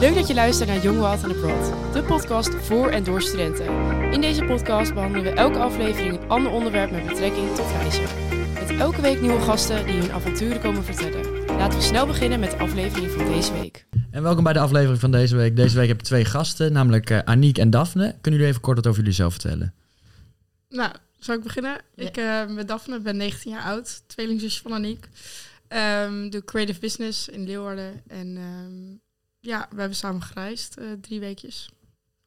Leuk 0.00 0.14
dat 0.14 0.26
je 0.26 0.34
luistert 0.34 0.68
naar 0.68 0.82
Young 0.82 0.98
Wild 0.98 1.24
and 1.24 1.36
Abroad, 1.36 1.92
de 1.92 2.02
podcast 2.02 2.54
voor 2.54 2.88
en 2.88 3.04
door 3.04 3.22
studenten. 3.22 3.66
In 4.12 4.20
deze 4.20 4.44
podcast 4.44 4.94
behandelen 4.94 5.24
we 5.24 5.38
elke 5.38 5.58
aflevering 5.58 6.20
een 6.20 6.28
ander 6.28 6.52
onderwerp 6.52 6.90
met 6.90 7.06
betrekking 7.06 7.54
tot 7.54 7.66
reizen. 7.70 8.04
Met 8.54 8.80
elke 8.80 9.00
week 9.00 9.20
nieuwe 9.20 9.40
gasten 9.40 9.86
die 9.86 9.94
hun 9.94 10.12
avonturen 10.12 10.60
komen 10.60 10.84
vertellen. 10.84 11.44
Laten 11.46 11.78
we 11.78 11.84
snel 11.84 12.06
beginnen 12.06 12.40
met 12.40 12.50
de 12.50 12.58
aflevering 12.58 13.10
van 13.10 13.24
deze 13.24 13.52
week. 13.52 13.86
En 14.10 14.22
welkom 14.22 14.44
bij 14.44 14.52
de 14.52 14.58
aflevering 14.58 15.00
van 15.00 15.10
deze 15.10 15.36
week. 15.36 15.56
Deze 15.56 15.76
week 15.76 15.88
heb 15.88 15.98
ik 15.98 16.04
twee 16.04 16.24
gasten, 16.24 16.72
namelijk 16.72 17.10
uh, 17.10 17.18
Aniek 17.24 17.58
en 17.58 17.70
Daphne. 17.70 18.16
Kunnen 18.20 18.40
jullie 18.40 18.46
even 18.46 18.60
kort 18.60 18.76
wat 18.76 18.86
over 18.86 18.98
jullie 18.98 19.14
zelf 19.14 19.32
vertellen? 19.32 19.74
Nou, 20.68 20.92
zal 21.18 21.34
ik 21.34 21.42
beginnen? 21.42 21.76
Ik 21.94 22.16
uh, 22.16 22.54
ben 22.54 22.66
Daphne, 22.66 23.00
ben 23.00 23.16
19 23.16 23.50
jaar 23.50 23.62
oud, 23.62 24.02
tweelingzusje 24.06 24.62
van 24.62 24.72
Aniek. 24.72 25.08
Um, 25.68 26.30
doe 26.30 26.44
creative 26.44 26.80
business 26.80 27.28
in 27.28 27.44
Leeuwarden. 27.44 28.02
En 28.06 28.36
um, 28.36 29.00
ja, 29.46 29.66
we 29.70 29.78
hebben 29.78 29.96
samen 29.96 30.22
gereisd, 30.22 30.78
uh, 30.78 30.84
drie 31.00 31.20
weekjes. 31.20 31.70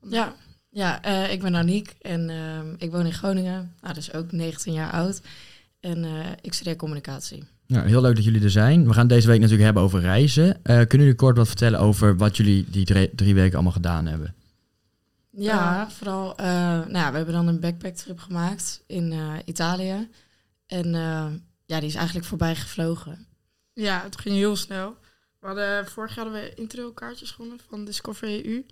Ja, 0.09 0.35
ja 0.69 1.05
uh, 1.05 1.31
ik 1.31 1.41
ben 1.41 1.55
Aniek 1.55 1.95
en 2.01 2.29
uh, 2.29 2.59
ik 2.77 2.91
woon 2.91 3.05
in 3.05 3.13
Groningen. 3.13 3.73
Nou, 3.81 3.93
dus 3.93 4.13
ook 4.13 4.31
19 4.31 4.73
jaar 4.73 4.91
oud. 4.91 5.21
En 5.79 6.05
ik 6.41 6.53
studeer 6.53 6.75
communicatie. 6.75 7.43
Ja, 7.65 7.83
heel 7.83 8.01
leuk 8.01 8.15
dat 8.15 8.23
jullie 8.23 8.43
er 8.43 8.51
zijn. 8.51 8.87
We 8.87 8.93
gaan 8.93 9.07
deze 9.07 9.27
week 9.27 9.37
natuurlijk 9.37 9.65
hebben 9.65 9.83
over 9.83 9.99
reizen. 9.99 10.61
kunnen 10.63 10.97
jullie 10.97 11.15
kort 11.15 11.37
wat 11.37 11.47
vertellen 11.47 11.79
over 11.79 12.17
wat 12.17 12.37
jullie 12.37 12.69
die 12.69 12.85
drie, 12.85 13.15
drie 13.15 13.33
weken 13.33 13.53
allemaal 13.53 13.71
gedaan 13.71 14.05
hebben? 14.05 14.35
Ja, 15.29 15.89
vooral, 15.89 16.33
nou 16.37 16.91
ja, 16.91 17.09
we 17.09 17.17
hebben 17.17 17.33
dan 17.33 17.47
een 17.47 17.59
backpacktrip 17.59 18.19
gemaakt 18.19 18.83
in 18.87 19.13
Italië. 19.45 20.09
En 20.65 20.91
ja, 21.65 21.79
die 21.79 21.89
is 21.89 21.95
eigenlijk 21.95 22.27
voorbij 22.27 22.55
gevlogen. 22.55 23.27
Ja, 23.73 24.01
het 24.03 24.19
ging 24.19 24.35
heel 24.35 24.55
snel. 24.55 24.97
We 25.39 25.47
hadden, 25.47 25.87
vorig 25.87 26.15
jaar 26.15 26.25
hadden 26.25 26.43
we 26.43 26.53
intro-kaartjes 26.53 27.31
gewonnen 27.31 27.59
van 27.69 27.85
Discover 27.85 28.45
EU. 28.45 28.65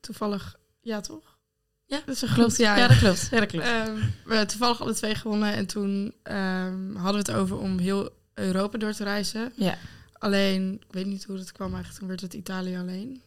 Toevallig, 0.00 0.56
ja 0.80 1.00
toch? 1.00 1.38
Ja, 1.86 2.00
dat 2.06 2.22
is 2.22 2.32
klopt. 2.32 2.56
Ja, 2.56 2.76
ja, 2.76 2.88
dat 2.88 2.98
klopt. 2.98 3.28
Ja, 3.30 3.38
dat 3.38 3.48
klopt. 3.48 3.66
Um, 3.66 3.94
we 3.94 4.28
hebben 4.28 4.46
toevallig 4.46 4.80
alle 4.80 4.94
twee 4.94 5.14
gewonnen 5.14 5.52
en 5.52 5.66
toen 5.66 6.14
um, 6.22 6.96
hadden 6.96 7.24
we 7.24 7.30
het 7.30 7.40
over 7.40 7.58
om 7.58 7.78
heel 7.78 8.10
Europa 8.34 8.78
door 8.78 8.92
te 8.92 9.04
reizen. 9.04 9.52
Ja. 9.56 9.78
Alleen, 10.12 10.74
ik 10.74 10.92
weet 10.92 11.06
niet 11.06 11.24
hoe 11.24 11.38
het 11.38 11.52
kwam 11.52 11.68
eigenlijk, 11.68 11.98
toen 11.98 12.08
werd 12.08 12.20
het 12.20 12.34
Italië 12.34 12.76
alleen, 12.76 13.22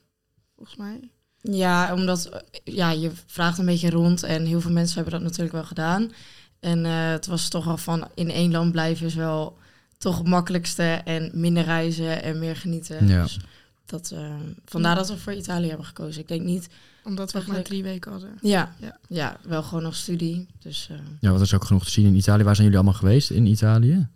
volgens 0.55 0.77
mij. 0.77 1.09
Ja, 1.41 1.93
omdat 1.93 2.43
ja, 2.63 2.91
je 2.91 3.11
vraagt 3.25 3.57
een 3.57 3.65
beetje 3.65 3.89
rond 3.89 4.23
en 4.23 4.45
heel 4.45 4.61
veel 4.61 4.71
mensen 4.71 4.95
hebben 4.95 5.13
dat 5.13 5.21
natuurlijk 5.21 5.51
wel 5.55 5.63
gedaan. 5.63 6.11
En 6.59 6.85
uh, 6.85 7.09
het 7.09 7.25
was 7.25 7.49
toch 7.49 7.67
al 7.67 7.77
van 7.77 8.07
in 8.15 8.31
één 8.31 8.51
land 8.51 8.71
blijven 8.71 9.05
is 9.05 9.15
wel 9.15 9.57
toch 9.97 10.17
het 10.17 10.27
makkelijkste 10.27 10.83
en 10.83 11.31
minder 11.33 11.63
reizen 11.63 12.23
en 12.23 12.39
meer 12.39 12.55
genieten. 12.55 13.07
Ja. 13.07 13.23
Dus 13.23 13.39
dat, 13.85 14.11
uh, 14.13 14.33
vandaar 14.65 14.95
dat 14.95 15.09
we 15.09 15.17
voor 15.17 15.33
Italië 15.33 15.67
hebben 15.67 15.85
gekozen. 15.85 16.21
Ik 16.21 16.27
denk 16.27 16.41
niet... 16.41 16.67
Omdat 17.03 17.31
we 17.31 17.43
maar 17.47 17.61
drie 17.61 17.83
weken 17.83 18.11
hadden. 18.11 18.37
Ja, 18.41 18.75
ja. 18.79 18.97
ja 19.07 19.37
wel 19.43 19.63
gewoon 19.63 19.83
nog 19.83 19.95
studie. 19.95 20.47
Dus, 20.59 20.89
uh, 20.91 20.97
ja, 21.19 21.31
wat 21.31 21.41
is 21.41 21.53
ook 21.53 21.65
genoeg 21.65 21.83
te 21.83 21.91
zien 21.91 22.05
in 22.05 22.15
Italië. 22.15 22.43
Waar 22.43 22.55
zijn 22.55 22.67
jullie 22.67 22.81
allemaal 22.81 22.99
geweest 22.99 23.29
in 23.29 23.45
Italië? 23.45 24.07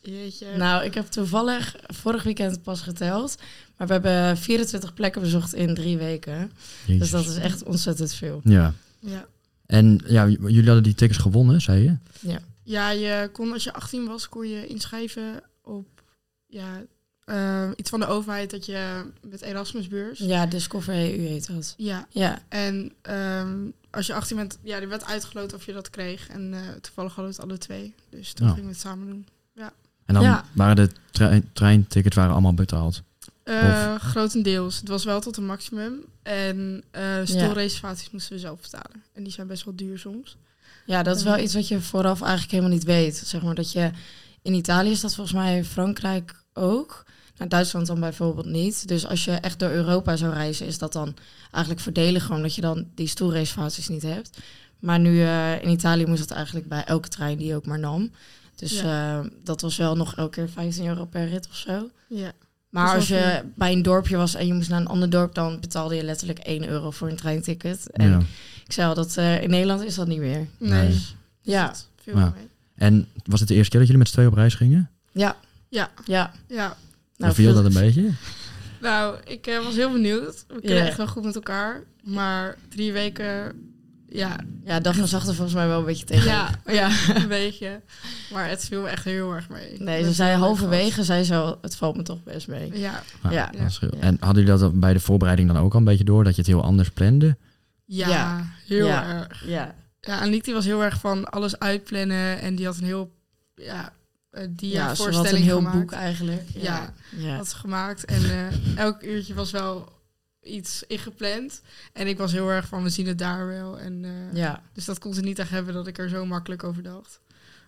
Jeetje. 0.00 0.46
Nou, 0.56 0.84
ik 0.84 0.94
heb 0.94 1.06
toevallig 1.06 1.76
vorig 1.86 2.22
weekend 2.22 2.62
pas 2.62 2.80
geteld. 2.80 3.36
Maar 3.76 3.86
we 3.86 3.92
hebben 3.92 4.36
24 4.36 4.94
plekken 4.94 5.20
bezocht 5.20 5.54
in 5.54 5.74
drie 5.74 5.96
weken. 5.96 6.52
Jezus. 6.84 7.00
Dus 7.00 7.10
dat 7.10 7.26
is 7.26 7.36
echt 7.36 7.62
ontzettend 7.64 8.14
veel. 8.14 8.40
Ja. 8.44 8.74
ja. 8.98 9.26
En 9.66 10.00
ja, 10.06 10.26
jullie 10.28 10.64
hadden 10.64 10.82
die 10.82 10.94
tickets 10.94 11.18
gewonnen, 11.18 11.60
zei 11.60 11.82
je? 11.82 11.96
Ja. 12.20 12.38
Ja, 12.66 12.90
je 12.90 13.30
kon 13.32 13.52
als 13.52 13.64
je 13.64 13.72
18 13.72 14.06
was, 14.06 14.28
kon 14.28 14.48
je 14.48 14.66
inschrijven 14.66 15.42
op 15.62 15.86
ja, 16.46 16.82
uh, 17.26 17.70
iets 17.76 17.90
van 17.90 18.00
de 18.00 18.06
overheid 18.06 18.50
dat 18.50 18.66
je 18.66 19.04
met 19.20 19.40
Erasmusbeurs. 19.40 20.18
Ja, 20.18 20.46
Discover 20.46 20.94
EU 20.94 21.26
heet 21.26 21.46
dat. 21.54 21.74
Ja. 21.76 22.06
ja. 22.10 22.38
En 22.48 22.92
um, 23.10 23.72
als 23.90 24.06
je 24.06 24.14
18 24.14 24.36
bent, 24.36 24.58
ja, 24.62 24.78
die 24.78 24.88
werd 24.88 25.04
uitgeloot 25.04 25.54
of 25.54 25.66
je 25.66 25.72
dat 25.72 25.90
kreeg. 25.90 26.28
En 26.28 26.52
uh, 26.52 26.60
toevallig 26.80 27.14
hadden 27.14 27.34
we 27.34 27.40
het 27.40 27.50
alle 27.50 27.58
twee. 27.58 27.94
Dus 28.10 28.32
toen 28.32 28.48
gingen 28.48 28.64
we 28.64 28.70
het 28.70 28.80
samen 28.80 29.06
doen. 29.06 29.26
Ja. 29.52 29.72
En 30.04 30.14
dan 30.14 30.22
ja. 30.22 30.44
waren 30.52 30.76
de 30.76 30.90
trein 31.10 31.50
treintickets 31.52 32.16
waren 32.16 32.32
allemaal 32.32 32.54
betaald? 32.54 33.02
Uh, 33.44 33.94
grotendeels. 33.94 34.78
Het 34.78 34.88
was 34.88 35.04
wel 35.04 35.20
tot 35.20 35.36
een 35.36 35.46
maximum. 35.46 36.04
En 36.22 36.82
uh, 36.96 37.02
stoelreservaties 37.24 38.10
moesten 38.10 38.32
we 38.32 38.38
zelf 38.38 38.60
betalen. 38.60 39.02
En 39.12 39.22
die 39.22 39.32
zijn 39.32 39.46
best 39.46 39.64
wel 39.64 39.76
duur 39.76 39.98
soms. 39.98 40.36
Ja, 40.86 41.02
dat 41.02 41.16
is 41.16 41.22
wel 41.22 41.38
iets 41.38 41.54
wat 41.54 41.68
je 41.68 41.80
vooraf 41.80 42.20
eigenlijk 42.20 42.50
helemaal 42.50 42.72
niet 42.72 42.84
weet. 42.84 43.16
Zeg 43.16 43.42
maar 43.42 43.54
dat 43.54 43.72
je 43.72 43.90
in 44.42 44.54
Italië 44.54 44.90
is 44.90 45.00
dat 45.00 45.14
volgens 45.14 45.36
mij, 45.36 45.64
Frankrijk 45.64 46.44
ook. 46.54 47.04
Nou, 47.36 47.50
Duitsland 47.50 47.86
dan 47.86 48.00
bijvoorbeeld 48.00 48.46
niet. 48.46 48.88
Dus 48.88 49.06
als 49.06 49.24
je 49.24 49.32
echt 49.32 49.58
door 49.58 49.70
Europa 49.70 50.16
zou 50.16 50.32
reizen, 50.32 50.66
is 50.66 50.78
dat 50.78 50.92
dan 50.92 51.16
eigenlijk 51.50 51.84
verdelen 51.84 52.20
gewoon 52.20 52.42
dat 52.42 52.54
je 52.54 52.60
dan 52.60 52.86
die 52.94 53.06
stoelreservaties 53.06 53.88
niet 53.88 54.02
hebt. 54.02 54.38
Maar 54.78 54.98
nu 54.98 55.10
uh, 55.10 55.62
in 55.62 55.68
Italië 55.68 56.06
moest 56.06 56.28
dat 56.28 56.36
eigenlijk 56.36 56.68
bij 56.68 56.84
elke 56.84 57.08
trein 57.08 57.38
die 57.38 57.46
je 57.46 57.54
ook 57.54 57.66
maar 57.66 57.78
nam. 57.78 58.10
Dus 58.54 58.80
ja. 58.80 59.18
uh, 59.18 59.26
dat 59.44 59.60
was 59.60 59.76
wel 59.76 59.96
nog 59.96 60.14
elke 60.16 60.30
keer 60.30 60.48
15 60.48 60.86
euro 60.86 61.04
per 61.04 61.28
rit 61.28 61.48
of 61.48 61.56
zo. 61.56 61.90
Ja. 62.08 62.32
Maar 62.76 62.94
als 62.94 63.08
je 63.08 63.42
bij 63.54 63.72
een 63.72 63.82
dorpje 63.82 64.16
was 64.16 64.34
en 64.34 64.46
je 64.46 64.54
moest 64.54 64.68
naar 64.68 64.80
een 64.80 64.86
ander 64.86 65.10
dorp, 65.10 65.34
dan 65.34 65.60
betaalde 65.60 65.94
je 65.94 66.04
letterlijk 66.04 66.38
1 66.38 66.68
euro 66.68 66.90
voor 66.90 67.08
een 67.08 67.16
treinticket. 67.16 67.90
En 67.90 68.10
ja. 68.10 68.18
ik 68.64 68.72
zei 68.72 68.88
al 68.88 68.94
dat 68.94 69.16
uh, 69.18 69.42
in 69.42 69.50
Nederland 69.50 69.82
is 69.82 69.94
dat 69.94 70.06
niet 70.06 70.18
meer. 70.18 70.46
Nee. 70.58 70.88
Dus, 70.88 71.16
ja. 71.42 71.74
Veel 72.02 72.18
ja. 72.18 72.34
En 72.74 73.08
was 73.24 73.40
het 73.40 73.48
de 73.48 73.54
eerste 73.54 73.70
keer 73.70 73.78
dat 73.80 73.88
jullie 73.88 74.02
met 74.02 74.08
z'n 74.08 74.14
twee 74.14 74.26
op 74.26 74.34
reis 74.34 74.54
gingen? 74.54 74.90
Ja. 75.12 75.36
Ja. 75.68 75.90
Ja. 76.04 76.32
ja. 76.48 76.76
Nou, 77.16 77.34
viel 77.34 77.54
dat 77.54 77.64
een 77.64 77.72
beetje? 77.72 78.10
Nou, 78.80 79.16
ik 79.24 79.46
uh, 79.46 79.64
was 79.64 79.74
heel 79.74 79.92
benieuwd. 79.92 80.44
We 80.48 80.54
kunnen 80.54 80.76
yeah. 80.76 80.86
echt 80.86 80.96
wel 80.96 81.06
goed 81.06 81.24
met 81.24 81.34
elkaar. 81.34 81.82
Maar 82.02 82.56
drie 82.68 82.92
weken 82.92 83.52
ja. 84.16 84.36
Ja, 84.64 84.80
Daphne 84.80 85.06
zag 85.06 85.26
er 85.26 85.34
volgens 85.34 85.54
mij 85.54 85.66
wel 85.66 85.78
een 85.78 85.84
beetje 85.84 86.04
tegen. 86.04 86.30
Ja, 86.30 86.50
ja, 86.66 86.90
een 87.22 87.28
beetje. 87.28 87.80
Maar 88.32 88.48
het 88.48 88.64
viel 88.64 88.82
me 88.82 88.88
echt 88.88 89.04
heel 89.04 89.32
erg 89.32 89.48
mee. 89.48 89.74
Nee, 89.78 90.04
ze 90.04 90.12
zei 90.12 90.36
halverwege, 90.36 91.04
zei 91.04 91.24
zo, 91.24 91.58
het 91.60 91.76
valt 91.76 91.96
me 91.96 92.02
toch 92.02 92.22
best 92.22 92.48
mee. 92.48 92.78
Ja. 92.78 93.02
Ja. 93.30 93.30
ja. 93.30 93.68
En 94.00 94.16
hadden 94.20 94.44
jullie 94.44 94.60
dat 94.60 94.80
bij 94.80 94.92
de 94.92 95.00
voorbereiding 95.00 95.52
dan 95.52 95.62
ook 95.62 95.72
al 95.72 95.78
een 95.78 95.84
beetje 95.84 96.04
door, 96.04 96.24
dat 96.24 96.34
je 96.34 96.40
het 96.40 96.50
heel 96.50 96.62
anders 96.62 96.90
plande? 96.90 97.36
Ja, 97.84 98.08
ja. 98.08 98.46
heel 98.66 98.88
erg. 98.88 99.44
Ja. 99.46 99.74
Ja, 100.00 100.22
en 100.22 100.30
die 100.30 100.54
was 100.54 100.64
heel 100.64 100.84
erg 100.84 101.00
van 101.00 101.24
alles 101.24 101.58
uitplannen 101.58 102.40
en 102.40 102.54
die 102.54 102.66
had 102.66 102.76
een 102.76 102.84
heel, 102.84 103.12
ja, 103.54 103.92
die 104.48 104.72
ja, 104.72 104.94
voorstelling 104.94 105.36
een 105.36 105.42
heel 105.42 105.56
gemaakt. 105.56 105.78
boek 105.78 105.92
eigenlijk. 105.92 106.42
Ja, 106.54 106.92
ja. 107.16 107.36
had 107.36 107.48
ze 107.48 107.56
gemaakt. 107.56 108.04
En 108.04 108.22
uh, 108.22 108.78
elk 108.78 109.02
uurtje 109.02 109.34
was 109.34 109.50
wel 109.50 109.95
iets 110.46 110.84
ingepland. 110.86 111.62
En 111.92 112.06
ik 112.06 112.18
was 112.18 112.32
heel 112.32 112.48
erg 112.48 112.66
van, 112.66 112.82
we 112.82 112.88
zien 112.88 113.06
het 113.06 113.18
daar 113.18 113.46
wel. 113.46 113.78
En, 113.78 114.02
uh, 114.04 114.10
ja. 114.32 114.62
Dus 114.72 114.84
dat 114.84 114.98
kon 114.98 115.14
ze 115.14 115.20
niet 115.20 115.38
echt 115.38 115.50
hebben 115.50 115.74
dat 115.74 115.86
ik 115.86 115.98
er 115.98 116.08
zo 116.08 116.26
makkelijk 116.26 116.64
over 116.64 116.82
dacht. 116.82 117.20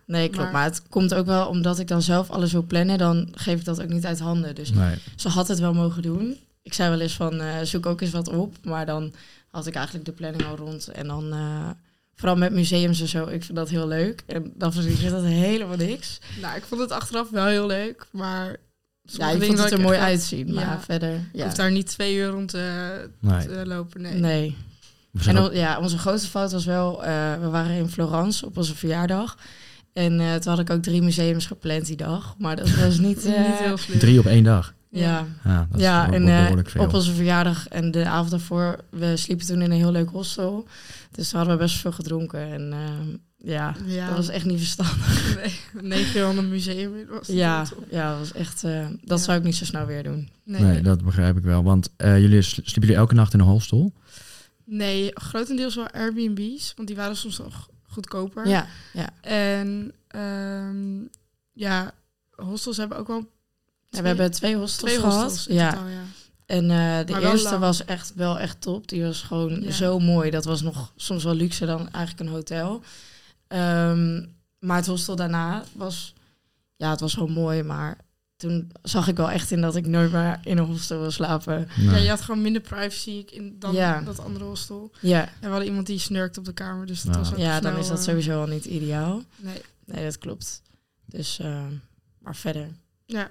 Nee, 0.05 0.29
klopt. 0.29 0.43
Maar, 0.43 0.53
maar, 0.53 0.65
het 0.65 0.83
komt 0.89 1.15
ook 1.15 1.27
wel 1.27 1.49
omdat 1.49 1.79
ik 1.79 1.89
dan 1.89 2.03
zelf 2.03 2.31
alles 2.31 2.53
wil 2.53 2.63
plannen, 2.63 2.99
dan 2.99 3.29
geef 3.33 3.59
ik 3.59 3.65
dat 3.65 3.83
ook 3.83 3.89
niet 3.89 4.07
uit 4.07 4.19
handen. 4.19 4.55
Dus 4.55 4.71
nee. 4.73 4.95
ze 5.17 5.29
had 5.29 5.49
het 5.49 5.59
wel 5.59 5.75
mogen 5.75 6.03
doen. 6.03 6.37
Ik 6.63 6.75
zei 6.75 6.91
wel 6.91 7.01
eens 7.01 7.17
van, 7.17 7.41
uh, 7.41 7.61
zoek 7.63 7.87
ook 7.87 8.01
eens 8.01 8.11
wat 8.11 8.29
op. 8.29 8.57
Maar 8.65 8.87
dan 8.87 9.15
had 9.51 9.67
ik 9.67 9.75
eigenlijk 9.75 10.07
de 10.07 10.13
planning 10.13 10.45
al 10.45 10.57
rond. 10.57 10.89
En 10.89 11.07
dan, 11.07 11.35
uh, 11.35 11.71
vooral 12.15 12.37
met 12.37 12.53
museums 12.53 13.01
en 13.01 13.09
zo, 13.09 13.27
ik 13.27 13.45
vind 13.45 13.57
dat 13.57 13.69
heel 13.69 13.87
leuk. 13.87 14.23
En 14.27 14.53
dan 14.55 14.73
vind 14.73 15.01
ik 15.01 15.11
dat 15.11 15.25
helemaal 15.25 15.77
niks. 15.77 16.19
Nou, 16.41 16.57
ik 16.57 16.65
vond 16.65 16.81
het 16.81 16.91
achteraf 16.91 17.31
wel 17.31 17.47
heel 17.47 17.67
leuk, 17.67 18.07
maar 18.11 18.57
ja, 19.17 19.31
je 19.31 19.45
vond 19.45 19.59
het 19.59 19.73
er 19.73 19.81
mooi 19.81 19.99
uitzien, 19.99 20.55
maar 20.55 20.65
ja. 20.65 20.81
verder... 20.81 21.11
Ja. 21.11 21.21
Je 21.33 21.43
hoeft 21.43 21.57
daar 21.57 21.71
niet 21.71 21.87
twee 21.87 22.17
uur 22.17 22.29
rond 22.29 22.49
te, 22.49 23.09
nee. 23.21 23.47
te 23.47 23.67
lopen, 23.67 24.01
nee. 24.01 24.15
Nee. 24.15 24.57
En 25.27 25.51
ja, 25.53 25.79
onze 25.79 25.99
grootste 25.99 26.29
fout 26.29 26.53
was 26.53 26.65
wel... 26.65 27.05
Uh, 27.05 27.35
we 27.41 27.49
waren 27.49 27.77
in 27.77 27.89
Florence 27.89 28.47
op 28.47 28.57
onze 28.57 28.77
verjaardag. 28.77 29.37
En 29.93 30.21
uh, 30.21 30.35
toen 30.35 30.53
had 30.53 30.61
ik 30.61 30.71
ook 30.71 30.83
drie 30.83 31.03
museums 31.03 31.47
gepland 31.47 31.87
die 31.87 31.97
dag. 31.97 32.35
Maar 32.39 32.57
dat 32.57 32.71
was 32.71 32.99
niet... 33.09 33.27
Uh, 33.27 33.47
niet 33.47 33.59
heel 33.59 33.77
slim. 33.77 33.99
Drie 33.99 34.19
op 34.19 34.27
één 34.27 34.45
dag? 34.45 34.75
Ja. 34.91 35.27
Ja, 35.45 35.67
dat 35.71 35.81
ja 35.81 36.13
en 36.13 36.65
op 36.79 36.95
onze 36.95 37.15
verjaardag 37.15 37.69
en 37.69 37.91
de 37.91 38.07
avond 38.07 38.31
daarvoor... 38.31 38.77
We 38.91 39.17
sliepen 39.17 39.47
toen 39.47 39.63
in 39.63 39.71
een 39.71 39.77
heel 39.77 39.93
leuk 39.93 40.11
hostel. 40.11 40.67
Dus 41.11 41.33
hadden 41.33 41.53
we 41.53 41.63
best 41.63 41.77
veel 41.77 41.93
gedronken. 41.93 42.53
En 42.53 42.73
ja, 43.41 43.75
ja, 43.87 44.07
dat 44.07 44.17
was 44.17 44.29
echt 44.29 44.45
niet 44.45 44.59
verstandig. 44.59 45.37
Nee, 45.81 46.05
900 46.13 46.49
museum 46.49 47.07
was 47.09 47.27
ja, 47.27 47.67
ja, 47.91 48.11
dat 48.11 48.19
was 48.19 48.33
echt. 48.33 48.65
Uh, 48.65 48.87
dat 49.03 49.19
ja. 49.19 49.25
zou 49.25 49.39
ik 49.39 49.45
niet 49.45 49.57
zo 49.57 49.65
snel 49.65 49.87
weer 49.87 50.03
doen. 50.03 50.29
Nee, 50.45 50.63
nee 50.63 50.81
dat 50.81 51.05
begrijp 51.05 51.37
ik 51.37 51.43
wel. 51.43 51.63
Want 51.63 51.91
uh, 51.99 52.21
jullie 52.21 52.43
sliepen 52.43 52.73
jullie 52.81 52.97
elke 52.97 53.15
nacht 53.15 53.33
in 53.33 53.41
een 53.41 53.47
hostel? 53.47 53.93
Nee, 54.65 55.11
grotendeels 55.15 55.75
wel 55.75 55.89
Airbnb's, 55.91 56.73
want 56.77 56.89
die 56.89 56.97
waren 56.97 57.17
soms 57.17 57.39
nog 57.39 57.69
goedkoper. 57.83 58.49
Ja, 58.49 58.67
ja. 58.93 59.11
En 59.21 59.93
um, 60.17 61.09
ja, 61.53 61.93
hostels 62.35 62.77
hebben 62.77 62.99
ook 62.99 63.07
wel. 63.07 63.27
Ja, 63.89 64.01
we 64.01 64.07
hebben 64.07 64.31
twee 64.31 64.57
hostels 64.57 64.91
twee 64.91 65.01
gehad. 65.01 65.23
Hostels 65.23 65.57
ja. 65.57 65.71
Totaal, 65.71 65.89
ja. 65.89 66.03
En 66.47 66.65
uh, 66.65 67.17
de 67.17 67.31
eerste 67.31 67.59
was 67.59 67.85
echt 67.85 68.15
wel 68.15 68.39
echt 68.39 68.61
top. 68.61 68.89
Die 68.89 69.03
was 69.03 69.23
gewoon 69.23 69.63
ja. 69.63 69.71
zo 69.71 69.99
mooi. 69.99 70.31
Dat 70.31 70.45
was 70.45 70.63
nog 70.63 70.93
soms 70.97 71.25
wel 71.25 71.35
luxe 71.35 71.67
dan 71.67 71.91
eigenlijk 71.91 72.21
een 72.21 72.35
hotel. 72.35 72.83
Um, 73.49 74.37
maar 74.59 74.77
het 74.77 74.87
hostel 74.87 75.17
daarna 75.17 75.65
was, 75.75 76.15
ja, 76.77 76.91
het 76.91 77.01
was 77.01 77.15
gewoon 77.15 77.33
mooi, 77.33 77.63
maar 77.63 77.99
toen 78.37 78.73
zag 78.83 79.09
ik 79.09 79.17
wel 79.17 79.31
echt 79.31 79.51
in 79.51 79.61
dat 79.61 79.77
ik 79.77 79.87
nooit 79.87 80.13
meer 80.13 80.41
in 80.45 80.59
een 80.59 80.65
hostel 80.65 81.01
wil 81.01 81.11
slapen. 81.11 81.69
Ja, 81.77 81.97
je 81.97 82.09
had 82.09 82.21
gewoon 82.21 82.43
minder 82.43 82.63
privacy 82.63 83.25
in, 83.31 83.57
dan 83.59 83.75
Ja. 83.75 84.01
dat 84.01 84.19
andere 84.21 84.45
hostel. 84.45 84.91
Ja, 85.01 85.21
En 85.29 85.33
we 85.41 85.47
hadden 85.49 85.67
iemand 85.67 85.87
die 85.87 85.99
snurkt 85.99 86.39
op 86.39 86.45
de 86.45 86.53
kamer, 86.53 86.87
dus 86.87 87.03
dat 87.03 87.15
Ja. 87.15 87.21
was 87.21 87.33
ook 87.33 87.39
ja 87.39 87.61
dan 87.61 87.77
is 87.77 87.89
dat 87.89 87.99
eh, 87.99 88.05
sowieso 88.05 88.41
al 88.41 88.47
niet 88.47 88.65
ideaal. 88.65 89.23
Nee, 89.37 89.63
Nee, 89.85 90.05
dat 90.05 90.19
klopt. 90.19 90.63
Dus, 91.07 91.39
eh, 91.39 91.63
maar 92.19 92.37
verder. 92.37 92.69
ja. 93.07 93.31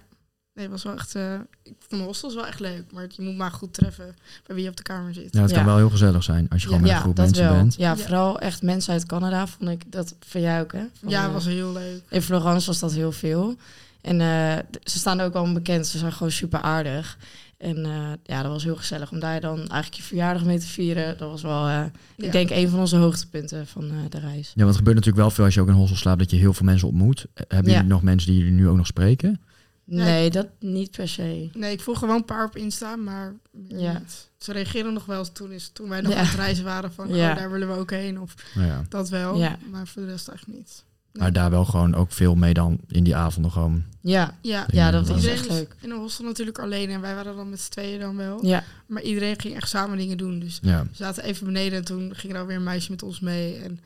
Nee, 0.57 0.65
het 0.65 0.75
was 0.75 0.83
wel 0.83 0.93
echt... 0.93 1.15
eh, 1.15 1.33
ik 1.63 1.73
vond 1.87 2.01
hostels 2.01 2.35
wel 2.35 2.47
echt 2.47 2.59
leuk, 2.59 2.83
maar 2.91 3.05
je 3.09 3.21
moet 3.21 3.37
maar 3.37 3.51
goed 3.51 3.73
treffen 3.73 4.15
bij 4.45 4.55
wie 4.55 4.63
je 4.63 4.69
op 4.69 4.77
de 4.77 4.83
kamer 4.83 5.13
zit. 5.13 5.33
ja, 5.33 5.41
het 5.41 5.51
kan 5.51 5.59
Ja. 5.59 5.65
wel 5.65 5.77
heel 5.77 5.89
gezellig 5.89 6.23
zijn 6.23 6.49
als 6.49 6.61
je 6.61 6.67
gewoon 6.67 6.81
met 6.81 6.91
een 6.91 6.97
groep 6.97 7.15
dat 7.15 7.25
mensen 7.25 7.45
wel. 7.45 7.55
bent. 7.55 7.75
Ja, 7.77 7.97
vooral 7.97 8.39
echt 8.39 8.61
mensen 8.61 8.93
uit 8.93 9.05
Canada 9.05 9.47
vond 9.47 9.69
ik 9.69 9.91
dat 9.91 10.15
van 10.19 10.41
jij 10.41 10.61
ook, 10.61 10.71
hè? 10.71 10.83
Van, 10.99 11.09
ja, 11.09 11.17
eh, 11.17 11.23
het 11.23 11.33
was 11.33 11.45
heel 11.45 11.71
leuk. 11.73 12.01
In 12.09 12.21
Florence 12.21 12.67
was 12.67 12.79
dat 12.79 12.93
heel 12.93 13.11
veel. 13.11 13.55
En 14.01 14.21
eh, 14.21 14.57
ze 14.83 14.97
staan 14.97 15.19
ook 15.21 15.33
wel 15.33 15.53
bekend. 15.53 15.87
Ze 15.87 15.97
zijn 15.97 16.11
gewoon 16.13 16.31
super 16.31 16.61
aardig. 16.61 17.17
En 17.57 17.85
eh, 17.85 18.11
ja, 18.23 18.41
dat 18.41 18.51
was 18.51 18.63
heel 18.63 18.75
gezellig 18.75 19.11
om 19.11 19.19
daar 19.19 19.41
dan 19.41 19.57
eigenlijk 19.57 19.93
je 19.93 20.01
verjaardag 20.03 20.43
mee 20.45 20.59
te 20.59 20.67
vieren. 20.67 21.17
Dat 21.17 21.29
was 21.29 21.41
wel, 21.41 21.67
eh, 21.67 21.73
Ja. 22.15 22.25
ik 22.25 22.31
denk, 22.31 22.49
een 22.49 22.69
van 22.69 22.79
onze 22.79 22.95
hoogtepunten 22.97 23.67
van 23.67 23.83
eh, 23.83 23.95
de 24.09 24.19
reis. 24.19 24.47
Ja, 24.47 24.53
want 24.55 24.67
het 24.67 24.77
gebeurt 24.77 24.95
natuurlijk 24.95 25.23
wel 25.23 25.31
veel 25.31 25.43
als 25.45 25.53
je 25.53 25.61
ook 25.61 25.67
in 25.67 25.73
een 25.73 25.79
hostel 25.79 25.97
slaapt 25.97 26.19
dat 26.19 26.29
je 26.31 26.37
heel 26.37 26.53
veel 26.53 26.65
mensen 26.65 26.87
ontmoet. 26.87 27.25
Hebben 27.33 27.71
Ja. 27.71 27.75
jullie 27.77 27.91
nog 27.91 28.01
mensen 28.01 28.29
die 28.31 28.37
jullie 28.39 28.53
nu 28.53 28.67
ook 28.67 28.77
nog 28.77 28.87
spreken? 28.87 29.41
Ja, 29.89 30.03
Nee, 30.03 30.29
dat 30.29 30.47
niet 30.59 30.91
per 30.91 31.07
se. 31.07 31.49
Nee, 31.53 31.71
ik 31.71 31.81
volg 31.81 31.99
gewoon 31.99 32.15
een 32.15 32.25
paar 32.25 32.45
op 32.45 32.55
Insta, 32.55 32.95
maar 32.95 33.33
Ja. 33.67 34.01
Ze 34.37 34.51
reageerden 34.51 34.93
nog 34.93 35.05
wel 35.05 35.19
eens 35.19 35.29
toen, 35.33 35.51
is, 35.51 35.69
toen 35.73 35.89
wij 35.89 36.01
nog 36.01 36.11
Ja. 36.11 36.17
aan 36.19 36.25
het 36.25 36.35
reizen 36.35 36.63
waren 36.63 36.93
van, 36.93 37.15
Ja. 37.15 37.29
oh, 37.31 37.35
daar 37.37 37.51
willen 37.51 37.67
we 37.67 37.73
ook 37.79 37.91
heen. 37.91 38.21
Of 38.21 38.33
ja. 38.55 38.83
dat 38.89 39.09
wel, 39.09 39.37
Ja. 39.37 39.57
maar 39.71 39.87
voor 39.87 40.01
de 40.01 40.07
rest 40.07 40.27
eigenlijk 40.27 40.59
niet. 40.59 40.83
Maar 41.11 41.33
daar 41.33 41.49
wel 41.49 41.65
gewoon 41.65 41.95
ook 41.95 42.11
veel 42.11 42.35
mee 42.35 42.53
dan 42.53 42.79
in 42.87 43.03
die 43.03 43.15
avonden 43.15 43.51
gewoon. 43.51 43.83
Ja, 44.01 44.37
Ja, 44.41 44.65
ja 44.71 44.91
dat 44.91 45.07
was 45.07 45.15
iedereen 45.17 45.37
echt 45.37 45.47
is 45.49 45.51
leuk. 45.53 45.75
in 45.81 45.89
een 45.91 45.97
hostel 45.99 46.25
natuurlijk 46.25 46.59
alleen 46.59 46.89
en 46.89 47.01
wij 47.01 47.15
waren 47.15 47.35
dan 47.35 47.49
met 47.49 47.59
z'n 47.59 47.71
tweeën 47.71 47.99
dan 47.99 48.15
wel. 48.15 48.45
Ja, 48.45 48.63
Maar 48.87 49.01
iedereen 49.01 49.39
ging 49.39 49.55
echt 49.55 49.69
samen 49.69 49.97
dingen 49.97 50.17
doen. 50.17 50.39
Dus 50.39 50.59
Ja, 50.61 50.83
we 50.83 50.89
zaten 50.91 51.23
even 51.23 51.45
beneden 51.45 51.77
en 51.77 51.85
toen 51.85 52.15
ging 52.15 52.33
er 52.33 52.39
alweer 52.39 52.55
een 52.55 52.63
meisje 52.63 52.91
met 52.91 53.03
ons 53.03 53.19
mee. 53.19 53.55
En 53.55 53.79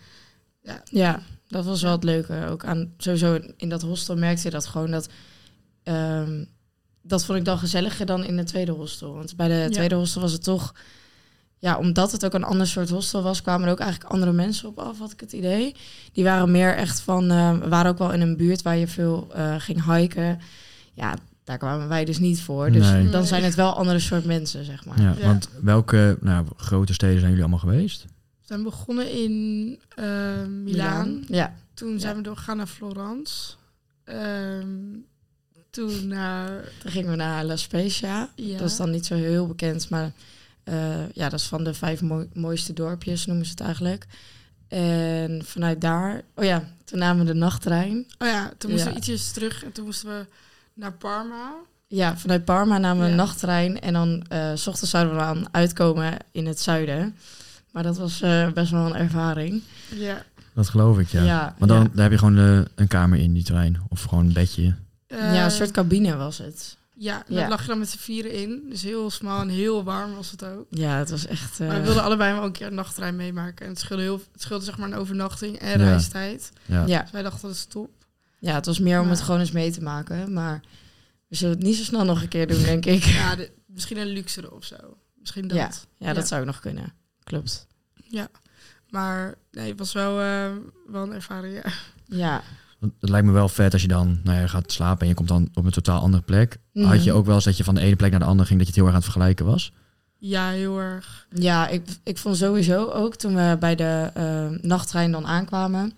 ja, 0.91 1.21
dat 1.47 1.65
was 1.65 1.81
wel 1.81 1.91
het 1.91 2.03
leuke. 2.03 2.45
Ook 2.49 2.65
aan, 2.65 2.93
sowieso 2.97 3.39
in 3.57 3.69
dat 3.69 3.81
hostel 3.81 4.15
merkte 4.17 4.43
je 4.43 4.49
dat 4.49 4.65
gewoon 4.65 4.91
dat... 4.91 5.09
ehm, 5.83 6.43
dat 7.01 7.25
vond 7.25 7.37
ik 7.39 7.45
dan 7.45 7.57
gezelliger 7.57 8.05
dan 8.05 8.23
in 8.23 8.37
de 8.37 8.43
tweede 8.43 8.71
hostel. 8.71 9.13
Want 9.13 9.35
bij 9.35 9.47
de 9.47 9.53
Ja. 9.53 9.69
tweede 9.69 9.95
hostel 9.95 10.21
was 10.21 10.31
het 10.31 10.43
toch... 10.43 10.73
Ja, 11.57 11.77
omdat 11.77 12.11
het 12.11 12.25
ook 12.25 12.33
een 12.33 12.43
ander 12.43 12.67
soort 12.67 12.89
hostel 12.89 13.21
was, 13.21 13.41
kwamen 13.41 13.65
er 13.67 13.71
ook 13.73 13.79
eigenlijk 13.79 14.11
andere 14.11 14.31
mensen 14.31 14.67
op 14.69 14.79
af, 14.79 14.99
had 14.99 15.11
ik 15.11 15.19
het 15.19 15.31
idee. 15.31 15.75
Die 16.13 16.23
waren 16.23 16.51
meer 16.51 16.75
echt 16.75 16.99
van... 16.99 17.31
eh, 17.31 17.57
we 17.59 17.67
waren 17.67 17.91
ook 17.91 17.97
wel 17.97 18.11
in 18.13 18.21
een 18.21 18.37
buurt 18.37 18.61
waar 18.61 18.77
je 18.77 18.87
veel 18.87 19.27
eh, 19.33 19.55
ging 19.57 19.85
hiken. 19.95 20.39
Ja, 20.93 21.15
daar 21.43 21.57
kwamen 21.57 21.87
wij 21.87 22.05
dus 22.05 22.19
niet 22.19 22.41
voor. 22.41 22.71
Dus 22.71 22.89
Nee. 22.91 23.09
dan 23.09 23.25
zijn 23.25 23.43
het 23.43 23.55
wel 23.55 23.73
andere 23.73 23.99
soort 23.99 24.25
mensen, 24.25 24.65
zeg 24.65 24.85
maar. 24.85 25.01
ja, 25.01 25.13
Ja. 25.17 25.25
want 25.25 25.49
welke 25.61 26.17
nou, 26.21 26.45
grote 26.57 26.93
steden 26.93 27.15
zijn 27.17 27.29
jullie 27.29 27.43
allemaal 27.45 27.69
geweest? 27.69 28.03
we 28.39 28.57
zijn 28.57 28.63
begonnen 28.63 29.11
in 29.11 29.79
eh, 29.95 30.45
Milaan. 30.47 31.23
Ja, 31.27 31.53
Toen 31.73 31.99
zijn 31.99 32.11
Ja. 32.11 32.17
we 32.17 32.23
doorgegaan 32.23 32.57
naar 32.57 32.67
Florence. 32.67 33.53
Ehm, 34.03 34.67
toen 35.71 36.07
naar... 36.07 36.63
toen 36.77 36.91
gingen 36.91 37.09
we 37.09 37.15
naar 37.15 37.43
La 37.45 37.55
Spezia. 37.55 38.29
Ja. 38.35 38.57
Dat 38.57 38.69
is 38.69 38.77
dan 38.77 38.89
niet 38.91 39.05
zo 39.05 39.15
heel 39.15 39.47
bekend, 39.47 39.89
maar 39.89 40.11
eh, 40.63 41.09
ja, 41.13 41.29
dat 41.29 41.39
is 41.39 41.45
van 41.45 41.63
de 41.63 41.73
vijf 41.73 42.01
mooi- 42.01 42.29
mooiste 42.33 42.73
dorpjes, 42.73 43.25
noemen 43.25 43.45
ze 43.45 43.51
het 43.51 43.59
eigenlijk. 43.61 44.05
En 44.67 45.41
vanuit 45.45 45.81
daar, 45.81 46.21
oh 46.35 46.45
ja, 46.45 46.63
toen 46.85 46.99
namen 46.99 47.25
we 47.25 47.31
de 47.33 47.37
nachttrein. 47.39 48.05
Oh 48.17 48.27
ja, 48.27 48.51
toen 48.57 48.71
moesten 48.71 48.89
Ja. 48.89 48.93
we 48.95 48.99
ietsjes 48.99 49.31
terug 49.31 49.63
en 49.63 49.71
toen 49.71 49.85
moesten 49.85 50.07
we 50.09 50.25
naar 50.73 50.93
Parma. 50.93 51.53
Ja, 51.87 52.17
vanuit 52.17 52.45
Parma 52.45 52.77
namen 52.77 52.97
we 52.99 53.05
Ja. 53.05 53.09
een 53.11 53.17
nachttrein 53.17 53.79
en 53.81 53.93
dan 53.93 54.23
eh, 54.27 54.51
s 54.55 54.67
ochtends 54.67 54.91
zouden 54.91 55.13
we 55.15 55.19
dan 55.21 55.47
uitkomen 55.51 56.17
in 56.31 56.45
het 56.45 56.59
zuiden. 56.59 57.15
Maar 57.71 57.83
dat 57.83 57.97
was 57.97 58.21
eh, 58.21 58.51
best 58.51 58.71
wel 58.71 58.85
een 58.85 58.95
ervaring. 58.95 59.61
Ja. 59.95 60.23
Dat 60.53 60.69
geloof 60.69 60.99
ik, 60.99 61.07
ja. 61.07 61.23
Ja, 61.23 61.55
Want 61.57 61.71
dan 61.71 61.81
ja. 61.81 61.89
daar 61.93 62.03
heb 62.03 62.11
je 62.11 62.17
gewoon 62.17 62.37
een 62.75 62.87
kamer 62.87 63.19
in 63.19 63.33
die 63.33 63.43
trein. 63.43 63.81
Of 63.89 64.03
gewoon 64.03 64.25
een 64.25 64.33
bedje. 64.33 64.75
Ja, 65.11 65.43
een 65.45 65.51
soort 65.51 65.71
cabine 65.71 66.15
was 66.15 66.37
het. 66.37 66.77
Ja, 66.93 67.23
Ja. 67.27 67.39
daar 67.39 67.49
lag 67.49 67.61
je 67.61 67.67
dan 67.67 67.79
met 67.79 67.89
z'n 67.89 67.97
vieren 67.97 68.31
in. 68.31 68.63
Dus 68.69 68.83
heel 68.83 69.09
smal 69.09 69.41
en 69.41 69.49
heel 69.49 69.83
warm 69.83 70.15
was 70.15 70.31
het 70.31 70.43
ook. 70.45 70.65
Ja, 70.69 70.97
het 70.97 71.09
was 71.09 71.25
echt... 71.25 71.59
eh, 71.59 71.67
Maar 71.67 71.77
we 71.79 71.83
wilden 71.85 72.03
allebei 72.03 72.33
wel 72.33 72.43
een 72.43 72.51
keer 72.51 72.67
een 72.67 72.73
nachttrein 72.73 73.15
meemaken. 73.15 73.65
En 73.65 73.71
het 73.71 73.79
scheelde, 73.79 74.03
heel, 74.03 74.21
het 74.31 74.41
scheelde 74.41 74.65
zeg 74.65 74.77
maar 74.77 74.87
een 74.87 74.95
overnachting 74.97 75.57
en 75.59 75.79
Ja. 75.79 75.85
reistijd. 75.85 76.51
Ja. 76.65 76.83
ja, 76.85 77.01
Dus 77.01 77.11
wij 77.11 77.21
dachten 77.21 77.41
dat 77.47 77.57
is 77.57 77.65
top. 77.65 77.89
ja, 78.39 78.53
het 78.55 78.65
was 78.65 78.79
meer 78.79 78.99
om 79.01 79.09
het 79.09 79.21
gewoon 79.21 79.39
eens 79.39 79.51
mee 79.51 79.71
te 79.71 79.81
maken. 79.81 80.33
Maar 80.33 80.61
we 81.27 81.35
zullen 81.35 81.55
het 81.55 81.63
niet 81.63 81.75
zo 81.75 81.83
snel 81.83 82.05
nog 82.05 82.21
een 82.21 82.27
keer 82.27 82.47
doen, 82.47 82.61
denk 82.63 82.85
ik. 82.85 83.03
Ja, 83.03 83.35
de- 83.35 83.51
misschien 83.65 83.97
een 83.97 84.07
luxere 84.07 84.51
of 84.51 84.65
zo. 84.65 84.75
Misschien 85.19 85.47
dat. 85.47 85.57
Ja. 85.57 85.69
Ja, 86.07 86.13
dat 86.13 86.23
Ja. 86.23 86.29
zou 86.29 86.45
nog 86.45 86.59
kunnen. 86.59 86.93
Klopt. 87.23 87.67
Maar 88.89 89.35
nee, 89.51 89.69
het 89.69 89.79
was 89.79 89.93
wel, 89.93 90.19
eh, 90.21 90.51
wel 90.87 91.03
een 91.03 91.13
ervaring. 91.13 91.53
Ja. 91.63 91.71
Ja. 92.05 92.41
Het 92.99 93.09
lijkt 93.09 93.25
me 93.27 93.31
wel 93.33 93.49
vet 93.49 93.73
als 93.73 93.81
je 93.81 93.87
dan 93.87 94.19
nou 94.23 94.39
ja, 94.39 94.47
gaat 94.47 94.71
slapen 94.71 95.01
en 95.01 95.07
je 95.07 95.13
komt 95.13 95.27
dan 95.27 95.49
op 95.53 95.65
een 95.65 95.71
totaal 95.71 96.01
andere 96.01 96.23
plek. 96.23 96.57
Had 96.73 97.03
je 97.03 97.09
Mhm. 97.09 97.19
ook 97.19 97.25
wel 97.25 97.35
eens 97.35 97.43
dat 97.43 97.57
je 97.57 97.63
van 97.63 97.75
de 97.75 97.81
ene 97.81 97.95
plek 97.95 98.11
naar 98.11 98.19
de 98.19 98.25
andere 98.25 98.47
ging, 98.47 98.59
dat 98.59 98.67
je 98.67 98.73
het 98.73 98.75
heel 98.75 98.83
erg 98.85 98.93
aan 98.95 99.01
het 99.01 99.11
vergelijken 99.11 99.45
was? 99.45 99.71
ja, 100.23 100.49
heel 100.49 100.79
erg. 100.79 101.27
Ja, 101.33 101.67
ik, 101.67 101.81
ik 102.03 102.17
vond 102.17 102.37
sowieso 102.37 102.89
ook 102.89 103.15
toen 103.15 103.35
we 103.35 103.57
bij 103.59 103.75
de 103.75 104.09
eh, 104.13 104.49
nachttrein 104.61 105.11
dan 105.11 105.25
aankwamen. 105.27 105.93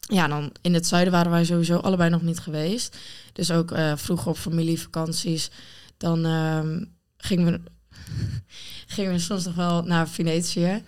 Ja, 0.00 0.28
dan 0.28 0.52
in 0.60 0.74
het 0.74 0.86
zuiden 0.86 1.12
waren 1.12 1.30
wij 1.30 1.44
sowieso 1.44 1.76
allebei 1.76 2.10
nog 2.10 2.22
niet 2.22 2.38
geweest. 2.38 2.96
Dus 3.32 3.50
ook 3.50 3.70
eh, 3.70 3.92
vroeger 3.96 4.28
op 4.30 4.36
familievakanties. 4.36 5.50
Dan 5.96 6.24
ehm, 6.24 6.84
gingen, 7.16 7.52
we, 7.52 7.60
gingen 8.94 9.12
we 9.12 9.18
soms 9.18 9.44
nog 9.44 9.54
wel 9.54 9.82
naar 9.82 10.08
Venetië. 10.08 10.82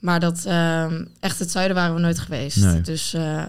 Maar 0.00 0.20
dat 0.20 0.44
ehm, 0.44 1.04
echt 1.20 1.38
het 1.38 1.50
zuiden 1.50 1.76
waren 1.76 1.94
we 1.94 2.00
nooit 2.00 2.18
geweest. 2.18 2.56
Nee. 2.64 2.80
Dus 2.80 3.14
eh, 3.14 3.44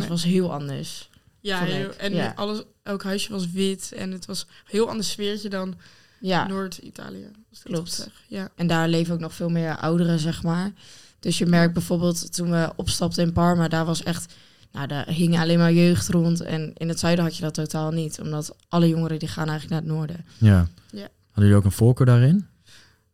dat 0.00 0.08
Nee. 0.08 0.16
was 0.16 0.24
heel 0.24 0.52
anders. 0.52 1.10
Ja, 1.40 1.60
heel- 1.62 1.94
en 1.98 2.14
ja. 2.14 2.32
alles, 2.36 2.62
elk 2.82 3.02
huisje 3.02 3.32
was 3.32 3.50
wit. 3.50 3.92
En 3.96 4.10
het 4.10 4.26
was 4.26 4.40
een 4.40 4.48
heel 4.64 4.88
ander 4.88 5.04
sfeertje 5.04 5.48
dan 5.48 5.74
Ja, 6.20 6.46
Noord-Italië. 6.46 7.30
Klopt. 7.62 8.08
Ja. 8.28 8.48
En 8.54 8.66
daar 8.66 8.88
leven 8.88 9.14
ook 9.14 9.20
nog 9.20 9.34
veel 9.34 9.48
meer 9.48 9.76
ouderen, 9.76 10.18
zeg 10.18 10.42
maar. 10.42 10.72
Dus 11.20 11.38
je 11.38 11.46
merkt 11.46 11.72
bijvoorbeeld 11.74 12.34
toen 12.34 12.50
we 12.50 12.72
opstapten 12.76 13.22
in 13.26 13.32
Parma, 13.32 13.68
daar 13.68 13.84
was 13.84 14.02
echt, 14.02 14.34
nou, 14.72 14.86
daar 14.86 15.08
hing 15.08 15.38
alleen 15.38 15.58
maar 15.58 15.72
jeugd 15.72 16.08
rond. 16.08 16.40
En 16.40 16.72
in 16.74 16.88
het 16.88 16.98
zuiden 16.98 17.24
had 17.24 17.36
je 17.36 17.42
dat 17.42 17.54
totaal 17.54 17.90
niet, 17.90 18.20
omdat 18.20 18.56
alle 18.68 18.88
jongeren 18.88 19.18
die 19.18 19.28
gaan 19.28 19.48
eigenlijk 19.48 19.70
naar 19.70 19.80
het 19.90 19.98
noorden. 19.98 20.24
Ja. 20.38 20.68
Ja. 20.90 21.08
Hadden 21.26 21.44
jullie 21.44 21.54
ook 21.56 21.64
een 21.64 21.72
voorkeur 21.72 22.06
daarin? 22.06 22.46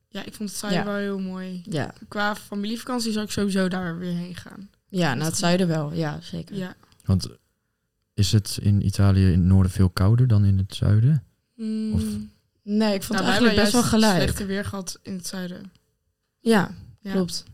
ja, 0.08 0.25
ik 0.25 0.35
vond 0.35 0.49
het 0.49 0.58
zuiden 0.58 0.81
Ja. 0.81 0.87
wel 0.87 0.96
heel 0.96 1.19
mooi. 1.19 1.62
Ja, 1.64 1.94
Qua 2.08 2.37
familievakantie 2.37 3.12
zou 3.12 3.25
ik 3.25 3.30
sowieso 3.30 3.68
daar 3.68 3.99
weer 3.99 4.14
heen 4.14 4.37
gaan. 4.37 4.71
Ja 5.00 5.14
naar 5.14 5.26
het 5.26 5.37
zuiden 5.37 5.68
wel, 5.68 5.92
ja, 5.92 6.18
zeker. 6.22 6.56
Ja. 6.56 6.75
Want 7.04 7.28
is 8.14 8.32
het 8.32 8.58
in 8.62 8.87
Italië 8.87 9.25
in 9.26 9.30
het 9.38 9.49
noorden 9.49 9.72
veel 9.72 9.90
kouder 9.90 10.26
dan 10.26 10.44
in 10.44 10.58
het 10.58 10.75
zuiden? 10.75 11.22
Mm, 11.56 11.92
Of- 11.92 12.02
Nee, 12.64 12.94
ik 12.94 13.02
vond 13.02 13.20
nou, 13.20 13.30
het 13.32 13.40
wij 13.40 13.49
eigenlijk 13.49 13.56
best 13.61 13.72
wel 13.72 13.82
gelijk. 13.82 14.22
slechte 14.22 14.44
weer 14.46 14.64
gehad 14.64 14.99
in 15.02 15.12
het 15.12 15.26
zuiden. 15.26 15.72
Ja, 16.40 16.70
Ja. 17.00 17.12
klopt. 17.12 17.44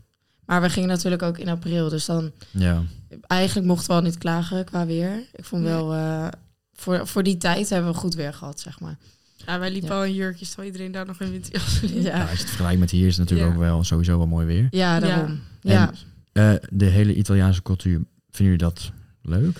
Maar 0.45 0.61
we 0.61 0.69
gingen 0.69 0.89
natuurlijk 0.89 1.21
ook 1.21 1.37
in 1.37 1.47
april, 1.49 1.89
dus 1.89 2.05
dan 2.05 2.31
Ja. 2.51 2.83
eigenlijk 3.27 3.67
mochten 3.67 3.87
we 3.87 3.93
al 3.93 4.01
niet 4.01 4.17
klagen 4.17 4.65
qua 4.65 4.85
weer. 4.85 5.23
Ik 5.33 5.45
vond 5.45 5.63
Nee. 5.63 5.71
wel, 5.71 5.93
eh, 5.93 6.27
voor, 6.73 7.07
voor 7.07 7.23
die 7.23 7.37
tijd 7.37 7.69
hebben 7.69 7.91
we 7.91 7.97
goed 7.97 8.13
weer 8.15 8.33
gehad, 8.33 8.59
zeg 8.59 8.79
maar. 8.79 8.97
Ja, 9.45 9.59
wij 9.59 9.71
liepen 9.71 9.89
Ja. 9.89 9.95
al 9.95 10.03
in 10.03 10.13
jurkjes, 10.13 10.47
terwijl 10.47 10.69
iedereen 10.71 10.91
daar 10.91 11.05
nog 11.05 11.19
in 11.21 11.31
winterjas 11.31 11.81
liep. 11.81 12.03
Ja, 12.03 12.15
Ja, 12.17 12.21
als 12.21 12.31
je 12.31 12.37
het 12.37 12.47
vergelijkt 12.47 12.79
met 12.79 12.91
hier 12.91 13.07
is 13.07 13.17
het 13.17 13.29
natuurlijk 13.29 13.49
Ja. 13.49 13.55
ook 13.55 13.61
wel 13.61 13.83
sowieso 13.83 14.17
wel 14.17 14.27
mooi 14.27 14.45
weer. 14.45 14.67
ja 14.71 14.99
daarom. 14.99 15.41
En- 15.61 15.95
Eh, 16.31 16.53
de 16.69 16.85
hele 16.85 17.15
Italiaanse 17.15 17.61
cultuur, 17.61 18.01
vinden 18.29 18.57
jullie 18.57 18.57
dat 18.57 18.91
leuk? 19.21 19.59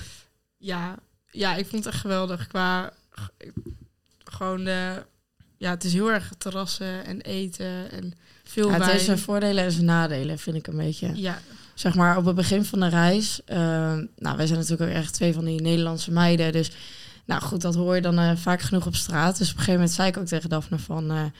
Ja, 0.57 0.95
ja, 1.31 1.55
ik 1.55 1.67
vond 1.67 1.83
het 1.83 1.93
echt 1.93 2.01
geweldig. 2.01 2.47
Qua 2.47 2.93
gewoon 4.23 4.63
de, 4.63 5.05
ja, 5.57 5.69
het 5.69 5.83
is 5.83 5.93
heel 5.93 6.11
erg 6.11 6.31
terrassen 6.37 7.05
en 7.05 7.21
eten 7.21 7.91
en 7.91 8.13
veel 8.43 8.69
Ja, 8.69 8.73
het 8.73 8.85
heeft 8.91 9.05
zijn 9.05 9.19
voordelen 9.19 9.63
en 9.63 9.71
zijn 9.71 9.85
nadelen, 9.85 10.39
vind 10.39 10.55
ik 10.55 10.67
een 10.67 10.77
beetje. 10.77 11.11
Ja, 11.15 11.39
Zeg 11.73 11.95
maar, 11.95 12.17
op 12.17 12.25
het 12.25 12.35
begin 12.35 12.65
van 12.65 12.79
de 12.79 12.87
reis... 12.87 13.41
eh, 13.45 13.57
nou, 14.15 14.37
wij 14.37 14.47
zijn 14.47 14.59
natuurlijk 14.59 14.89
ook 14.91 14.97
echt 14.97 15.13
twee 15.13 15.33
van 15.33 15.45
die 15.45 15.61
Nederlandse 15.61 16.11
meiden. 16.11 16.51
Dus 16.51 16.71
nou 17.25 17.41
goed, 17.41 17.61
dat 17.61 17.75
hoor 17.75 17.95
je 17.95 18.01
dan 18.01 18.19
eh, 18.19 18.35
vaak 18.35 18.61
genoeg 18.61 18.85
op 18.85 18.95
straat. 18.95 19.37
Dus 19.37 19.47
op 19.47 19.53
een 19.53 19.59
gegeven 19.59 19.79
moment 19.79 19.91
zei 19.91 20.07
ik 20.07 20.17
ook 20.17 20.25
tegen 20.25 20.49
Daphne 20.49 20.79
van... 20.79 21.31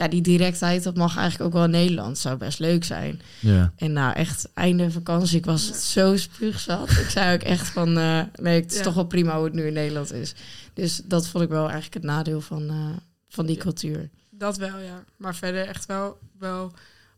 ja, 0.00 0.08
die 0.08 0.20
directheid, 0.22 0.82
dat 0.82 0.96
mag 0.96 1.16
eigenlijk 1.16 1.46
ook 1.46 1.52
wel 1.52 1.64
in 1.64 1.70
Nederland. 1.70 2.18
Zou 2.18 2.36
best 2.36 2.58
leuk 2.58 2.84
zijn. 2.84 3.20
Ja. 3.40 3.72
En 3.76 3.92
nou, 3.92 4.14
echt, 4.14 4.48
einde 4.54 4.90
vakantie, 4.90 5.38
ik 5.38 5.44
was 5.44 5.92
zo 5.92 6.16
spuugzat. 6.16 6.90
Ik 6.90 7.08
zei 7.10 7.34
ook 7.34 7.42
echt 7.42 7.68
van... 7.68 7.98
eh, 7.98 8.22
nee, 8.34 8.60
het 8.60 8.70
is 8.70 8.76
Ja. 8.76 8.82
toch 8.82 8.94
wel 8.94 9.06
prima 9.06 9.34
hoe 9.36 9.44
het 9.44 9.54
nu 9.54 9.66
in 9.66 9.72
Nederland 9.72 10.12
is. 10.12 10.34
Dus 10.74 11.00
dat 11.04 11.28
vond 11.28 11.44
ik 11.44 11.50
wel 11.50 11.62
eigenlijk 11.64 11.94
het 11.94 12.02
nadeel 12.02 12.40
van, 12.40 12.68
eh, 12.68 12.86
van 13.28 13.46
die 13.46 13.56
Ja. 13.56 13.62
cultuur. 13.62 14.08
dat 14.30 14.56
wel, 14.56 14.78
ja. 14.78 15.04
Maar 15.16 15.34
verder 15.34 15.66
echt 15.66 15.86
wel, 15.86 16.18
wel 16.38 16.72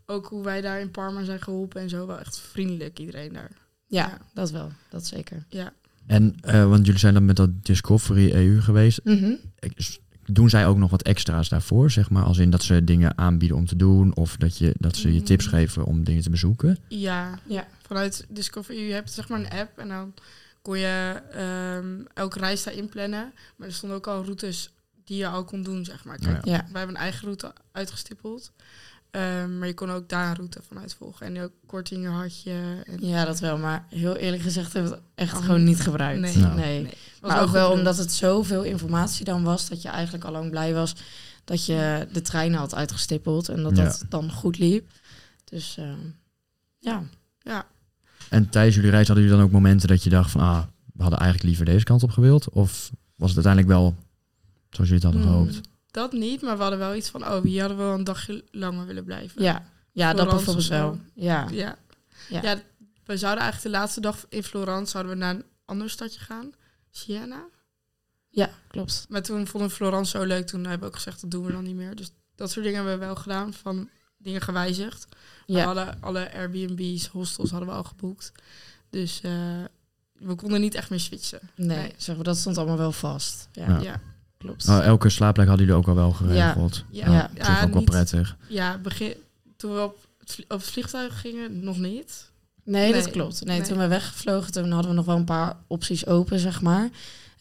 ook 0.07 0.27
hoe 0.27 0.45
wij 0.45 0.61
daar 0.61 0.81
in 0.81 0.91
Parma 0.91 1.25
zijn 1.25 1.41
geholpen 1.43 1.81
en 1.81 1.89
zo. 1.89 2.07
Wel 2.07 2.19
echt 2.19 2.39
vriendelijk, 2.51 2.99
iedereen 2.99 3.33
daar. 3.33 3.51
Ja, 3.87 4.07
Ja. 4.07 4.19
dat 4.35 4.51
wel. 4.51 4.73
Dat 4.91 5.07
zeker. 5.07 5.45
Ja, 5.49 5.73
En, 6.07 6.35
eh, 6.41 6.69
want 6.69 6.85
jullie 6.85 7.01
zijn 7.01 7.15
dan 7.15 7.25
met 7.25 7.37
dat 7.37 7.65
Discovery 7.65 8.33
EU 8.33 8.61
geweest. 8.61 9.01
Mhm. 9.05 9.33
Ik- 9.59 9.99
Doen 10.33 10.51
zij 10.51 10.67
ook 10.67 10.77
nog 10.77 10.91
wat 10.91 11.03
extra's 11.03 11.49
daarvoor, 11.49 11.91
zeg 11.91 12.11
maar? 12.11 12.25
Als 12.25 12.39
in 12.39 12.51
dat 12.51 12.63
ze 12.63 12.85
dingen 12.85 13.19
aanbieden 13.19 13.57
om 13.57 13.67
te 13.67 13.77
doen, 13.77 14.17
of 14.17 14.37
dat, 14.37 14.59
je, 14.59 14.75
dat 14.79 14.97
ze 14.97 15.13
je 15.13 15.19
Mm. 15.19 15.25
tips 15.25 15.47
geven 15.47 15.85
om 15.85 16.05
dingen 16.05 16.23
te 16.23 16.31
bezoeken? 16.31 16.79
Ja, 16.89 17.39
Ja. 17.47 17.67
vanuit 17.87 18.27
Discover 18.29 18.75
EU 18.77 18.91
heb 18.93 19.07
je 19.07 19.13
zeg 19.13 19.29
maar 19.29 19.41
een 19.41 19.51
app 19.51 19.79
en 19.79 19.89
dan 19.89 20.15
kon 20.63 20.79
je 20.79 21.23
ehm, 21.33 22.01
elke 22.15 22.39
reis 22.39 22.63
daarin 22.63 22.89
plannen. 22.89 23.33
Maar 23.57 23.69
er 23.69 23.75
stonden 23.75 23.99
ook 23.99 24.07
al 24.07 24.25
routes 24.25 24.73
die 25.05 25.17
je 25.17 25.27
al 25.27 25.45
kon 25.45 25.63
doen, 25.63 25.85
zeg 25.85 26.05
maar. 26.05 26.19
Kijk, 26.19 26.45
Ja. 26.45 26.51
wij 26.71 26.79
hebben 26.79 26.97
een 26.97 27.03
eigen 27.03 27.23
route 27.25 27.53
uitgestippeld. 27.73 28.53
Ehm, 29.13 29.59
maar 29.59 29.67
je 29.69 29.75
kon 29.75 29.91
ook 29.91 30.09
daar 30.09 30.29
een 30.31 30.35
route 30.37 30.61
vanuit 30.69 30.95
volgen. 30.95 31.27
En 31.27 31.41
ook 31.43 31.53
kortingen 31.67 32.13
had 32.13 32.43
je. 32.43 32.83
En 32.87 33.07
Ja, 33.07 33.25
dat 33.25 33.41
wel. 33.41 33.59
Maar 33.59 33.87
heel 33.89 34.17
eerlijk 34.17 34.43
gezegd 34.43 34.73
hebben 34.73 34.91
we 34.91 34.97
het 34.97 35.07
echt 35.15 35.37
Oh, 35.39 35.45
gewoon 35.45 35.65
niet 35.65 35.81
gebruikt. 35.81 36.21
nee. 36.21 36.37
Nou. 36.37 36.55
nee. 36.55 36.89
Maar 37.21 37.43
ook 37.43 37.49
wel 37.51 37.63
bedoeld. 37.63 37.79
omdat 37.79 37.97
het 37.97 38.13
zoveel 38.13 38.63
informatie 38.63 39.25
dan 39.25 39.43
was, 39.43 39.69
dat 39.69 39.83
je 39.83 39.89
eigenlijk 39.89 40.25
al 40.25 40.33
lang 40.33 40.51
blij 40.51 40.75
was 40.75 40.95
dat 41.45 41.67
je 41.67 42.09
de 42.13 42.21
treinen 42.23 42.59
had 42.59 42.75
uitgestippeld 42.75 43.49
en 43.49 43.63
dat 43.63 43.77
Ja. 43.77 43.85
dat 43.85 44.05
dan 44.09 44.33
goed 44.33 44.59
liep. 44.59 44.91
Dus 45.45 45.77
eh, 45.79 45.93
ja. 46.79 47.03
Ja, 47.39 47.67
En 48.29 48.49
tijdens 48.49 48.75
jullie 48.77 48.91
reis 48.91 49.07
hadden 49.07 49.25
jullie 49.25 49.39
dan 49.39 49.47
ook 49.49 49.53
momenten 49.55 49.89
dat 49.89 50.03
je 50.03 50.11
dacht 50.11 50.31
van, 50.31 50.41
ah, 50.41 50.63
we 50.93 51.03
hadden 51.03 51.19
eigenlijk 51.21 51.49
liever 51.49 51.65
deze 51.73 51.85
kant 51.85 52.03
op 52.03 52.11
gewild? 52.11 52.49
Of 52.51 52.91
was 53.17 53.35
het 53.35 53.47
uiteindelijk 53.47 53.67
wel 53.81 53.95
zoals 54.71 54.91
jullie 54.91 55.05
het 55.07 55.15
hadden 55.15 55.23
Mm, 55.23 55.29
gehoopt? 55.29 55.69
Dat 55.93 56.13
niet, 56.13 56.43
maar 56.43 56.57
we 56.57 56.61
hadden 56.63 56.79
wel 56.79 56.95
iets 56.95 57.09
van, 57.11 57.27
oh, 57.27 57.43
hier 57.43 57.61
hadden 57.61 57.79
we 57.79 57.85
wel 57.85 57.95
een 57.95 58.05
dagje 58.05 58.45
langer 58.51 58.87
willen 58.87 59.05
blijven. 59.05 59.43
Ja, 59.43 59.65
ja 59.93 60.13
dat 60.15 60.29
bijvoorbeeld 60.31 60.67
wel. 60.69 60.99
Ja. 61.15 61.47
Ja. 61.51 61.77
Ja. 62.29 62.43
Ja. 62.43 62.61
we 63.05 63.17
zouden 63.17 63.43
eigenlijk 63.43 63.73
de 63.75 63.81
laatste 63.81 64.01
dag 64.01 64.27
in 64.29 64.43
Florence 64.43 64.91
zouden 64.91 65.13
we 65.13 65.19
naar 65.19 65.35
een 65.35 65.45
ander 65.65 65.91
stadje 65.91 66.21
gaan. 66.21 66.53
Siena. 66.91 67.45
ja, 68.29 68.51
klopt. 68.69 69.07
Maar 69.09 69.23
toen 69.23 69.47
vonden 69.47 69.69
we 69.69 69.75
Florence 69.75 70.11
zo 70.19 70.25
leuk, 70.25 70.47
toen 70.47 70.61
hebben 70.61 70.81
we 70.81 70.87
ook 70.87 70.95
gezegd 70.95 71.21
dat 71.21 71.31
doen 71.31 71.45
we 71.47 71.53
dan 71.53 71.65
niet 71.65 71.75
meer. 71.77 71.95
Dus 71.95 72.11
dat 72.35 72.51
soort 72.51 72.65
dingen 72.65 72.81
hebben 72.81 72.99
we 72.99 73.05
wel 73.07 73.17
gedaan, 73.17 73.53
van 73.55 73.89
dingen 74.19 74.41
gewijzigd. 74.41 75.07
We 75.47 75.53
Ja. 75.53 75.65
hadden 75.65 75.97
alle 76.01 76.33
Airbnb's, 76.33 77.07
hostels 77.07 77.51
hadden 77.51 77.69
we 77.69 77.75
al 77.75 77.85
geboekt. 77.85 78.33
Dus 78.91 79.21
eh, 79.21 79.33
we 80.13 80.35
konden 80.35 80.61
niet 80.61 80.75
echt 80.75 80.91
meer 80.91 81.01
switchen. 81.01 81.41
Nee, 81.55 81.77
Nee. 81.79 81.93
zeg 81.97 82.15
maar, 82.15 82.25
dat 82.25 82.37
stond 82.37 82.59
allemaal 82.59 82.77
wel 82.79 82.93
vast. 82.93 83.49
Ja, 83.53 83.67
Ja. 83.69 83.81
Ja, 83.81 84.01
klopt. 84.43 84.69
Oh, 84.69 84.85
elke 84.85 85.09
slaapplek 85.09 85.47
hadden 85.49 85.67
jullie 85.67 85.81
ook 85.81 85.89
al 85.89 85.95
wel 85.95 86.11
geregeld. 86.13 86.85
Ja. 86.91 87.05
Nou, 87.07 87.17
Ja. 87.17 87.31
op 87.39 87.45
zich 87.45 87.63
ook 87.65 87.71
wel 87.71 87.81
niet- 87.81 87.91
prettig. 87.91 88.37
ja 88.49 88.79
begin, 88.79 89.15
toen 89.57 89.75
we 89.75 89.81
op 89.83 89.99
het, 90.19 90.33
vlie- 90.33 90.45
op 90.49 90.59
het 90.59 90.69
vliegtuig 90.71 91.21
gingen, 91.21 91.65
nog 91.65 91.79
niet. 91.79 92.31
Nee, 92.65 92.93
dat 92.93 93.11
klopt. 93.11 93.45
Nee, 93.45 93.59
Nee. 93.59 93.67
toen 93.69 93.79
we 93.79 93.87
weggevlogen, 93.87 94.53
toen 94.53 94.71
hadden 94.71 94.91
we 94.91 94.97
nog 94.97 95.07
wel 95.07 95.17
een 95.17 95.25
paar 95.25 95.57
opties 95.67 96.07
open, 96.07 96.39
zeg 96.39 96.61
maar. 96.63 96.89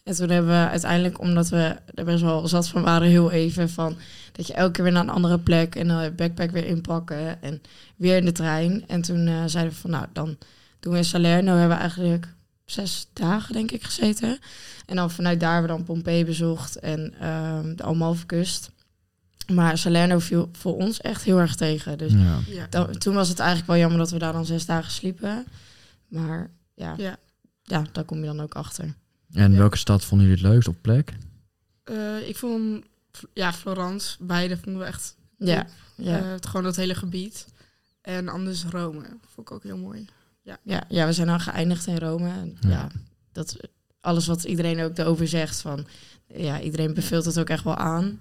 En 0.04 0.14
toen 0.14 0.28
hebben 0.28 0.50
we 0.50 0.68
uiteindelijk, 0.68 1.20
omdat 1.20 1.48
we 1.48 1.76
er 1.94 2.04
best 2.04 2.22
wel 2.22 2.48
zat 2.48 2.68
van 2.68 2.82
waren, 2.82 3.08
heel 3.08 3.30
even 3.30 3.70
van 3.70 3.96
dat 4.32 4.46
je 4.46 4.52
elke 4.52 4.72
keer 4.72 4.84
weer 4.84 4.92
naar 4.92 5.02
een 5.02 5.08
andere 5.10 5.38
plek 5.38 5.74
en 5.74 5.88
dan 5.88 6.02
je 6.02 6.10
backpack 6.10 6.50
weer 6.50 6.64
inpakken 6.66 7.42
en 7.42 7.62
weer 7.96 8.16
in 8.16 8.24
de 8.24 8.32
trein. 8.32 8.84
En 8.88 9.02
toen 9.02 9.26
eh, 9.26 9.42
zeiden 9.46 9.72
we 9.72 9.78
van, 9.78 9.90
nou, 9.90 10.06
dan 10.12 10.36
doen 10.80 10.92
we 10.92 10.98
in 10.98 11.04
Salerno, 11.04 11.50
hebben 11.56 11.76
we 11.76 11.82
eigenlijk 11.82 12.28
zes 12.72 13.06
dagen, 13.12 13.52
denk 13.54 13.70
ik, 13.70 13.82
gezeten. 13.82 14.38
En 14.86 14.96
dan 14.96 15.10
vanuit 15.10 15.40
daar 15.40 15.52
hebben 15.52 15.70
we 15.70 15.76
dan 15.76 15.86
Pompeii 15.86 16.24
bezocht 16.24 16.76
en 16.78 17.14
ehm, 17.20 17.74
de 17.76 17.82
Amalfi-kust. 17.82 18.70
Maar 19.52 19.78
Salerno 19.78 20.18
viel 20.18 20.48
voor 20.52 20.76
ons 20.76 21.00
echt 21.00 21.22
heel 21.22 21.38
erg 21.38 21.54
tegen. 21.56 21.98
Dus 21.98 22.12
Ja. 22.12 22.38
Ja. 22.46 22.66
dan, 22.70 22.92
toen 22.98 23.14
was 23.14 23.28
het 23.28 23.38
eigenlijk 23.38 23.68
wel 23.68 23.78
jammer 23.78 23.98
dat 23.98 24.10
we 24.10 24.18
daar 24.18 24.32
dan 24.32 24.46
zes 24.46 24.66
dagen 24.66 24.92
sliepen. 24.92 25.46
Maar 26.08 26.50
ja, 26.74 26.94
Ja. 26.96 27.16
ja 27.62 27.84
daar 27.92 28.04
kom 28.04 28.18
je 28.18 28.26
dan 28.26 28.40
ook 28.40 28.54
achter. 28.54 28.94
En 29.32 29.52
Ja. 29.52 29.58
welke 29.58 29.76
stad 29.76 30.04
vonden 30.04 30.26
jullie 30.26 30.42
het 30.42 30.52
leukst 30.52 30.68
op 30.68 30.76
plek? 30.80 31.12
Eh, 31.84 32.28
ik 32.28 32.36
vond, 32.36 32.84
ja, 33.32 33.52
Florence, 33.52 34.16
beide 34.20 34.56
vonden 34.56 34.80
we 34.82 34.86
echt 34.86 35.16
Ja, 35.38 35.66
ja, 35.96 36.18
Eh, 36.18 36.30
het, 36.30 36.46
gewoon 36.46 36.62
dat 36.64 36.76
hele 36.76 36.94
gebied. 36.94 37.46
En 38.02 38.28
anders 38.28 38.64
Rome. 38.64 39.02
Vond 39.34 39.48
ik 39.48 39.50
ook 39.50 39.62
heel 39.62 39.76
mooi. 39.76 40.06
Ja, 40.42 40.84
ja, 40.88 41.06
we 41.06 41.12
zijn 41.12 41.26
dan 41.26 41.40
geëindigd 41.40 41.86
in 41.86 41.98
Rome. 41.98 42.28
En 42.28 42.56
Ja. 42.60 42.68
ja. 42.68 42.88
dat 43.32 43.56
alles 44.00 44.26
wat 44.26 44.44
iedereen 44.44 44.82
ook 44.82 44.98
erover 44.98 45.28
zegt. 45.28 45.60
Van, 45.60 45.86
ja, 46.26 46.60
iedereen 46.60 46.94
beveelt 46.94 47.24
het 47.24 47.38
ook 47.38 47.48
echt 47.48 47.64
wel 47.64 47.76
aan. 47.76 48.20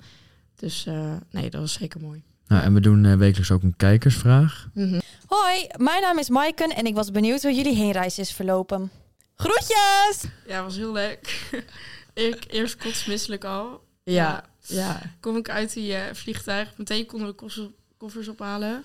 Dus 0.55 0.85
eh, 0.85 1.15
nee, 1.31 1.49
dat 1.49 1.61
was 1.61 1.73
zeker 1.73 2.01
mooi. 2.01 2.23
Nou, 2.47 2.63
en 2.63 2.73
we 2.73 2.79
doen 2.79 3.05
eh, 3.05 3.15
wekelijks 3.15 3.51
ook 3.51 3.63
een 3.63 3.75
kijkersvraag. 3.75 4.69
Mhm. 4.73 4.99
Hoi, 5.25 5.67
mijn 5.77 6.01
naam 6.01 6.17
is 6.19 6.29
Maiken 6.29 6.75
en 6.75 6.85
ik 6.85 6.95
was 6.95 7.11
benieuwd 7.11 7.41
hoe 7.41 7.53
jullie 7.53 7.75
heenreis 7.75 8.19
is 8.19 8.31
verlopen. 8.31 8.91
Groetjes! 9.35 10.23
Ja, 10.47 10.63
was 10.63 10.75
heel 10.75 10.91
leuk. 10.91 11.49
ik 12.13 12.43
eerst 12.47 12.75
kotsmisselijk 12.77 13.43
al. 13.43 13.83
Ja, 14.03 14.43
ja, 14.65 15.01
Kom 15.19 15.37
ik 15.37 15.49
uit 15.49 15.73
die 15.73 15.93
eh, 15.95 16.13
vliegtuig. 16.13 16.77
Meteen 16.77 17.05
konden 17.05 17.27
we 17.27 17.33
koffers, 17.33 17.67
koffers 17.97 18.27
ophalen. 18.27 18.83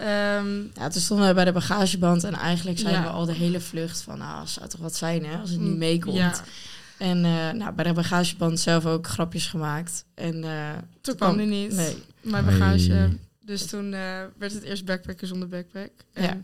Ehm, 0.00 0.62
ja, 0.74 0.88
toen 0.88 1.00
stonden 1.02 1.26
we 1.28 1.34
bij 1.34 1.44
de 1.44 1.52
bagageband. 1.52 2.24
En 2.24 2.34
eigenlijk 2.34 2.78
zeiden 2.78 3.02
Ja. 3.02 3.08
we 3.08 3.12
al 3.14 3.24
de 3.26 3.32
hele 3.32 3.60
vlucht 3.60 4.02
van... 4.02 4.18
Nou, 4.18 4.46
zou 4.46 4.68
toch 4.68 4.80
wat 4.80 4.96
zijn 4.96 5.24
hè, 5.24 5.36
als 5.38 5.50
het 5.50 5.60
niet 5.60 5.70
mm, 5.72 5.78
meekomt. 5.78 6.16
Ja, 6.16 6.34
En 6.98 7.24
eh, 7.24 7.50
nou, 7.50 7.72
bij 7.72 7.84
de 7.84 7.92
bagageband 7.92 8.60
zelf 8.60 8.86
ook 8.86 9.06
grapjes 9.06 9.46
gemaakt. 9.46 10.04
En 10.14 10.44
eh, 10.44 10.68
toen 11.00 11.14
kwam 11.16 11.36
die 11.36 11.46
niet. 11.46 11.72
Nee. 11.72 11.96
Mijn 12.20 12.44
bagage. 12.44 13.08
Dus 13.44 13.66
toen 13.66 13.84
eh, 13.94 14.22
werd 14.38 14.52
het 14.52 14.62
eerst 14.62 14.84
backpacken 14.84 15.26
zonder 15.26 15.48
backpack. 15.48 15.90
En 16.12 16.22
Ja. 16.22 16.38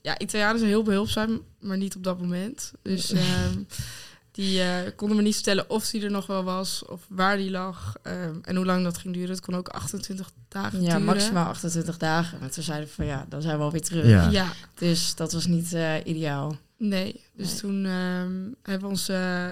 ja, 0.00 0.18
Italianen 0.18 0.58
zijn 0.58 0.70
heel 0.70 0.82
behulpzaam, 0.82 1.42
maar 1.60 1.76
niet 1.76 1.96
op 1.96 2.04
dat 2.04 2.20
moment. 2.20 2.72
Dus 2.82 3.12
ehm, 3.12 3.58
die 4.32 4.62
eh, 4.62 4.90
konden 4.96 5.16
me 5.16 5.22
niet 5.22 5.34
vertellen 5.34 5.70
of 5.70 5.90
die 5.90 6.02
er 6.04 6.10
nog 6.10 6.26
wel 6.26 6.42
was, 6.44 6.84
of 6.84 7.04
waar 7.08 7.36
die 7.36 7.50
lag 7.50 7.96
ehm, 8.02 8.36
en 8.42 8.56
hoe 8.56 8.64
lang 8.64 8.84
dat 8.84 8.98
ging 8.98 9.14
duren. 9.14 9.30
Het 9.30 9.40
kon 9.40 9.54
ook 9.56 9.68
28 9.68 10.30
dagen 10.48 10.80
Ja, 10.82 10.86
duren. 10.88 11.04
maximaal 11.04 11.46
28 11.46 11.96
dagen. 11.96 12.38
Maar 12.40 12.50
toen 12.50 12.62
zeiden 12.62 12.88
we 12.88 12.94
van 12.94 13.06
ja, 13.06 13.26
dan 13.28 13.42
zijn 13.42 13.56
we 13.58 13.62
alweer 13.64 13.80
terug. 13.82 14.06
Ja. 14.06 14.30
Ja, 14.30 14.52
Dus 14.74 15.14
dat 15.14 15.32
was 15.32 15.46
niet 15.46 15.72
eh, 15.72 15.94
ideaal. 16.04 16.56
nee. 16.76 17.20
Dus 17.36 17.48
Nee. 17.50 17.56
toen 17.60 17.84
ehm, 17.84 18.40
hebben 18.62 18.80
we 18.80 18.86
ons, 18.86 19.08
eh, 19.08 19.50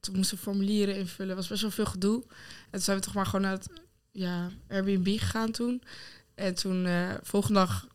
toen 0.00 0.16
moesten 0.16 0.36
we 0.36 0.42
formulieren 0.42 0.96
invullen. 0.96 1.36
was 1.36 1.48
best 1.48 1.62
wel 1.62 1.70
veel 1.70 1.86
gedoe. 1.86 2.22
En 2.26 2.70
toen 2.70 2.80
zijn 2.80 2.96
we 2.98 3.04
toch 3.04 3.14
maar 3.14 3.26
gewoon 3.26 3.40
naar 3.40 3.52
het 3.52 3.68
ja, 4.12 4.48
Airbnb 4.68 5.18
gegaan 5.18 5.50
toen. 5.50 5.82
En 6.34 6.54
toen, 6.54 6.86
eh 6.86 7.08
volgende 7.22 7.58
dag 7.58 7.86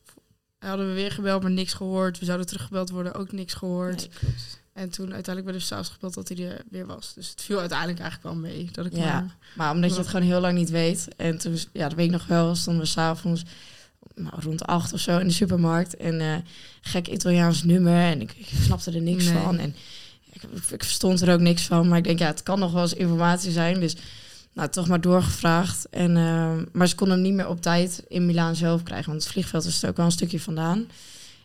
hadden 0.59 0.87
we 0.87 0.93
weer 0.93 1.11
gebeld, 1.11 1.41
maar 1.41 1.51
niks 1.51 1.73
gehoord. 1.73 2.19
We 2.19 2.25
zouden 2.25 2.47
teruggebeld 2.47 2.89
worden, 2.89 3.13
ook 3.13 3.31
niks 3.31 3.53
gehoord. 3.53 3.97
Nee, 3.97 4.09
klopt. 4.19 4.61
En 4.73 4.89
toen 4.89 5.13
uiteindelijk 5.13 5.45
werd 5.45 5.55
er 5.57 5.61
s'avonds 5.61 5.89
gebeld 5.89 6.13
dat 6.13 6.27
hij 6.29 6.37
er 6.49 6.61
weer 6.69 6.85
was. 6.85 7.13
Dus 7.13 7.29
het 7.29 7.41
viel 7.41 7.59
uiteindelijk 7.59 7.99
eigenlijk 7.99 8.33
wel 8.35 8.43
mee. 8.51 8.69
Dat 8.71 8.85
ik 8.85 8.95
Ja. 8.95 9.03
maar... 9.19 9.35
Maar 9.55 9.71
omdat 9.71 9.91
je 9.91 9.97
het 9.97 10.07
gewoon 10.07 10.25
heel 10.25 10.39
lang 10.39 10.57
niet 10.57 10.69
weet. 10.69 11.07
En 11.17 11.37
toen, 11.37 11.57
ja, 11.73 11.87
dat 11.87 11.93
weet 11.97 12.05
ik 12.05 12.11
nog 12.11 12.25
wel, 12.27 12.55
stonden 12.55 12.83
we 12.83 12.89
s'avonds 12.89 13.43
nou, 14.15 14.33
rond 14.41 14.65
acht 14.65 14.93
of 14.93 14.99
zo 14.99 15.17
in 15.17 15.27
de 15.27 15.33
supermarkt. 15.33 15.95
En 15.95 16.21
eh 16.21 16.35
gek 16.81 17.07
Italiaans 17.07 17.63
nummer. 17.63 18.01
En 18.01 18.21
ik, 18.21 18.33
ik 18.37 18.47
snapte 18.61 18.91
er 18.91 19.01
niks 19.01 19.25
Nee. 19.25 19.41
van. 19.43 19.57
En 19.57 19.75
ik, 20.31 20.43
ik 20.71 20.83
verstond 20.83 21.21
er 21.21 21.33
ook 21.33 21.39
niks 21.39 21.61
van. 21.63 21.87
Maar 21.87 21.97
ik 21.97 22.03
denk, 22.03 22.19
ja, 22.19 22.27
het 22.27 22.43
kan 22.43 22.59
nog 22.59 22.71
wel 22.71 22.81
eens 22.81 22.93
informatie 22.93 23.51
zijn. 23.51 23.79
Dus 23.79 23.95
nou, 24.53 24.69
toch 24.69 24.87
maar 24.87 25.01
doorgevraagd. 25.01 25.87
En, 25.89 26.17
eh, 26.17 26.51
maar 26.71 26.87
ze 26.87 26.95
konden 26.95 27.15
hem 27.15 27.25
niet 27.25 27.33
meer 27.35 27.47
op 27.47 27.61
tijd 27.61 28.03
in 28.07 28.25
Milaan 28.25 28.55
zelf 28.55 28.83
krijgen. 28.83 29.09
Want 29.09 29.23
het 29.23 29.31
vliegveld 29.31 29.65
is 29.65 29.83
er 29.83 29.89
ook 29.89 29.97
wel 29.97 30.05
een 30.05 30.11
stukje 30.11 30.39
vandaan. 30.39 30.87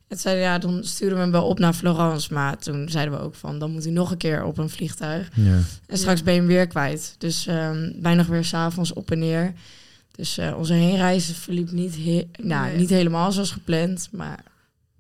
En 0.08 0.14
toen 0.16 0.18
zeiden 0.18 0.44
ja, 0.44 0.58
dan 0.58 0.84
sturen 0.84 1.14
we 1.16 1.22
hem 1.22 1.30
wel 1.30 1.46
op 1.46 1.58
naar 1.58 1.72
Florence. 1.72 2.32
Maar 2.34 2.58
toen 2.58 2.88
zeiden 2.88 3.18
we 3.18 3.24
ook 3.24 3.34
van, 3.34 3.58
dan 3.58 3.70
moet 3.70 3.84
hij 3.84 3.92
nog 3.92 4.10
een 4.10 4.16
keer 4.16 4.44
op 4.44 4.58
een 4.58 4.70
vliegtuig. 4.70 5.28
Ja. 5.34 5.58
En 5.86 5.98
straks 5.98 6.22
ben 6.22 6.32
je 6.34 6.38
hem 6.38 6.48
weer 6.48 6.66
kwijt. 6.66 7.14
Dus 7.18 7.46
ehm 7.46 7.90
bijna 7.96 8.24
weer 8.24 8.44
s'avonds 8.44 8.92
op 8.92 9.10
en 9.10 9.18
neer. 9.18 9.52
Dus 10.10 10.38
eh, 10.38 10.54
onze 10.58 10.72
heenreis 10.72 11.30
verliep 11.32 11.70
niet, 11.70 11.96
he- 11.96 12.28
nou, 12.42 12.66
Nee. 12.68 12.76
niet 12.76 12.90
helemaal 12.90 13.32
zoals 13.32 13.50
gepland. 13.50 14.08
Maar 14.12 14.44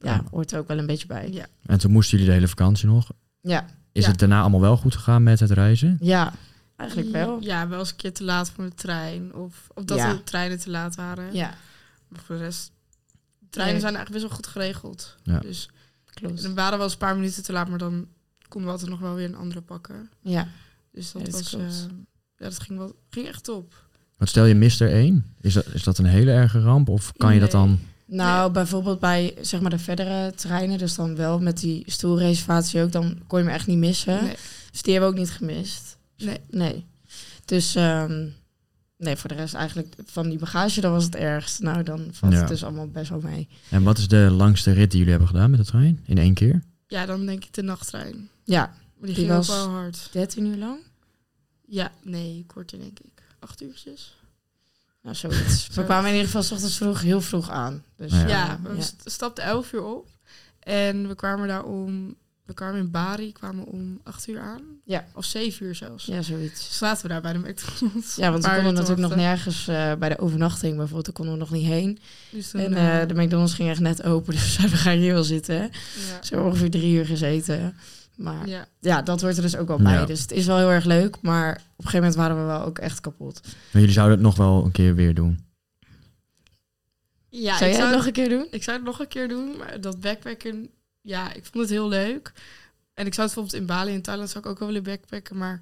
ja, 0.00 0.12
Ja. 0.14 0.22
hoort 0.30 0.52
er 0.52 0.58
ook 0.58 0.68
wel 0.68 0.78
een 0.78 0.86
beetje 0.86 1.06
bij. 1.06 1.28
Ja. 1.32 1.46
En 1.66 1.78
toen 1.78 1.90
moesten 1.92 2.12
jullie 2.12 2.26
de 2.32 2.36
hele 2.36 2.48
vakantie 2.48 2.86
nog. 2.88 3.10
Ja, 3.40 3.66
Is 3.92 4.04
Ja. 4.04 4.10
het 4.10 4.18
daarna 4.18 4.40
allemaal 4.40 4.60
wel 4.60 4.76
goed 4.76 4.94
gegaan 4.94 5.22
met 5.22 5.40
het 5.40 5.50
reizen? 5.50 5.96
ja 6.00 6.32
eigenlijk 6.76 7.10
wel. 7.10 7.38
Ja, 7.40 7.68
wel 7.68 7.78
eens 7.78 7.90
een 7.90 7.96
keer 7.96 8.12
te 8.12 8.24
laat 8.24 8.50
voor 8.50 8.64
de 8.64 8.74
trein. 8.74 9.34
Of, 9.34 9.68
of 9.74 9.84
dat 9.84 9.98
Ja. 9.98 10.12
de 10.12 10.24
treinen 10.24 10.58
te 10.58 10.70
laat 10.70 10.94
waren. 10.94 11.34
Ja, 11.34 11.54
Maar 12.08 12.20
voor 12.24 12.36
de 12.36 12.42
rest... 12.42 12.70
Treinen 13.50 13.74
Nee. 13.74 13.82
zijn 13.82 13.94
eigenlijk 13.96 14.10
best 14.10 14.22
wel 14.26 14.36
goed 14.36 14.46
geregeld. 14.46 15.16
Ja. 15.22 15.38
Dus 15.38 15.68
klopt. 16.14 16.42
dan 16.42 16.54
waren 16.54 16.70
we 16.70 16.76
wel 16.76 16.84
eens 16.84 16.92
een 16.92 16.98
paar 16.98 17.16
minuten 17.16 17.42
te 17.42 17.52
laat, 17.52 17.68
maar 17.68 17.78
dan 17.78 18.06
konden 18.48 18.66
we 18.68 18.74
altijd 18.74 18.90
nog 18.90 19.00
wel 19.00 19.14
weer 19.14 19.24
een 19.28 19.36
andere 19.36 19.60
pakken. 19.60 20.10
Ja, 20.22 20.48
Dus 20.92 21.12
dat 21.12 21.22
Ja, 21.26 21.30
dat 21.30 21.50
was... 21.50 21.54
eh, 21.54 21.88
ja, 22.36 22.44
dat 22.44 22.60
ging, 22.60 22.78
wel, 22.78 22.94
ging 23.10 23.26
echt 23.26 23.44
top. 23.44 23.86
Want 24.16 24.30
stel 24.30 24.44
je 24.44 24.54
mist 24.54 24.80
er 24.80 24.92
één. 24.92 25.34
Is 25.40 25.52
dat, 25.54 25.66
is 25.66 25.82
dat 25.82 25.98
een 25.98 26.04
hele 26.04 26.30
erge 26.30 26.60
ramp? 26.60 26.88
Of 26.88 27.12
kan 27.16 27.34
je 27.34 27.40
dat 27.40 27.50
dan... 27.50 27.78
nou 28.06 28.52
bijvoorbeeld 28.52 29.00
bij 29.00 29.34
zeg 29.40 29.60
maar 29.60 29.70
de 29.70 29.78
verdere 29.78 30.32
treinen, 30.36 30.78
dus 30.78 30.94
dan 30.94 31.16
wel 31.16 31.40
met 31.40 31.58
die 31.58 31.82
stoelreservatie 31.86 32.82
ook, 32.82 32.92
dan 32.92 33.22
kon 33.26 33.38
je 33.38 33.44
me 33.44 33.50
echt 33.50 33.66
niet 33.66 33.78
missen. 33.78 34.24
Nee. 34.24 34.36
Dus 34.70 34.82
die 34.82 34.92
hebben 34.92 35.10
we 35.12 35.16
ook 35.16 35.22
niet 35.22 35.32
gemist. 35.36 35.96
Nee. 36.16 36.38
Nee. 36.50 36.86
Dus 37.44 37.74
ehm, 37.74 38.26
nee, 38.98 39.16
voor 39.16 39.28
de 39.28 39.34
rest 39.34 39.54
eigenlijk 39.54 39.94
van 40.04 40.28
die 40.28 40.38
bagage, 40.38 40.80
dat 40.80 40.92
was 40.92 41.04
het 41.04 41.14
ergst. 41.16 41.60
Nou, 41.60 41.82
dan 41.82 42.08
valt 42.12 42.32
Ja. 42.32 42.38
het 42.38 42.48
dus 42.48 42.64
allemaal 42.64 42.88
best 42.88 43.10
wel 43.10 43.20
mee. 43.20 43.48
En 43.70 43.82
wat 43.82 43.98
is 43.98 44.08
de 44.08 44.16
langste 44.30 44.72
rit 44.72 44.88
die 44.90 44.98
jullie 44.98 45.10
hebben 45.14 45.28
gedaan 45.30 45.50
met 45.50 45.60
de 45.60 45.66
trein? 45.66 46.00
In 46.06 46.18
één 46.18 46.34
keer? 46.34 46.62
Ja, 46.86 47.06
dan 47.06 47.26
denk 47.26 47.44
ik 47.44 47.54
de 47.54 47.62
nachttrein. 47.62 48.28
Ja, 48.44 48.60
Maar 48.66 49.06
die, 49.06 49.14
Die 49.14 49.14
ging 49.14 49.28
was- 49.36 49.50
ook 49.50 49.56
wel 49.56 49.68
hard. 49.68 50.08
13 50.12 50.46
uur 50.46 50.56
lang? 50.56 50.78
Ja, 51.66 51.92
nee, 52.02 52.44
korter 52.46 52.78
denk 52.78 52.98
ik. 52.98 53.22
Acht 53.38 53.62
uurtjes. 53.62 54.16
Nou, 55.02 55.14
zoiets. 55.16 55.68
We 55.74 55.84
kwamen 55.84 56.06
in 56.06 56.12
ieder 56.14 56.26
geval 56.26 56.42
's 56.42 56.50
ochtends 56.52 56.76
vroeg, 56.76 57.00
heel 57.02 57.20
vroeg 57.20 57.50
aan. 57.50 57.82
Dus, 57.96 58.12
Ja. 58.12 58.26
Ja, 58.26 58.60
we 58.62 58.76
ja. 58.76 58.82
st- 58.82 59.02
stapten 59.04 59.44
11 59.44 59.72
uur 59.72 59.84
op. 59.84 60.08
En 60.58 61.08
we 61.08 61.14
kwamen 61.14 61.48
daar 61.48 61.64
om... 61.64 62.14
We 62.48 62.54
kwamen 62.54 62.80
in 62.80 62.90
Bari, 62.90 63.32
kwamen 63.32 63.64
om 63.64 64.00
8 64.02 64.28
uur 64.28 64.40
aan. 64.40 64.62
Ja. 64.84 65.06
Of 65.14 65.24
7 65.24 65.66
uur 65.66 65.74
zelfs. 65.74 66.04
ja, 66.04 66.22
zoiets. 66.22 66.68
Dus 66.68 66.80
laten 66.80 67.02
we 67.02 67.08
daar 67.08 67.20
bij 67.20 67.32
de 67.32 67.38
McDonald's. 67.38 68.16
Ja, 68.16 68.30
want 68.30 68.44
we 68.44 68.54
konden 68.54 68.74
natuurlijk 68.74 69.00
nog 69.08 69.14
nergens 69.16 69.68
eh, 69.68 69.94
bij 69.94 70.08
de 70.08 70.18
overnachting 70.18 70.72
bijvoorbeeld, 70.76 71.04
daar 71.04 71.14
konden 71.14 71.34
we 71.34 71.40
nog 71.40 71.50
niet 71.50 71.66
heen. 71.66 71.98
Dus 72.30 72.50
toen, 72.50 72.60
En 72.60 72.74
eh, 72.74 73.02
eh, 73.02 73.08
de 73.08 73.14
McDonald's 73.14 73.54
ging 73.54 73.68
echt 73.68 73.80
net 73.80 74.02
open, 74.02 74.32
dus 74.34 74.56
we 74.56 74.68
gaan 74.68 74.96
hier 74.96 75.12
wel 75.12 75.22
zitten. 75.24 75.54
ja. 75.54 75.70
Zo 76.22 76.42
ongeveer 76.44 76.70
drie 76.70 76.94
uur 76.94 77.06
gezeten. 77.06 77.76
Maar 78.16 78.48
Ja. 78.48 78.66
ja, 78.80 79.02
dat 79.02 79.20
hoort 79.20 79.36
er 79.36 79.42
dus 79.42 79.56
ook 79.56 79.68
wel 79.68 79.78
bij. 79.82 79.92
Ja. 79.92 80.04
Dus 80.04 80.20
het 80.20 80.32
is 80.32 80.46
wel 80.46 80.58
heel 80.58 80.70
erg 80.70 80.84
leuk, 80.84 81.16
maar 81.20 81.50
op 81.52 81.58
een 81.58 81.90
gegeven 81.90 81.98
moment 81.98 82.14
waren 82.14 82.36
we 82.36 82.42
wel 82.42 82.62
ook 82.64 82.78
echt 82.78 83.00
kapot. 83.00 83.40
Maar 83.42 83.80
jullie 83.80 83.90
zouden 83.90 84.16
het 84.16 84.26
nog 84.26 84.36
wel 84.36 84.64
een 84.64 84.72
keer 84.72 84.94
weer 84.94 85.14
doen. 85.14 85.46
Ja, 87.28 87.40
zou 87.40 87.52
ik 87.54 87.58
jij 87.60 87.68
het 87.68 87.76
zou, 87.76 87.90
nog 87.92 88.06
een 88.06 88.12
keer 88.12 88.28
doen? 88.28 88.46
ik 88.50 88.62
zou 88.62 88.76
het 88.76 88.86
nog 88.86 89.00
een 89.00 89.08
keer 89.08 89.28
doen, 89.28 89.56
maar 89.58 89.80
dat 89.80 90.00
backpacken, 90.00 90.68
ja, 91.08 91.32
ik 91.32 91.44
vond 91.44 91.54
het 91.64 91.70
heel 91.70 91.88
leuk. 91.88 92.32
En 92.94 93.06
ik 93.06 93.14
zou 93.14 93.26
het 93.26 93.36
bijvoorbeeld 93.36 93.54
in 93.54 93.66
Bali 93.66 93.92
in 93.92 94.02
Thailand 94.02 94.30
zou 94.30 94.44
ik 94.44 94.50
ook 94.50 94.58
wel 94.58 94.68
willen 94.68 94.82
backpacken, 94.82 95.36
maar 95.36 95.60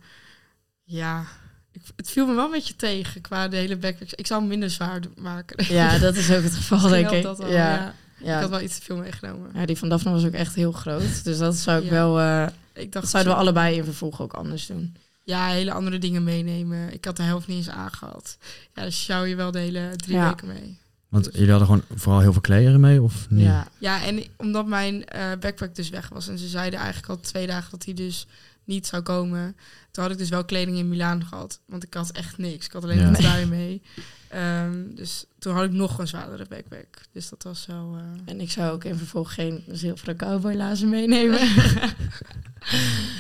ja, 0.83 1.25
ik, 1.73 1.83
het 1.97 2.11
viel 2.11 2.27
me 2.27 2.35
wel 2.35 2.45
een 2.45 2.51
beetje 2.51 2.77
tegen 2.77 3.21
qua 3.21 3.49
de 3.49 3.57
hele 3.57 3.77
backpack. 3.77 4.09
Ik 4.11 4.27
zou 4.27 4.41
hem 4.41 4.49
minder 4.49 4.71
zwaar 4.71 5.01
maken. 5.17 5.75
Ja, 5.75 5.99
dat 5.99 6.15
is 6.17 6.31
ook 6.33 6.43
het 6.43 6.55
geval, 6.61 6.89
denk 6.89 7.11
ik. 7.11 7.23
dat 7.23 7.39
wel, 7.39 7.51
ja. 7.51 7.75
ja. 7.75 7.95
Ik 8.19 8.27
Ja. 8.27 8.41
had 8.41 8.51
wel 8.51 8.61
iets 8.61 8.79
te 8.79 8.85
veel 8.85 8.97
meegenomen. 8.97 9.51
ja, 9.55 9.67
die 9.67 9.77
van 9.79 9.89
Daphne 9.89 10.11
was 10.11 10.25
ook 10.25 10.33
echt 10.33 10.55
heel 10.55 10.73
groot. 10.73 11.25
Dus 11.25 11.39
dat 11.39 11.57
zou 11.57 11.79
ik 11.79 11.85
Ja. 11.85 11.91
wel... 11.91 12.21
eh, 12.21 12.47
Ik 12.73 12.93
dacht, 12.93 12.93
dat 12.93 13.09
zouden 13.09 13.33
we 13.33 13.39
allebei 13.39 13.77
in 13.77 13.85
vervolg 13.85 14.21
ook 14.23 14.33
anders 14.33 14.67
doen. 14.67 14.97
ja, 15.25 15.49
hele 15.49 15.73
andere 15.73 15.99
dingen 15.99 16.25
meenemen. 16.25 16.93
Ik 16.93 17.05
had 17.05 17.17
de 17.17 17.23
helft 17.23 17.47
niet 17.47 17.57
eens 17.57 17.69
aangehad. 17.71 18.39
Ja, 18.75 18.83
dus 18.83 19.03
sjouw 19.05 19.25
je 19.25 19.35
wel 19.35 19.51
de 19.51 19.59
hele 19.59 19.91
drie 19.97 20.17
Ja. 20.17 20.29
weken 20.29 20.47
mee. 20.47 20.79
Want 21.23 21.29
jullie 21.33 21.51
hadden 21.51 21.67
gewoon 21.69 21.83
vooral 21.95 22.21
heel 22.21 22.33
veel 22.33 22.41
kleren 22.41 22.81
mee, 22.81 23.03
of 23.03 23.27
niet? 23.31 23.45
Ja. 23.45 23.67
Ja, 23.79 24.05
en 24.05 24.23
omdat 24.37 24.67
mijn 24.67 25.05
eh, 25.05 25.31
backpack 25.41 25.75
dus 25.75 25.89
weg 25.89 26.09
was 26.09 26.29
en 26.29 26.39
ze 26.39 26.49
zeiden 26.49 26.79
eigenlijk 26.79 27.09
al 27.09 27.21
twee 27.21 27.47
dagen 27.47 27.71
dat 27.71 27.85
hij 27.85 27.95
dus 27.95 28.27
niet 28.65 28.87
zou 28.87 29.03
komen. 29.03 29.57
Toen 29.91 30.03
had 30.05 30.13
ik 30.13 30.19
dus 30.19 30.29
wel 30.29 30.45
kleding 30.45 30.77
in 30.79 30.89
Milaan 30.89 31.25
gehad, 31.25 31.61
want 31.67 31.83
ik 31.85 31.95
had 31.95 32.11
echt 32.11 32.39
niks. 32.39 32.67
Ik 32.67 32.73
had 32.73 32.83
alleen 32.83 32.99
Ja. 32.99 33.07
een 33.07 33.15
trui 33.15 33.47
mee. 33.59 33.83
Ehm, 34.29 34.95
dus 34.95 35.25
toen 35.39 35.55
had 35.55 35.65
ik 35.65 35.73
nog 35.73 35.99
een 35.99 36.09
zwaardere 36.09 36.47
backpack. 36.49 36.87
Dus 37.13 37.29
dat 37.29 37.43
was 37.43 37.63
zo. 37.63 37.95
eh, 37.97 38.03
En 38.33 38.41
ik 38.41 38.51
zou 38.51 38.73
ook 38.73 38.85
in 38.85 38.97
vervolg 38.97 39.35
geen 39.35 39.65
zilveren 39.71 40.17
cowboylazen 40.17 40.89
meenemen. 40.89 41.39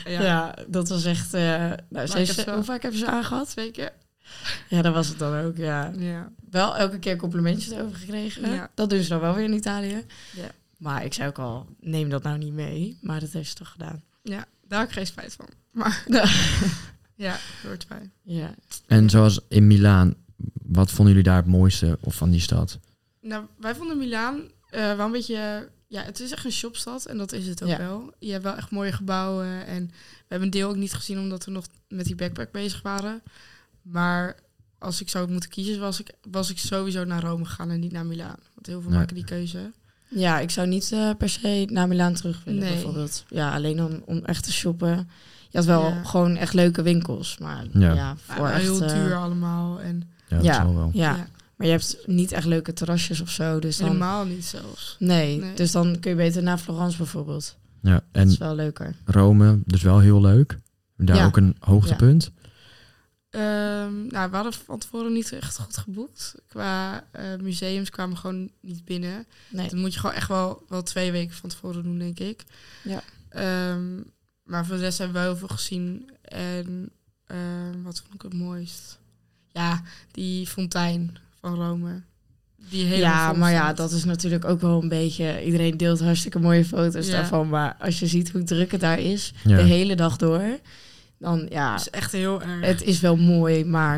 ja, 0.04 0.22
ja. 0.30 0.54
dat 0.68 0.88
was 0.88 1.04
echt... 1.04 1.34
eh 1.34 1.72
nou, 1.88 2.06
ze- 2.06 2.50
hoe 2.54 2.64
vaak 2.64 2.82
hebben 2.82 3.00
ze 3.00 3.06
aangehad? 3.06 3.48
twee 3.48 3.70
keer. 3.70 3.92
Ja, 4.68 4.82
dat 4.82 4.94
was 4.94 5.08
het 5.08 5.18
dan 5.18 5.44
ook, 5.44 5.56
ja. 5.56 5.92
Ja. 5.98 6.32
Wel 6.50 6.76
elke 6.76 6.98
keer 6.98 7.16
complimentjes 7.16 7.72
over 7.78 7.96
gekregen. 7.96 8.50
Ja. 8.50 8.70
Dat 8.74 8.90
doen 8.90 9.02
ze 9.02 9.08
dan 9.08 9.20
wel 9.20 9.34
weer 9.34 9.44
in 9.44 9.52
Italië. 9.52 10.04
Ja. 10.34 10.50
Maar 10.76 11.04
ik 11.04 11.14
zei 11.14 11.28
ook 11.28 11.38
al, 11.38 11.66
neem 11.80 12.08
dat 12.08 12.22
nou 12.22 12.38
niet 12.38 12.52
mee. 12.52 12.98
Maar 13.00 13.20
dat 13.20 13.30
heeft 13.32 13.48
ze 13.48 13.54
toch 13.54 13.68
gedaan. 13.68 14.02
ja, 14.22 14.44
daar 14.68 14.78
heb 14.80 14.88
ik 14.88 14.94
geen 14.94 15.06
spijt 15.06 15.32
van. 15.34 15.48
Maar 15.70 16.04
Ja. 17.14 17.36
hoort 17.62 17.82
erbij. 17.88 18.10
Ja. 18.22 18.54
En 18.86 19.10
zoals 19.10 19.40
in 19.48 19.66
Milaan, 19.66 20.14
wat 20.62 20.90
vonden 20.90 21.14
jullie 21.14 21.28
daar 21.28 21.36
het 21.36 21.46
mooiste 21.46 21.98
of 22.00 22.14
van 22.14 22.30
die 22.30 22.40
stad? 22.40 22.78
Nou, 23.20 23.44
wij 23.58 23.74
vonden 23.74 23.98
Milaan 23.98 24.40
eh, 24.70 24.96
wel 24.96 25.06
een 25.06 25.12
beetje... 25.12 25.68
Ja, 25.88 26.02
het 26.02 26.20
is 26.20 26.30
echt 26.32 26.44
een 26.44 26.52
shopstad 26.52 27.04
en 27.04 27.16
dat 27.18 27.32
is 27.32 27.46
het 27.46 27.62
ook 27.62 27.68
Ja. 27.68 27.78
wel. 27.78 28.12
Je 28.18 28.30
hebt 28.32 28.44
wel 28.44 28.54
echt 28.56 28.70
mooie 28.70 28.92
gebouwen 28.92 29.66
en 29.66 29.86
we 29.86 29.94
hebben 30.28 30.46
een 30.48 30.54
deel 30.54 30.68
ook 30.68 30.76
niet 30.76 30.92
gezien 30.94 31.18
omdat 31.18 31.44
we 31.44 31.50
nog 31.50 31.66
met 31.88 32.04
die 32.06 32.14
backpack 32.14 32.50
bezig 32.52 32.82
waren. 32.82 33.22
Maar 33.90 34.36
als 34.78 35.00
ik 35.00 35.08
zou 35.08 35.30
moeten 35.30 35.50
kiezen, 35.50 35.80
was 35.80 36.00
ik, 36.00 36.10
was 36.30 36.50
ik 36.50 36.58
sowieso 36.58 37.04
naar 37.04 37.22
Rome 37.22 37.44
gegaan 37.44 37.70
en 37.70 37.80
niet 37.80 37.92
naar 37.92 38.06
Milaan. 38.06 38.38
Want 38.54 38.66
heel 38.66 38.80
veel 38.80 38.90
Nee. 38.90 38.98
maken 38.98 39.14
die 39.14 39.24
keuze. 39.24 39.72
ja, 40.08 40.38
ik 40.40 40.50
zou 40.50 40.66
niet 40.68 40.92
eh, 40.92 41.10
per 41.18 41.28
se 41.28 41.66
naar 41.70 41.88
Milaan 41.88 42.12
terug 42.14 42.44
willen, 42.44 42.60
Nee. 42.62 42.72
bijvoorbeeld. 42.72 43.24
Ja, 43.28 43.54
alleen 43.54 43.82
om, 43.84 44.02
om 44.04 44.24
echt 44.24 44.44
te 44.44 44.52
shoppen. 44.52 45.08
Je 45.50 45.56
had 45.58 45.64
wel 45.66 45.88
Ja. 45.88 46.02
gewoon 46.04 46.36
echt 46.36 46.54
leuke 46.54 46.82
winkels. 46.82 47.38
Maar 47.38 47.64
Ja. 47.72 47.92
ja, 47.94 48.16
voor 48.16 48.48
echt... 48.48 48.62
heel 48.62 48.82
eh, 48.82 48.94
duur 48.94 49.14
allemaal 49.16 49.80
en 49.80 50.02
Ja, 50.28 50.36
dat 50.36 50.44
Ja. 50.44 50.54
zal 50.54 50.74
wel. 50.74 50.90
Ja. 50.92 51.16
Ja. 51.16 51.26
maar 51.56 51.66
je 51.66 51.72
hebt 51.72 51.98
niet 52.06 52.32
echt 52.32 52.46
leuke 52.46 52.72
terrasjes 52.72 53.20
of 53.20 53.30
zo. 53.30 53.58
Dus 53.58 53.76
dan... 53.76 53.86
helemaal 53.86 54.24
niet 54.24 54.44
zelfs. 54.44 54.96
Nee, 54.98 55.38
Nee. 55.40 55.54
dus 55.54 55.72
dan 55.72 55.96
kun 56.00 56.10
je 56.10 56.16
beter 56.16 56.42
naar 56.42 56.58
Florence 56.58 56.96
bijvoorbeeld. 56.96 57.56
Ja, 57.82 57.92
Dat 57.92 58.02
en 58.12 58.28
is 58.28 58.38
wel 58.38 58.54
leuker. 58.54 58.94
Rome, 59.04 59.58
dus 59.64 59.82
wel 59.82 59.98
heel 59.98 60.20
leuk. 60.20 60.58
Daar 60.96 61.16
Ja. 61.16 61.24
ook 61.24 61.36
een 61.36 61.56
hoogtepunt. 61.58 62.30
Ehm, 63.36 64.06
nou, 64.06 64.30
we 64.30 64.34
hadden 64.36 64.52
van 64.52 64.78
tevoren 64.78 65.12
niet 65.12 65.32
echt 65.32 65.58
goed 65.58 65.76
geboekt. 65.76 66.34
Qua 66.48 67.04
eh, 67.10 67.24
museums 67.40 67.90
kwamen 67.90 68.14
we 68.14 68.20
gewoon 68.20 68.50
niet 68.60 68.84
binnen. 68.84 69.26
Nee. 69.48 69.68
Dat 69.68 69.78
moet 69.78 69.94
je 69.94 70.00
gewoon 70.00 70.14
echt 70.16 70.28
wel, 70.28 70.62
wel 70.68 70.82
twee 70.82 71.12
weken 71.12 71.34
van 71.36 71.48
tevoren 71.48 71.82
doen, 71.82 71.98
denk 71.98 72.18
ik. 72.18 72.44
Ja. 72.84 73.02
Ehm, 73.28 73.96
maar 74.42 74.66
voor 74.66 74.74
de 74.76 74.80
rest 74.82 74.98
hebben 74.98 75.16
we 75.16 75.22
heel 75.28 75.36
veel 75.36 75.48
gezien. 75.48 76.10
En 76.22 76.90
ehm, 77.26 77.82
wat 77.82 78.00
vond 78.00 78.14
ik 78.14 78.22
het 78.22 78.34
mooist? 78.34 78.98
Ja, 79.52 79.82
die 80.10 80.46
fontein 80.46 81.16
van 81.40 81.54
Rome. 81.54 82.02
Die 82.68 82.84
helemaal 82.84 83.32
Ja, 83.32 83.38
maar 83.38 83.52
ja, 83.52 83.72
dat 83.72 83.92
is 83.92 84.04
natuurlijk 84.04 84.44
ook 84.44 84.60
wel 84.60 84.82
een 84.82 84.88
beetje... 84.88 85.44
Iedereen 85.44 85.76
deelt 85.76 86.00
hartstikke 86.00 86.38
mooie 86.38 86.64
foto's 86.64 87.06
Ja. 87.06 87.12
daarvan. 87.12 87.48
Maar 87.48 87.76
als 87.80 87.98
je 87.98 88.06
ziet 88.06 88.30
hoe 88.30 88.42
druk 88.42 88.70
het 88.72 88.80
daar 88.80 88.98
is, 88.98 89.32
Ja. 89.44 89.56
de 89.56 89.62
hele 89.62 89.94
dag 89.94 90.16
door... 90.16 90.58
dan 91.18 91.46
ja, 91.50 91.74
is 91.74 91.90
echt 91.90 92.12
heel 92.12 92.42
erg. 92.42 92.66
het 92.66 92.82
is 92.82 93.00
wel 93.00 93.16
mooi, 93.16 93.64
maar... 93.64 93.96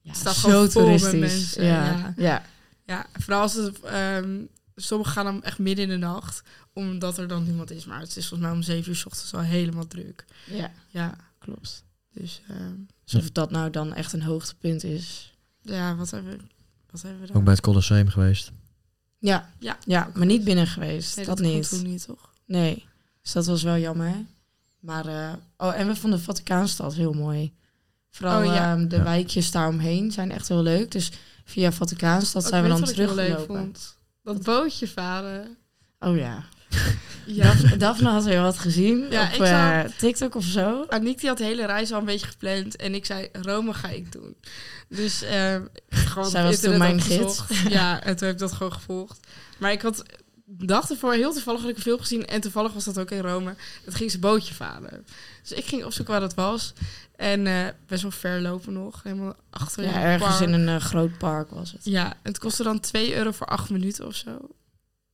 Ja, 0.00 0.10
Het 0.12 0.16
staat 0.20 0.34
zo 0.34 0.48
gewoon 0.50 0.70
vol 0.70 0.88
met 0.88 0.98
toeristisch. 1.00 1.36
mensen, 1.56 1.64
ja. 1.64 1.84
ja. 1.86 2.14
Ja. 2.16 2.42
Ja, 2.86 3.06
vooral 3.12 3.40
als 3.40 3.54
het... 3.54 3.80
ehm, 3.80 4.38
sommigen 4.76 5.12
gaan 5.12 5.24
dan 5.24 5.42
echt 5.42 5.58
midden 5.58 5.84
in 5.84 5.90
de 5.90 5.96
nacht. 6.06 6.42
Omdat 6.72 7.18
er 7.18 7.28
dan 7.28 7.44
niemand 7.44 7.70
is. 7.70 7.84
Maar 7.84 8.00
het 8.00 8.16
is 8.16 8.28
volgens 8.28 8.40
mij 8.48 8.50
om 8.58 8.62
zeven 8.62 8.90
uur 8.90 8.96
's 8.96 9.06
ochtends 9.06 9.34
al 9.34 9.40
helemaal 9.40 9.86
druk. 9.86 10.24
ja, 10.46 10.70
Ja, 10.88 11.14
klopt. 11.38 11.84
dus... 12.12 12.40
ehm, 12.48 12.74
Dus 13.04 13.14
of 13.14 13.30
dat 13.30 13.50
nou 13.50 13.70
dan 13.70 13.94
echt 13.94 14.12
een 14.12 14.22
hoogtepunt 14.22 14.84
is... 14.84 15.34
ja, 15.62 15.96
wat 15.96 16.10
hebben 16.10 16.32
we, 16.32 16.38
wat 16.90 17.02
hebben 17.02 17.20
we 17.20 17.26
dan? 17.26 17.36
Ook 17.36 17.44
bij 17.44 17.52
het 17.52 17.62
Colosseum 17.62 18.08
geweest. 18.08 18.52
Ja, 19.18 19.50
Ja, 19.58 19.78
ja 19.84 20.10
maar 20.14 20.26
niet 20.26 20.44
binnen 20.44 20.66
geweest. 20.66 21.16
Nee, 21.16 21.24
dat, 21.26 21.40
kon 21.40 21.50
niet. 21.52 21.68
toen 21.68 21.82
niet, 21.82 22.04
toch? 22.06 22.30
Nee, 22.46 22.84
dus 23.22 23.32
dat 23.32 23.46
was 23.46 23.62
wel 23.62 23.76
jammer. 23.78 24.14
Maar, 24.86 25.06
eh, 25.06 25.32
oh, 25.56 25.78
en 25.78 25.86
we 25.86 25.96
vonden 25.96 26.20
Vaticaanstad 26.20 26.94
heel 26.94 27.12
mooi. 27.12 27.52
Vooral 28.10 28.38
Oh, 28.40 28.44
ja. 28.44 28.72
ehm, 28.72 28.88
de 28.88 28.96
Ja. 28.96 29.02
wijkjes 29.02 29.50
daaromheen 29.50 30.12
zijn 30.12 30.30
echt 30.30 30.48
heel 30.48 30.62
leuk. 30.62 30.90
Dus 30.90 31.10
via 31.44 31.72
Vaticaanstad 31.72 32.42
Ook 32.42 32.48
zijn 32.48 32.62
we 32.62 32.68
dan 32.68 32.80
wat 32.80 32.88
ik 32.90 32.96
heel 32.96 33.14
leuk 33.14 33.26
teruggelopen. 33.30 33.56
vond? 33.64 33.96
Dat 34.22 34.42
bootje 34.42 34.88
varen. 34.88 35.56
Oh 35.98 36.16
ja. 36.16 36.44
Ja. 37.28 37.54
Daphne, 37.78 38.08
had 38.08 38.24
weer 38.24 38.40
wat 38.40 38.58
gezien 38.58 39.06
Ja, 39.10 39.22
op 39.22 39.28
ik 39.28 39.34
zou- 39.46 39.84
eh, 39.84 39.90
TikTok 39.98 40.34
of 40.34 40.44
zo. 40.44 40.84
Aniek 40.88 41.18
die 41.20 41.28
had 41.28 41.38
de 41.38 41.44
hele 41.44 41.66
reis 41.66 41.92
al 41.92 41.98
een 41.98 42.04
beetje 42.04 42.26
gepland. 42.26 42.76
En 42.76 42.94
ik 42.94 43.06
zei, 43.06 43.28
Rome 43.32 43.72
ga 43.74 43.88
ik 43.88 44.12
doen. 44.12 44.36
Dus 44.88 45.22
ehm 45.22 45.62
gewoon 45.88 46.30
Zij 46.30 46.42
was 46.42 46.60
toen 46.60 46.78
mijn 46.78 46.94
opgezocht. 46.94 47.56
Ja, 47.68 48.02
en 48.02 48.16
toen 48.16 48.26
heb 48.26 48.36
ik 48.36 48.40
dat 48.42 48.52
gewoon 48.52 48.72
gevolgd. 48.72 49.26
Maar 49.58 49.72
ik 49.72 49.82
had 49.82 50.02
dag 50.46 50.90
ervoor 50.90 51.12
heel 51.14 51.32
toevallig 51.32 51.60
had 51.60 51.70
ik 51.70 51.76
een 51.76 51.82
film 51.82 51.98
gezien. 51.98 52.26
En 52.26 52.40
toevallig 52.40 52.72
was 52.72 52.84
dat 52.84 52.98
ook 52.98 53.10
in 53.10 53.20
Rome. 53.20 53.54
Dat 53.84 53.94
ging 53.94 54.10
ze 54.10 54.18
bootje 54.18 54.54
varen. 54.54 55.06
Dus 55.42 55.52
ik 55.58 55.64
ging 55.64 55.84
opzoeken 55.84 56.12
waar 56.12 56.22
dat 56.22 56.34
was. 56.34 56.72
En 57.16 57.46
eh, 57.46 57.66
best 57.86 58.02
wel 58.02 58.10
ver 58.10 58.40
lopen 58.40 58.72
nog. 58.72 59.02
Helemaal 59.02 59.34
achter 59.50 59.82
Ja, 59.82 59.88
het 59.88 59.96
ergens 60.02 60.36
park. 60.38 60.48
in 60.48 60.52
een 60.54 60.68
eh, 60.68 60.76
groot 60.84 61.18
park 61.18 61.50
was 61.50 61.72
het. 61.72 61.84
Ja, 61.84 62.14
het 62.22 62.38
kostte 62.38 62.62
dan 62.62 62.80
2 62.80 63.14
euro 63.16 63.30
voor 63.30 63.46
8 63.46 63.70
minuten 63.70 64.06
of 64.06 64.14
zo. 64.14 64.38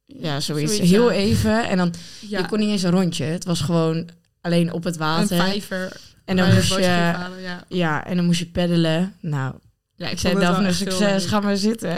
Ja, 0.07 0.41
zoiets. 0.41 0.73
Zoiets, 0.75 0.91
heel 0.91 1.11
ja. 1.11 1.17
even. 1.17 1.69
En 1.69 1.77
dan, 1.77 1.95
Ja, 2.21 2.39
je 2.39 2.47
kon 2.47 2.59
niet 2.59 2.69
eens 2.71 2.83
een 2.83 2.91
rondje. 2.91 3.25
Het 3.25 3.45
was 3.45 3.61
gewoon 3.61 4.09
alleen 4.41 4.73
op 4.73 4.85
het 4.85 4.95
een 4.95 5.01
water. 5.01 5.37
vijver. 5.37 6.01
En 6.25 6.37
dan 6.37 6.47
moest 6.55 6.57
het 6.57 6.67
ging 6.73 6.79
je, 6.85 7.13
varen, 7.15 7.41
ja. 7.41 7.65
ja, 7.69 8.05
en 8.07 8.17
dan 8.17 8.25
moest 8.25 8.39
je 8.39 8.47
peddelen. 8.47 9.15
Nou, 9.21 9.55
Ja, 10.03 10.09
ik 10.09 10.19
zei 10.19 10.35
Daphne, 10.39 10.73
succes, 10.73 11.27
ga 11.27 11.41
maar 11.41 11.57
zitten. 11.57 11.97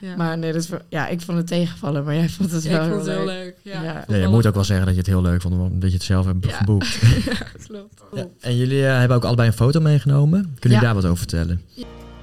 Ja. 0.00 0.16
Maar 0.16 0.38
nee, 0.38 0.52
dat, 0.52 0.68
ja, 0.88 1.06
ik 1.08 1.20
vond 1.20 1.38
het 1.38 1.46
tegenvallen, 1.46 2.04
maar 2.04 2.14
jij 2.14 2.28
vond 2.28 2.50
het 2.52 2.62
Ja, 2.62 2.70
wel 2.70 2.82
ik 2.84 2.92
vond 2.92 3.06
het 3.06 3.16
heel 3.16 3.24
leuk. 3.24 3.54
leuk. 3.62 3.74
Ja. 3.74 4.00
Ik 4.02 4.08
Ja, 4.08 4.16
je 4.16 4.26
moet 4.28 4.46
ook 4.46 4.54
wel 4.54 4.64
zeggen 4.64 4.84
dat 4.86 4.94
je 4.94 5.00
het 5.00 5.10
heel 5.10 5.22
leuk 5.22 5.40
vond, 5.40 5.54
omdat 5.54 5.88
je 5.90 5.96
het 5.96 6.04
zelf 6.06 6.26
hebt 6.26 6.44
Ja. 6.44 6.50
geboekt. 6.56 6.98
leuk. 7.02 7.24
Ja, 7.38 7.46
klopt. 7.66 8.02
Ja, 8.12 8.26
en 8.40 8.56
jullie 8.56 8.86
eh, 8.86 8.98
hebben 8.98 9.16
ook 9.16 9.24
allebei 9.24 9.48
een 9.48 9.54
foto 9.54 9.80
meegenomen. 9.80 10.40
Kunnen 10.40 10.54
jullie 10.60 10.74
Ja. 10.76 10.80
daar 10.84 10.94
wat 10.94 11.04
over 11.04 11.16
vertellen? 11.18 11.62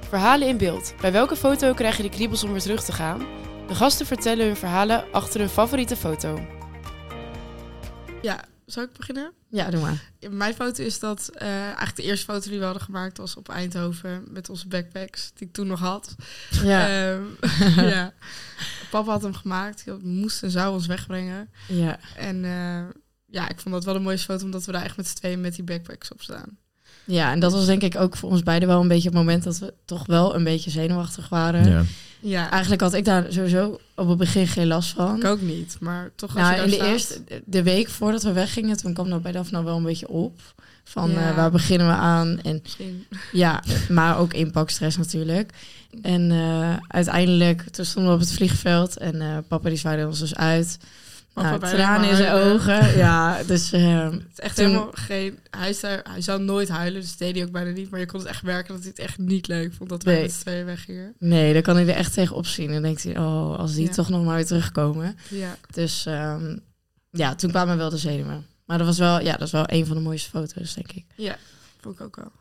Verhalen 0.08 0.48
in 0.48 0.56
beeld. 0.56 0.94
Bij 1.00 1.12
welke 1.12 1.36
foto 1.36 1.72
krijg 1.74 1.96
je 1.96 2.02
de 2.02 2.08
kriebels 2.08 2.44
om 2.44 2.52
weer 2.52 2.60
terug 2.60 2.84
te 2.84 2.92
gaan? 2.92 3.18
De 3.68 3.74
gasten 3.74 4.06
vertellen 4.06 4.46
hun 4.46 4.56
verhalen 4.56 5.04
achter 5.12 5.40
hun 5.40 5.48
favoriete 5.48 5.96
foto. 5.96 6.38
Ja, 8.22 8.44
zou 8.66 8.86
ik 8.86 8.92
beginnen? 8.96 9.32
Ja, 9.48 9.70
doe 9.70 9.80
maar. 9.80 10.10
Mijn 10.30 10.54
foto 10.54 10.82
is 10.82 10.98
dat 10.98 11.30
eh, 11.34 11.48
eigenlijk 11.64 11.96
de 11.96 12.02
eerste 12.02 12.24
foto 12.24 12.50
die 12.50 12.58
we 12.58 12.64
hadden 12.64 12.82
gemaakt 12.82 13.18
was 13.18 13.36
op 13.36 13.48
Eindhoven 13.48 14.24
met 14.30 14.48
onze 14.48 14.68
backpacks 14.68 15.30
die 15.34 15.46
ik 15.46 15.52
toen 15.52 15.66
nog 15.66 15.80
had. 15.80 16.14
Ja, 16.62 16.88
Ehm, 16.88 17.24
ja. 17.88 18.12
Papa 18.90 19.10
had 19.10 19.22
hem 19.22 19.34
gemaakt. 19.34 19.84
Hij 19.84 19.96
moest 20.02 20.42
en 20.42 20.50
zou 20.50 20.72
ons 20.74 20.86
wegbrengen. 20.86 21.50
ja. 21.68 21.98
En 22.16 22.44
eh, 22.44 22.84
ja, 23.26 23.48
ik 23.48 23.60
vond 23.60 23.74
dat 23.74 23.84
wel 23.84 23.94
de 23.94 24.00
mooiste 24.00 24.26
foto, 24.32 24.44
omdat 24.44 24.64
we 24.64 24.72
daar 24.72 24.82
echt 24.84 24.96
met 24.96 25.08
z'n 25.08 25.14
tweeën 25.16 25.40
met 25.40 25.54
die 25.54 25.64
backpacks 25.64 26.12
op 26.12 26.22
staan. 26.22 26.58
Ja, 27.06 27.32
en 27.32 27.40
dat 27.40 27.52
was 27.52 27.66
denk 27.66 27.82
ik 27.82 27.96
ook 28.00 28.16
voor 28.16 28.30
ons 28.30 28.42
beiden 28.42 28.68
wel 28.68 28.80
een 28.80 28.88
beetje 28.88 29.08
het 29.08 29.16
moment 29.18 29.42
dat 29.44 29.58
we 29.58 29.72
toch 29.84 30.06
wel 30.06 30.34
een 30.34 30.44
beetje 30.44 30.70
zenuwachtig 30.70 31.28
waren. 31.28 31.68
Ja. 31.70 31.82
Ja, 32.20 32.50
Eigenlijk 32.50 32.80
had 32.82 32.94
ik 32.94 33.04
daar 33.04 33.26
sowieso 33.28 33.80
op 33.94 34.08
het 34.08 34.18
begin 34.18 34.46
geen 34.46 34.66
last 34.66 34.90
van. 34.90 35.16
ik 35.16 35.24
ook 35.24 35.40
niet, 35.40 35.76
maar 35.80 36.10
toch 36.16 36.30
als 36.36 36.38
Nou, 36.40 36.54
je 36.56 36.62
in 36.62 36.68
de 36.68 36.74
staat- 36.74 36.86
eerste, 36.88 37.20
de 37.44 37.62
week 37.62 37.88
voordat 37.88 38.22
we 38.22 38.32
weggingen, 38.32 38.76
toen 38.76 38.94
kwam 38.94 39.10
dat 39.10 39.22
bij 39.22 39.32
Daphne 39.32 39.62
wel 39.62 39.76
een 39.76 39.82
beetje 39.82 40.08
op. 40.08 40.40
Van 40.84 41.10
Ja. 41.10 41.28
eh, 41.30 41.36
waar 41.36 41.50
beginnen 41.50 41.86
we 41.86 41.92
aan? 41.92 42.40
En 42.42 42.60
Misschien. 42.62 43.06
ja, 43.32 43.62
maar 43.88 44.18
ook 44.18 44.32
inpakstress 44.34 44.96
natuurlijk. 44.96 45.52
En 46.02 46.30
eh, 46.30 46.76
uiteindelijk, 46.88 47.62
toen 47.70 47.84
stonden 47.84 48.10
we 48.12 48.16
op 48.18 48.24
het 48.24 48.32
vliegveld 48.32 48.96
en 48.96 49.20
eh, 49.20 49.36
papa 49.48 49.68
die 49.68 49.78
zwaaide 49.78 50.06
ons 50.06 50.18
dus 50.18 50.34
uit. 50.34 50.78
Nou, 51.42 51.58
tranen 51.60 52.08
in 52.10 52.16
zijn 52.16 52.32
ogen. 52.32 52.96
Ja, 52.96 53.42
dus 53.42 53.72
eh, 53.72 54.04
Het 54.10 54.22
is 54.32 54.40
echt 54.40 54.56
Toen- 54.56 54.64
helemaal 54.66 54.90
geen... 54.92 55.38
Hij, 55.50 55.68
is 55.70 55.80
daar, 55.80 56.00
hij 56.10 56.20
zou 56.20 56.42
nooit 56.42 56.68
huilen, 56.68 57.00
dus 57.00 57.16
deed 57.16 57.34
hij 57.34 57.44
ook 57.44 57.50
bijna 57.50 57.70
niet. 57.70 57.90
Maar 57.90 58.00
je 58.00 58.06
kon 58.06 58.18
het 58.20 58.28
echt 58.28 58.42
merken 58.42 58.72
dat 58.74 58.82
hij 58.82 58.90
het 58.96 58.98
echt 58.98 59.18
niet 59.18 59.46
leuk 59.46 59.74
vond 59.74 59.88
dat 59.88 60.02
wij 60.02 60.14
Nee. 60.14 60.22
met 60.22 60.32
z'n 60.32 60.40
tweeën 60.40 60.64
weggingen. 60.64 61.14
nee, 61.18 61.52
daar 61.52 61.62
kan 61.62 61.76
hij 61.76 61.84
er 61.88 61.94
echt 61.94 62.12
tegen 62.12 62.36
opzien. 62.36 62.66
En 62.66 62.72
dan 62.72 62.82
denkt 62.82 63.02
hij, 63.02 63.18
oh, 63.18 63.58
als 63.58 63.74
die 63.74 63.86
Ja. 63.86 63.92
toch 63.92 64.08
nog 64.08 64.24
maar 64.24 64.34
weer 64.34 64.46
terugkomen. 64.46 65.16
Ja, 65.28 65.56
Dus 65.72 66.06
ehm, 66.06 66.56
ja, 67.10 67.34
toen 67.34 67.50
kwamen 67.50 67.76
wel 67.76 67.90
de 67.90 67.98
zenuwen. 67.98 68.46
Maar 68.66 68.78
dat 68.78 68.86
was 68.86 68.98
wel, 68.98 69.20
ja, 69.20 69.32
dat 69.32 69.46
is 69.46 69.52
wel 69.52 69.64
een 69.66 69.86
van 69.86 69.96
de 69.96 70.02
mooiste 70.02 70.30
foto's, 70.30 70.74
denk 70.74 70.92
ik. 70.92 71.04
ja, 71.16 71.36
vond 71.80 71.94
ik 71.94 72.00
ook 72.06 72.16
wel. 72.16 72.32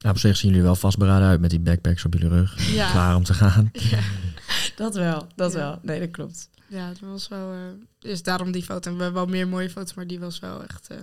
Nou, 0.00 0.14
op 0.14 0.20
zich 0.20 0.36
zien 0.36 0.50
jullie 0.50 0.64
wel 0.64 0.74
vastberaden 0.76 1.28
uit 1.28 1.40
met 1.40 1.50
die 1.50 1.60
backpacks 1.60 2.04
op 2.04 2.12
jullie 2.14 2.28
rug. 2.28 2.72
Ja, 2.74 2.90
Klaar 2.90 3.16
om 3.16 3.24
te 3.24 3.34
gaan. 3.34 3.70
ja, 3.72 3.98
Dat 4.76 4.94
wel, 4.94 5.26
dat 5.36 5.52
Ja. 5.52 5.58
wel. 5.58 5.78
Nee, 5.82 6.00
dat 6.00 6.10
klopt. 6.10 6.48
Ja 6.68 6.88
het 6.88 7.00
was 7.00 7.28
wel... 7.28 7.52
eh 7.52 7.58
dus 7.98 8.22
daarom 8.22 8.52
die 8.52 8.62
foto. 8.62 8.90
En 8.90 8.96
we 8.96 9.02
hebben 9.02 9.22
wel 9.22 9.30
meer 9.32 9.48
mooie 9.48 9.70
foto's, 9.70 9.94
maar 9.94 10.06
die 10.06 10.20
was 10.20 10.38
wel 10.38 10.62
echt... 10.62 10.86
eh, 10.88 10.96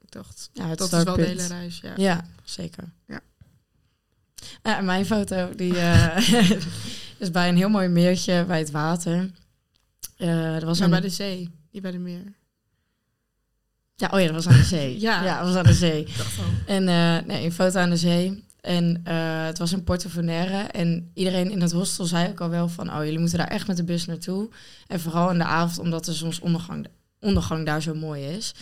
ik 0.00 0.10
dacht, 0.10 0.50
Ja, 0.52 0.66
het 0.68 0.78
dat 0.78 0.92
is 0.92 1.02
wel 1.04 1.16
de 1.16 1.22
hele 1.22 1.46
reis, 1.46 1.80
ja. 1.80 1.92
Ja, 1.96 2.26
zeker. 2.44 2.84
Ja. 3.06 3.20
Mijn 4.82 5.06
foto 5.06 5.54
die, 5.54 5.78
eh, 5.78 6.32
is 7.18 7.30
bij 7.30 7.48
een 7.48 7.56
heel 7.56 7.68
mooi 7.68 7.88
meertje 7.88 8.44
bij 8.44 8.58
het 8.58 8.70
water. 8.70 9.30
Er 10.16 10.64
was 10.66 10.78
Maar 10.78 10.84
een... 10.88 10.90
bij 11.00 11.00
de 11.00 11.08
zee, 11.14 11.50
niet 11.70 11.82
bij 11.82 11.90
de 11.90 11.98
meer. 11.98 12.22
Ja, 13.96 14.08
oh 14.12 14.20
ja, 14.20 14.26
dat 14.26 14.34
was 14.34 14.46
aan 14.46 14.58
de 14.60 14.64
zee. 14.64 15.00
Ja. 15.08 15.24
ja, 15.24 15.36
dat 15.38 15.46
was 15.46 15.56
aan 15.56 15.64
de 15.64 15.74
zee. 15.74 16.08
En 16.66 16.84
nee, 17.26 17.44
een 17.44 17.52
foto 17.52 17.78
aan 17.78 17.90
de 17.90 17.96
zee. 17.96 18.44
En 18.60 19.00
eh, 19.04 19.44
het 19.44 19.58
was 19.58 19.72
in 19.72 19.84
Porto 19.84 20.08
Venere. 20.08 20.56
En 20.62 21.10
iedereen 21.14 21.50
in 21.50 21.60
het 21.60 21.72
hostel 21.72 22.04
zei 22.04 22.28
ook 22.28 22.40
al 22.40 22.48
wel 22.48 22.68
van... 22.68 22.90
oh, 22.94 23.04
jullie 23.04 23.18
moeten 23.18 23.38
daar 23.38 23.48
echt 23.48 23.66
met 23.66 23.76
de 23.76 23.84
bus 23.84 24.06
naartoe. 24.06 24.48
En 24.86 25.00
vooral 25.00 25.30
in 25.30 25.38
de 25.38 25.44
avond, 25.44 25.78
omdat 25.78 26.04
de 26.04 26.12
zonsondergang 26.12 26.86
ondergang 27.20 27.66
daar 27.66 27.82
zo 27.82 27.94
mooi 27.94 28.22
is. 28.24 28.54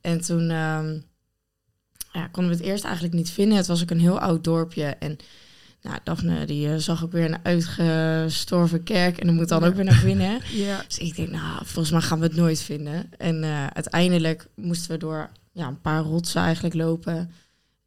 En 0.00 0.20
toen 0.20 0.50
ehm, 0.50 0.98
ja, 2.12 2.26
konden 2.26 2.52
we 2.52 2.58
het 2.58 2.66
eerst 2.66 2.84
eigenlijk 2.84 3.14
niet 3.14 3.30
vinden. 3.30 3.56
Het 3.56 3.66
was 3.66 3.82
ook 3.82 3.90
een 3.90 4.00
heel 4.00 4.20
oud 4.20 4.44
dorpje. 4.44 4.84
En 4.84 5.16
nou, 5.82 5.98
Daphne 6.04 6.46
die 6.46 6.68
eh, 6.68 6.76
zag 6.76 7.04
ook 7.04 7.12
weer 7.12 7.24
een 7.24 7.44
uitgestorven 7.44 8.82
kerk. 8.82 9.18
En 9.18 9.26
dan 9.26 9.34
moet 9.36 9.48
dan 9.48 9.60
Ja. 9.60 9.66
ook 9.66 9.74
weer 9.74 9.84
naar 9.84 10.02
binnen. 10.04 10.40
Ja, 10.52 10.82
Dus 10.86 10.98
ik 10.98 11.16
denk, 11.16 11.30
nou, 11.30 11.56
volgens 11.56 11.90
mij 11.90 12.00
gaan 12.00 12.18
we 12.18 12.24
het 12.26 12.36
nooit 12.36 12.60
vinden. 12.60 13.10
En 13.18 13.44
eh, 13.44 13.66
uiteindelijk 13.66 14.46
moesten 14.54 14.90
we 14.90 14.96
door 14.96 15.30
ja, 15.52 15.66
een 15.66 15.80
paar 15.80 16.02
rotsen 16.02 16.42
eigenlijk 16.42 16.74
lopen. 16.74 17.30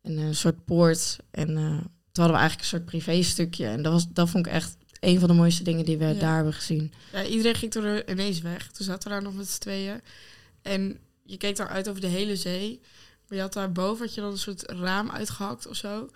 En 0.07 0.17
een 0.17 0.35
soort 0.35 0.65
poort. 0.65 1.17
En 1.31 1.49
eh, 1.49 1.63
toen 2.11 2.23
hadden 2.23 2.33
we 2.35 2.39
eigenlijk 2.41 2.59
een 2.59 2.65
soort 2.65 2.85
privé-stukje. 2.85 3.65
En 3.67 3.81
dat, 3.81 3.91
was, 3.93 4.07
dat 4.09 4.29
vond 4.29 4.45
ik 4.45 4.51
echt 4.51 4.77
een 4.99 5.19
van 5.19 5.27
de 5.27 5.33
mooiste 5.33 5.63
dingen 5.63 5.85
die 5.85 5.97
we 5.97 6.05
Ja. 6.05 6.13
daar 6.13 6.35
hebben 6.35 6.53
gezien. 6.53 6.93
Ja, 7.13 7.25
iedereen 7.25 7.55
ging 7.55 7.71
toen 7.71 7.83
er 7.83 8.09
ineens 8.09 8.41
weg. 8.41 8.71
Toen 8.71 8.85
zaten 8.85 9.03
we 9.07 9.13
daar 9.13 9.23
nog 9.23 9.35
met 9.35 9.47
z'n 9.49 9.59
tweeën. 9.59 10.01
En 10.61 10.97
je 11.23 11.37
keek 11.37 11.55
daar 11.55 11.67
uit 11.69 11.89
over 11.89 12.01
de 12.01 12.07
hele 12.07 12.35
zee. 12.35 12.79
Maar 13.27 13.37
je 13.37 13.43
had 13.43 13.53
daar 13.53 13.71
boven 13.71 14.05
had 14.05 14.15
je 14.15 14.21
dan 14.21 14.31
een 14.31 14.37
soort 14.37 14.71
raam 14.71 15.09
uitgehakt 15.11 15.67
of 15.67 15.75
zo. 15.75 16.09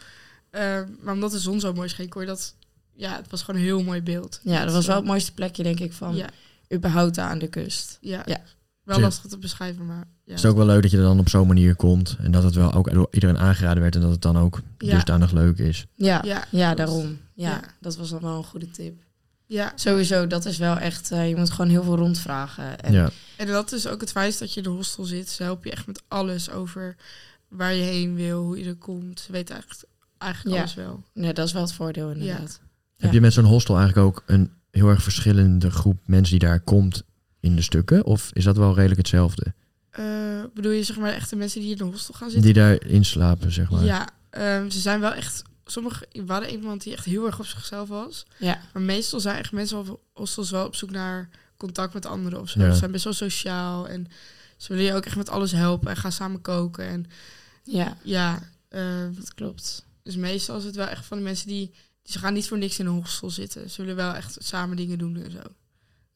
Eh, 0.50 0.82
maar 1.02 1.14
omdat 1.14 1.32
de 1.32 1.40
zon 1.40 1.60
zo 1.60 1.74
mooi 1.74 1.90
scheen, 1.90 2.10
kon 2.10 2.22
je 2.22 2.28
dat... 2.28 2.56
Ja, 2.94 3.16
het 3.16 3.30
was 3.30 3.42
gewoon 3.42 3.60
een 3.60 3.66
heel 3.66 3.84
mooi 3.84 4.02
beeld. 4.02 4.40
Ja, 4.44 4.64
dat 4.66 4.74
was 4.74 4.86
wel 4.86 4.96
het 4.96 5.06
mooiste 5.06 5.34
plekje, 5.34 5.64
denk 5.64 5.80
ik, 5.80 5.94
van 5.94 6.16
Ja, 6.16 6.30
überhaupt 6.74 7.18
aan 7.18 7.40
de 7.40 7.48
kust. 7.48 7.98
ja. 8.02 8.22
Ja. 8.26 8.42
Wel 8.84 9.00
lastig 9.00 9.30
te 9.30 9.38
beschrijven, 9.38 9.86
maar... 9.86 10.08
Ja. 10.32 10.38
Het 10.38 10.46
is 10.46 10.52
ook 10.52 10.58
wel 10.58 10.66
leuk 10.66 10.82
dat 10.82 10.92
je 10.92 10.98
er 10.98 11.04
dan 11.04 11.20
op 11.20 11.30
zo'n 11.30 11.48
manier 11.48 11.76
komt. 11.76 12.18
En 12.20 12.32
dat 12.32 12.44
het 12.44 12.56
wel 12.56 12.74
ook 12.74 12.92
door 12.94 13.08
iedereen 13.12 13.38
aangeraden 13.38 13.82
werd. 13.82 13.96
En 13.96 14.02
dat 14.02 14.12
het 14.12 14.22
dan 14.22 14.38
ook 14.38 14.62
Ja. 14.78 14.92
dusdanig 14.94 15.32
leuk 15.32 15.58
is. 15.58 15.86
Ja, 15.96 16.46
Ja, 16.52 16.74
daarom. 16.76 17.18
Ja, 17.34 17.50
Ja. 17.50 17.62
dat 17.80 17.98
was 17.98 18.10
dan 18.10 18.22
wel 18.22 18.38
een 18.38 18.44
goede 18.44 18.70
tip. 18.72 19.02
Ja, 19.46 19.72
Sowieso, 19.76 20.28
dat 20.28 20.46
is 20.46 20.58
wel 20.58 20.78
echt... 20.78 21.12
eh, 21.12 21.30
je 21.30 21.36
moet 21.36 21.50
gewoon 21.52 21.72
heel 21.72 21.84
veel 21.84 21.96
rondvragen. 21.96 22.80
En 22.80 22.94
ja. 22.94 23.10
en 23.38 23.48
dat 23.48 23.72
is 23.72 23.88
ook 23.88 24.02
het 24.02 24.12
feit 24.12 24.40
dat 24.40 24.54
je 24.54 24.58
in 24.58 24.64
de 24.64 24.70
hostel 24.76 25.04
zit. 25.04 25.30
Ze 25.30 25.44
helpen 25.44 25.70
je 25.70 25.76
echt 25.76 25.88
met 25.88 26.04
alles 26.08 26.50
over 26.52 26.96
waar 27.48 27.74
je 27.74 27.84
heen 27.84 28.16
wil, 28.16 28.44
hoe 28.44 28.60
je 28.60 28.66
er 28.66 28.76
komt. 28.76 29.20
Ze 29.20 29.32
weten 29.32 29.56
eigenlijk, 29.56 29.84
eigenlijk 30.18 30.56
Ja. 30.56 30.62
alles 30.62 30.74
wel. 30.76 31.04
nee, 31.14 31.34
dat 31.34 31.46
is 31.48 31.54
wel 31.54 31.62
het 31.62 31.74
voordeel 31.74 32.12
inderdaad. 32.12 32.60
Heb 32.98 33.10
Ja. 33.10 33.12
je 33.12 33.22
met 33.22 33.34
zo'n 33.34 33.44
hostel 33.46 33.78
eigenlijk 33.78 34.08
ook 34.08 34.24
een 34.26 34.52
heel 34.72 34.90
erg 34.90 35.04
verschillende 35.04 35.72
groep 35.72 35.98
mensen 36.06 36.40
die 36.40 36.48
daar 36.48 36.60
komt 36.60 37.04
in 37.40 37.56
de 37.56 37.62
stukken? 37.62 38.06
Of 38.06 38.30
is 38.34 38.44
dat 38.44 38.58
wel 38.58 38.74
redelijk 38.76 38.98
hetzelfde? 38.98 39.54
Eh, 39.92 40.44
bedoel 40.54 40.72
je 40.72 40.84
zeg 40.84 40.98
maar 40.98 41.14
echt 41.14 41.30
de 41.30 41.36
mensen 41.36 41.62
die 41.62 41.72
in 41.72 41.78
de 41.78 41.84
hostel 41.84 42.14
gaan 42.14 42.30
zitten? 42.30 42.54
Die 42.54 42.62
daar 42.64 42.86
inslapen, 42.86 43.52
zeg 43.52 43.70
maar. 43.72 43.84
Ja, 43.84 44.10
ehm, 44.30 44.70
ze 44.70 44.80
zijn 44.80 45.00
wel 45.00 45.14
echt. 45.14 45.44
Sommige, 45.66 46.06
we 46.12 46.32
hadden 46.32 46.52
iemand 46.52 46.84
die 46.84 46.94
echt 46.94 47.06
heel 47.06 47.26
erg 47.26 47.40
op 47.40 47.46
zichzelf 47.46 47.90
was. 47.90 48.26
Ja. 48.38 48.62
Maar 48.74 48.82
meestal 48.82 49.20
zijn 49.20 49.38
echt 49.38 49.52
mensen 49.52 49.78
op 49.78 50.00
hostels 50.14 50.52
wel 50.52 50.66
op 50.66 50.76
zoek 50.76 50.92
naar 50.92 51.30
contact 51.58 51.94
met 51.94 52.06
anderen 52.06 52.42
of 52.42 52.50
zo. 52.50 52.60
Ja. 52.60 52.72
Ze 52.72 52.78
zijn 52.78 52.92
best 52.92 53.04
wel 53.04 53.14
sociaal 53.14 53.88
en 53.88 54.08
ze 54.58 54.68
willen 54.74 54.84
je 54.86 54.94
ook 54.94 55.06
echt 55.06 55.16
met 55.16 55.30
alles 55.30 55.52
helpen 55.52 55.90
en 55.90 55.96
gaan 55.98 56.12
samen 56.12 56.42
koken. 56.42 56.86
En 56.86 57.06
Ja, 57.64 57.98
ja, 58.04 58.40
ehm, 58.70 59.14
dat 59.14 59.34
klopt. 59.34 59.86
dus 60.04 60.16
meestal 60.16 60.58
is 60.58 60.64
het 60.64 60.76
wel 60.76 60.88
echt 60.88 61.06
van 61.06 61.18
de 61.18 61.24
mensen 61.24 61.48
die, 61.48 61.68
die 62.04 62.14
ze 62.14 62.20
gaan 62.20 62.34
niet 62.34 62.48
voor 62.48 62.58
niks 62.58 62.80
in 62.80 62.86
een 62.86 62.94
hostel 62.94 63.30
zitten. 63.30 63.70
Ze 63.70 63.82
willen 63.82 63.96
wel 63.96 64.14
echt 64.14 64.36
samen 64.40 64.76
dingen 64.78 64.98
doen 64.98 65.16
en 65.24 65.32
zo. 65.32 65.40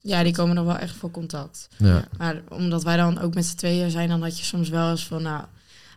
Ja, 0.07 0.23
die 0.23 0.33
komen 0.33 0.55
nog 0.55 0.65
wel 0.65 0.77
echt 0.77 0.95
voor 0.95 1.11
contact. 1.11 1.67
Ja. 1.77 1.87
Ja. 1.87 2.03
Maar 2.17 2.41
omdat 2.49 2.83
wij 2.83 2.97
dan 2.97 3.19
ook 3.19 3.33
met 3.33 3.45
z'n 3.45 3.55
tweeën 3.55 3.91
zijn, 3.91 4.09
dan 4.09 4.21
had 4.21 4.37
je 4.39 4.45
soms 4.45 4.69
wel 4.69 4.89
eens 4.89 5.05
van, 5.07 5.21
nou, 5.21 5.43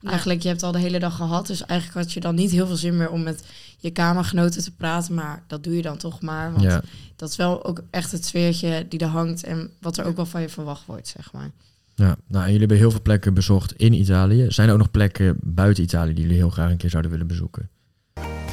eigenlijk 0.05 0.42
je 0.42 0.49
hebt 0.49 0.62
al 0.62 0.73
de 0.73 0.79
hele 0.79 0.99
dag 0.99 1.16
gehad, 1.16 1.47
dus 1.47 1.64
eigenlijk 1.66 2.01
had 2.01 2.12
je 2.12 2.21
dan 2.21 2.35
niet 2.35 2.51
heel 2.51 2.66
veel 2.66 2.77
zin 2.77 2.97
meer 2.97 3.11
om 3.11 3.23
met 3.23 3.44
je 3.79 3.90
kamergenoten 3.90 4.62
te 4.62 4.71
praten, 4.75 5.14
maar 5.14 5.42
dat 5.47 5.64
doe 5.64 5.77
je 5.77 5.83
dan 5.83 5.97
toch 5.97 6.21
maar, 6.21 6.51
want 6.53 6.62
Ja. 6.64 6.83
dat 7.16 7.29
is 7.31 7.37
wel 7.37 7.64
ook 7.64 7.83
echt 7.90 8.12
het 8.12 8.25
sfeertje 8.27 8.87
die 8.88 8.99
er 9.01 9.07
hangt 9.07 9.44
en 9.44 9.71
wat 9.81 9.97
er 9.99 10.05
ook 10.05 10.16
wel 10.16 10.27
van 10.27 10.40
je 10.40 10.49
verwacht 10.49 10.87
wordt, 10.87 11.09
zeg 11.09 11.33
maar. 11.33 11.51
ja. 11.94 12.16
Nou, 12.27 12.38
en 12.44 12.44
jullie 12.44 12.59
hebben 12.59 12.77
heel 12.77 12.90
veel 12.90 13.03
plekken 13.03 13.35
bezocht 13.35 13.73
in 13.73 13.92
Italië. 13.92 14.47
Zijn 14.49 14.66
er 14.68 14.73
ook 14.75 14.81
nog 14.81 14.90
plekken 14.90 15.37
buiten 15.42 15.83
Italië 15.85 16.12
die 16.12 16.23
jullie 16.23 16.38
heel 16.38 16.51
graag 16.51 16.71
een 16.71 16.77
keer 16.77 16.90
zouden 16.90 17.11
willen 17.11 17.27
bezoeken? 17.27 17.68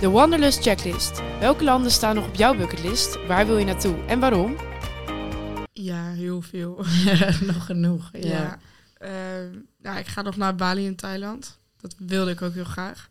De 0.02 0.10
Wanderlust 0.10 0.62
Checklist. 0.62 1.22
Welke 1.40 1.64
landen 1.64 1.92
staan 1.92 2.16
nog 2.16 2.28
op 2.28 2.36
jouw 2.36 2.56
bucketlist? 2.58 3.18
Waar 3.28 3.46
wil 3.48 3.58
je 3.58 3.66
naartoe 3.66 3.96
en 4.08 4.20
waarom? 4.20 4.56
Ja, 5.86 6.12
heel 6.12 6.42
veel. 6.42 6.86
nog 7.54 7.66
genoeg. 7.66 8.10
Ja. 8.14 8.28
Ja. 8.30 8.60
Ehm, 8.98 9.58
nou, 9.82 9.98
ik 9.98 10.08
ga 10.08 10.22
nog 10.22 10.36
naar 10.38 10.56
Bali 10.56 10.86
in 10.86 10.96
Thailand. 10.96 11.58
Dat 11.82 11.96
wilde 11.98 12.32
ik 12.32 12.42
ook 12.42 12.54
heel 12.54 12.64
graag. 12.64 13.08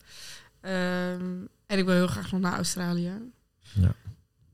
Ehm, 0.61 1.23
en 1.67 1.79
ik 1.79 1.85
wil 1.85 1.95
heel 1.95 2.07
graag 2.07 2.33
nog 2.33 2.41
naar 2.41 2.55
Australië. 2.55 3.13
Ja. 3.73 3.95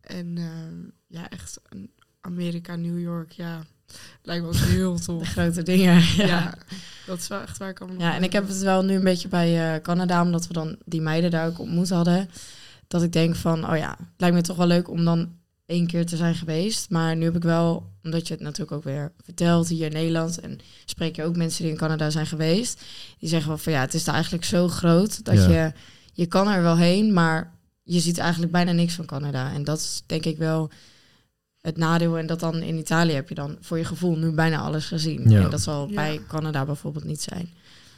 En 0.00 0.38
ehm, 0.38 0.78
ja, 1.06 1.28
echt 1.28 1.60
een 1.68 1.90
Amerika, 2.20 2.76
New 2.76 3.00
York, 3.00 3.32
ja. 3.32 3.62
Lijkt 4.22 4.44
me 4.44 4.50
wel 4.52 4.60
heel 4.60 4.94
De 4.96 5.02
tof. 5.04 5.28
grote 5.28 5.62
dingen. 5.62 6.02
Ja. 6.16 6.26
Ja. 6.26 6.54
dat 7.06 7.18
is 7.18 7.28
wel 7.28 7.40
echt 7.40 7.58
waar 7.58 7.68
ik 7.68 7.80
allemaal 7.80 8.00
Ja, 8.00 8.14
en 8.14 8.22
ik 8.22 8.32
heb 8.32 8.48
het 8.48 8.58
wel 8.58 8.82
nu 8.84 8.94
een 8.94 9.04
beetje 9.04 9.28
bij 9.28 9.74
eh, 9.74 9.82
Canada, 9.82 10.22
omdat 10.22 10.46
we 10.46 10.52
dan 10.52 10.76
die 10.84 11.00
meiden 11.00 11.30
daar 11.30 11.46
ook 11.46 11.58
ontmoet 11.58 11.90
hadden. 11.90 12.30
Dat 12.88 13.02
ik 13.02 13.12
denk 13.12 13.36
van, 13.36 13.70
oh 13.70 13.76
ja, 13.76 13.90
het 13.90 14.08
lijkt 14.16 14.36
me 14.36 14.42
toch 14.42 14.56
wel 14.56 14.66
leuk 14.66 14.88
om 14.90 15.04
dan 15.04 15.38
één 15.70 15.86
keer 15.86 16.06
te 16.06 16.16
zijn 16.16 16.34
geweest. 16.34 16.90
Maar 16.90 17.16
nu 17.16 17.24
heb 17.24 17.36
ik 17.36 17.42
wel, 17.42 17.90
omdat 18.04 18.28
je 18.28 18.34
het 18.34 18.42
natuurlijk 18.42 18.72
ook 18.72 18.84
weer 18.84 19.12
vertelt 19.24 19.68
hier 19.68 19.86
in 19.86 19.92
Nederland. 19.92 20.40
En 20.40 20.58
spreek 20.84 21.16
je 21.16 21.24
ook 21.24 21.36
mensen 21.36 21.62
die 21.62 21.72
in 21.72 21.78
Canada 21.78 22.10
zijn 22.10 22.26
geweest. 22.26 22.82
Die 23.18 23.28
zeggen 23.28 23.48
wel 23.48 23.58
van 23.58 23.72
ja, 23.72 23.80
het 23.80 23.94
is 23.94 24.04
daar 24.04 24.14
eigenlijk 24.14 24.44
zo 24.44 24.68
groot 24.68 25.24
dat 25.24 25.34
Ja. 25.34 25.48
je, 25.48 25.72
je 26.12 26.26
kan 26.26 26.48
er 26.48 26.62
wel 26.62 26.76
heen, 26.76 27.12
maar 27.12 27.52
je 27.82 28.00
ziet 28.00 28.18
eigenlijk 28.18 28.52
bijna 28.52 28.72
niks 28.72 28.94
van 28.94 29.06
Canada. 29.06 29.52
En 29.52 29.64
dat 29.64 29.78
is 29.78 30.02
denk 30.06 30.24
ik 30.24 30.38
wel 30.38 30.70
het 31.60 31.76
nadeel. 31.76 32.18
En 32.18 32.26
dat 32.26 32.40
dan 32.40 32.54
in 32.62 32.78
Italië 32.78 33.12
heb 33.12 33.28
je 33.28 33.34
dan 33.34 33.56
voor 33.60 33.78
je 33.78 33.84
gevoel 33.84 34.16
nu 34.16 34.30
bijna 34.30 34.58
alles 34.58 34.86
gezien. 34.86 35.30
Ja. 35.30 35.42
En 35.44 35.50
dat 35.50 35.60
zal 35.60 35.88
Ja. 35.88 35.94
bij 35.94 36.20
Canada 36.28 36.64
bijvoorbeeld 36.64 37.04
niet 37.04 37.22
zijn. 37.22 37.48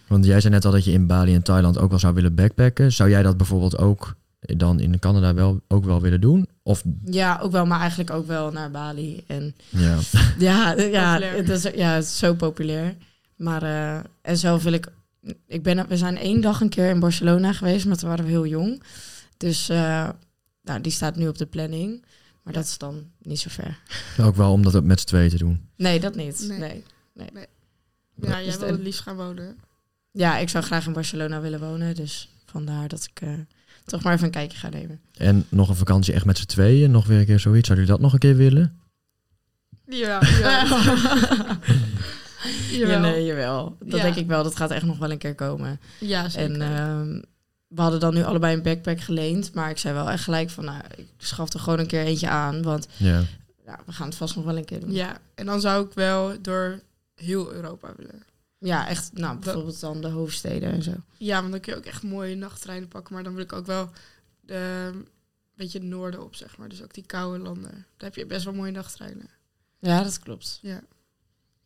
Want 0.09 0.25
jij 0.25 0.41
zei 0.41 0.53
net 0.55 0.65
al 0.65 0.73
dat 0.73 0.85
je 0.85 0.93
in 0.93 1.07
Bali 1.07 1.35
en 1.35 1.43
Thailand 1.43 1.79
ook 1.79 1.91
wel 1.91 1.99
zou 1.99 2.15
willen 2.15 2.35
backpacken. 2.35 2.93
Zou 2.93 3.11
jij 3.11 3.23
dat 3.23 3.37
bijvoorbeeld 3.37 3.79
ook 3.79 4.15
dan 4.43 4.81
in 4.81 4.99
Canada 4.99 5.35
wel, 5.35 5.61
ook 5.69 5.85
wel 5.85 6.01
willen 6.01 6.21
doen? 6.21 6.49
Of 6.63 6.83
Ja, 7.05 7.39
ook 7.43 7.53
wel, 7.53 7.67
maar 7.67 7.81
eigenlijk 7.81 8.11
ook 8.11 8.27
wel 8.27 8.51
naar 8.53 8.71
Bali. 8.71 9.25
En 9.27 9.55
ja, 9.69 9.99
ja, 10.39 10.73
ja, 10.81 11.21
het 11.21 11.49
is, 11.49 11.63
ja, 11.63 11.93
het 11.95 12.05
is 12.05 12.19
zo 12.19 12.35
populair. 12.35 12.97
Maar 13.37 13.63
eh, 13.63 14.01
en 14.23 14.37
zelf 14.37 14.63
wil 14.63 14.73
ik. 14.73 14.87
Ik 15.47 15.63
ben, 15.63 15.89
we 15.89 15.97
zijn 15.97 16.17
één 16.17 16.41
dag 16.41 16.61
een 16.61 16.69
keer 16.69 16.89
in 16.91 17.01
Barcelona 17.01 17.53
geweest, 17.53 17.87
maar 17.87 17.97
toen 17.97 18.09
waren 18.09 18.25
we 18.25 18.31
heel 18.31 18.47
jong. 18.47 18.83
Dus 19.37 19.69
eh, 19.69 20.09
nou, 20.63 20.81
die 20.81 20.93
staat 20.93 21.17
nu 21.17 21.29
op 21.29 21.39
de 21.39 21.47
planning. 21.47 22.05
Maar 22.43 22.53
dat 22.53 22.65
is 22.65 22.79
dan 22.79 23.05
niet 23.19 23.39
zo 23.41 23.49
ver. 23.51 23.79
ook 24.21 24.37
wel 24.37 24.53
om 24.53 24.63
dat 24.63 24.85
met 24.85 25.01
z'n 25.01 25.07
tweeën 25.07 25.31
te 25.31 25.39
doen. 25.39 25.69
Nee, 25.77 26.01
dat 26.01 26.15
niet. 26.15 26.45
Nee. 26.49 26.59
Nee. 27.15 27.47
Ja, 28.15 28.29
jij 28.29 28.45
Dus 28.45 28.57
wil 28.57 28.67
de- 28.67 28.73
het 28.73 28.83
liefst 28.83 29.01
gaan 29.01 29.17
wonen. 29.17 29.57
Ja, 30.11 30.39
ik 30.39 30.49
zou 30.49 30.65
graag 30.65 30.87
in 30.87 30.93
Barcelona 30.93 31.41
willen 31.41 31.61
wonen. 31.61 31.95
Dus 31.95 32.29
vandaar 32.47 32.89
dat 32.89 33.09
ik 33.15 33.21
eh, 33.21 33.29
toch 33.85 34.03
maar 34.03 34.13
even 34.13 34.25
een 34.25 34.31
kijkje 34.31 34.59
ga 34.59 34.69
nemen. 34.69 35.01
En 35.17 35.47
nog 35.49 35.69
een 35.69 35.75
vakantie 35.77 36.15
echt 36.15 36.25
met 36.25 36.39
z'n 36.39 36.45
tweeën, 36.47 36.91
nog 36.91 37.07
weer 37.07 37.19
een 37.19 37.27
keer 37.27 37.41
zoiets. 37.41 37.67
Zouden 37.67 37.87
jullie 37.87 38.01
dat 38.01 38.01
nog 38.01 38.13
een 38.13 38.29
keer 38.29 38.37
willen? 38.37 38.77
Ja, 39.87 40.21
ja. 40.41 40.65
Ja, 42.71 42.79
Jawel. 42.79 43.01
nee, 43.01 43.25
jawel. 43.25 43.77
Dat 43.81 43.97
Ja. 43.99 44.03
denk 44.03 44.15
ik 44.17 44.27
wel. 44.27 44.43
Dat 44.43 44.57
gaat 44.57 44.71
echt 44.71 44.85
nog 44.85 44.99
wel 44.99 45.11
een 45.11 45.19
keer 45.19 45.35
komen. 45.35 45.81
Ja, 46.01 46.29
zeker. 46.29 46.61
En 46.61 46.63
ehm, 46.77 47.21
we 47.67 47.81
hadden 47.81 48.01
dan 48.01 48.15
nu 48.15 48.23
allebei 48.25 48.55
een 48.57 48.63
backpack 48.63 49.01
geleend. 49.01 49.55
Maar 49.55 49.71
ik 49.71 49.79
zei 49.79 49.95
wel 49.95 50.11
echt 50.11 50.25
gelijk 50.25 50.51
van, 50.51 50.65
nou, 50.65 50.81
ik 50.97 51.07
schaf 51.19 51.53
er 51.53 51.61
gewoon 51.61 51.79
een 51.79 51.87
keer 51.87 52.05
eentje 52.05 52.29
aan. 52.29 52.63
Want 52.63 52.87
Ja. 52.97 53.23
ja, 53.67 53.81
we 53.87 53.93
gaan 53.93 54.07
het 54.07 54.17
vast 54.17 54.37
nog 54.37 54.45
wel 54.45 54.57
een 54.57 54.65
keer 54.65 54.81
doen. 54.81 54.93
ja, 54.93 55.17
en 55.35 55.47
dan 55.47 55.61
zou 55.61 55.87
ik 55.87 55.93
wel 55.93 56.35
door 56.43 56.81
heel 57.15 57.53
Europa 57.53 57.93
willen. 57.97 58.23
Ja, 58.63 58.89
echt, 58.89 59.11
nou, 59.13 59.39
bijvoorbeeld 59.39 59.81
dan 59.81 60.01
de 60.01 60.09
hoofdsteden 60.09 60.73
en 60.73 60.83
zo. 60.83 60.93
Ja, 61.17 61.41
want 61.41 61.51
dan 61.53 61.61
kun 61.61 61.73
je 61.73 61.79
ook 61.79 61.85
echt 61.85 62.03
mooie 62.03 62.35
nachttreinen 62.37 62.89
pakken. 62.89 63.15
Maar 63.15 63.23
dan 63.25 63.35
wil 63.35 63.43
ik 63.45 63.53
ook 63.53 63.67
wel 63.67 63.91
de, 64.41 64.91
een 64.93 65.07
beetje 65.55 65.79
het 65.79 65.89
noorden 65.89 66.23
op, 66.25 66.35
zeg 66.35 66.57
maar. 66.57 66.69
Dus 66.69 66.83
ook 66.83 66.95
die 66.95 67.07
koude 67.07 67.39
landen. 67.43 67.71
Daar 67.71 68.09
heb 68.09 68.15
je 68.15 68.27
best 68.27 68.45
wel 68.45 68.55
mooie 68.55 68.73
nachttreinen. 68.73 69.29
Ja, 69.79 70.03
dat 70.03 70.19
klopt. 70.19 70.59
Ja. 70.63 70.81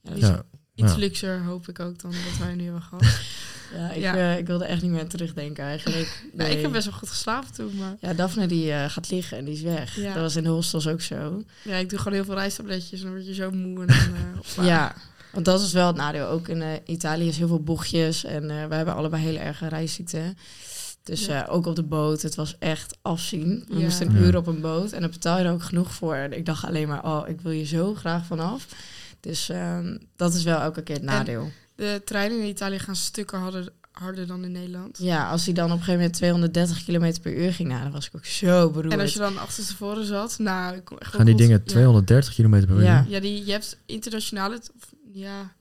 Ja, 0.00 0.10
dat 0.10 0.16
is- 0.16 0.22
Ja. 0.28 0.44
Iets 0.74 0.92
Ja. 0.92 0.98
luxer 0.98 1.42
hoop 1.42 1.68
ik 1.68 1.80
ook 1.80 1.98
dan 2.00 2.10
dat 2.10 2.38
wij 2.46 2.54
nu 2.54 2.64
hebben 2.64 2.82
gehad. 2.82 3.02
ja, 3.74 3.90
ik, 3.90 4.00
Ja. 4.00 4.14
eh, 4.14 4.38
ik 4.38 4.46
wilde 4.46 4.64
echt 4.64 4.82
niet 4.82 4.90
meer 4.90 5.00
aan 5.00 5.06
terugdenken 5.08 5.64
eigenlijk. 5.64 6.22
Nee, 6.32 6.56
ik 6.56 6.62
heb 6.62 6.72
best 6.72 6.84
wel 6.86 6.94
goed 6.98 7.08
geslapen 7.08 7.52
toen, 7.52 7.76
maar... 7.76 7.96
Ja, 8.00 8.14
Daphne 8.14 8.46
die 8.46 8.72
eh, 8.72 8.90
gaat 8.90 9.10
liggen 9.10 9.38
en 9.38 9.44
die 9.44 9.54
is 9.54 9.60
weg. 9.60 9.96
Ja. 9.96 10.12
Dat 10.12 10.22
was 10.22 10.36
in 10.36 10.42
de 10.42 10.48
hostels 10.48 10.86
ook 10.88 11.00
zo. 11.00 11.44
Ja, 11.64 11.76
ik 11.76 11.88
doe 11.90 11.98
gewoon 11.98 12.14
heel 12.14 12.24
veel 12.24 12.34
reistabletjes 12.34 12.98
en 13.00 13.04
dan 13.06 13.14
word 13.14 13.26
je 13.26 13.34
zo 13.34 13.50
moe 13.50 13.80
en 13.80 13.86
dan... 13.86 13.96
eh, 13.96 14.34
hoppa. 14.46 14.62
Ja, 14.64 14.94
want 15.36 15.46
dat 15.48 15.60
is 15.60 15.72
wel 15.72 15.86
het 15.86 15.96
nadeel. 15.96 16.26
Ook 16.26 16.48
in 16.48 16.62
eh, 16.62 16.68
Italië 16.86 17.28
is 17.28 17.38
heel 17.38 17.48
veel 17.48 17.62
bochtjes 17.62 18.24
en 18.24 18.50
eh 18.50 18.66
we 18.66 18.74
hebben 18.74 18.94
allebei 18.94 19.22
hele 19.22 19.38
erge 19.38 19.68
reisziekten. 19.68 20.36
Dus 21.02 21.26
Ja. 21.26 21.46
eh, 21.46 21.54
ook 21.54 21.66
op 21.66 21.76
de 21.76 21.82
boot, 21.82 22.22
het 22.22 22.34
was 22.34 22.56
echt 22.58 22.98
afzien. 23.02 23.64
We 23.68 23.74
Ja. 23.76 23.80
moesten 23.82 24.06
een 24.08 24.14
Ja. 24.14 24.20
uur 24.26 24.36
op 24.36 24.46
een 24.46 24.60
boot 24.60 24.92
en 24.92 25.00
daar 25.00 25.10
betaal 25.10 25.38
je 25.38 25.44
er 25.44 25.52
ook 25.52 25.62
genoeg 25.62 25.92
voor. 25.94 26.14
En 26.14 26.32
ik 26.36 26.46
dacht 26.46 26.64
alleen 26.64 26.88
maar, 26.88 27.04
oh, 27.04 27.28
ik 27.28 27.40
wil 27.40 27.52
je 27.52 27.64
zo 27.66 27.94
graag 27.94 28.26
vanaf. 28.26 28.66
Dus 29.20 29.48
ehm, 29.48 29.96
dat 30.16 30.34
is 30.34 30.42
wel 30.44 30.60
elke 30.60 30.82
keer 30.82 30.94
het 30.96 31.04
nadeel. 31.04 31.50
De 31.74 32.02
treinen 32.04 32.38
in 32.40 32.46
Italië 32.48 32.78
gaan 32.78 32.96
stukken 32.96 33.38
harder, 33.38 33.68
harder 33.92 34.26
dan 34.26 34.44
in 34.44 34.52
Nederland. 34.52 34.98
Ja, 35.00 35.30
als 35.30 35.44
hij 35.44 35.54
dan 35.54 35.64
op 35.64 35.70
een 35.70 35.76
gegeven 35.78 35.94
moment 36.00 36.14
230 36.16 36.84
km 36.84 37.20
per 37.22 37.34
uur 37.36 37.52
ging, 37.52 37.68
nou, 37.68 37.82
dan 37.82 37.92
was 37.92 38.06
ik 38.06 38.16
ook 38.16 38.24
zo 38.24 38.70
beroerd. 38.70 38.92
En 38.94 39.00
als 39.00 39.12
je 39.12 39.18
dan 39.18 39.38
achterstevoren 39.38 40.04
zat, 40.06 40.38
nou... 40.38 40.76
Ik 40.76 40.84
kon 40.84 40.98
echt 40.98 41.14
Gaan 41.14 41.26
die 41.26 41.34
dingen 41.34 41.58
ja. 41.64 41.70
230 41.72 42.34
km 42.34 42.50
per 42.66 42.70
uur? 42.76 42.82
Ja. 42.82 43.04
Ja, 43.08 43.20
die, 43.20 43.44
je 43.46 43.52
hebt 43.52 43.78
internationale... 43.86 44.56
of, 44.76 44.94
Ja, 45.18 45.52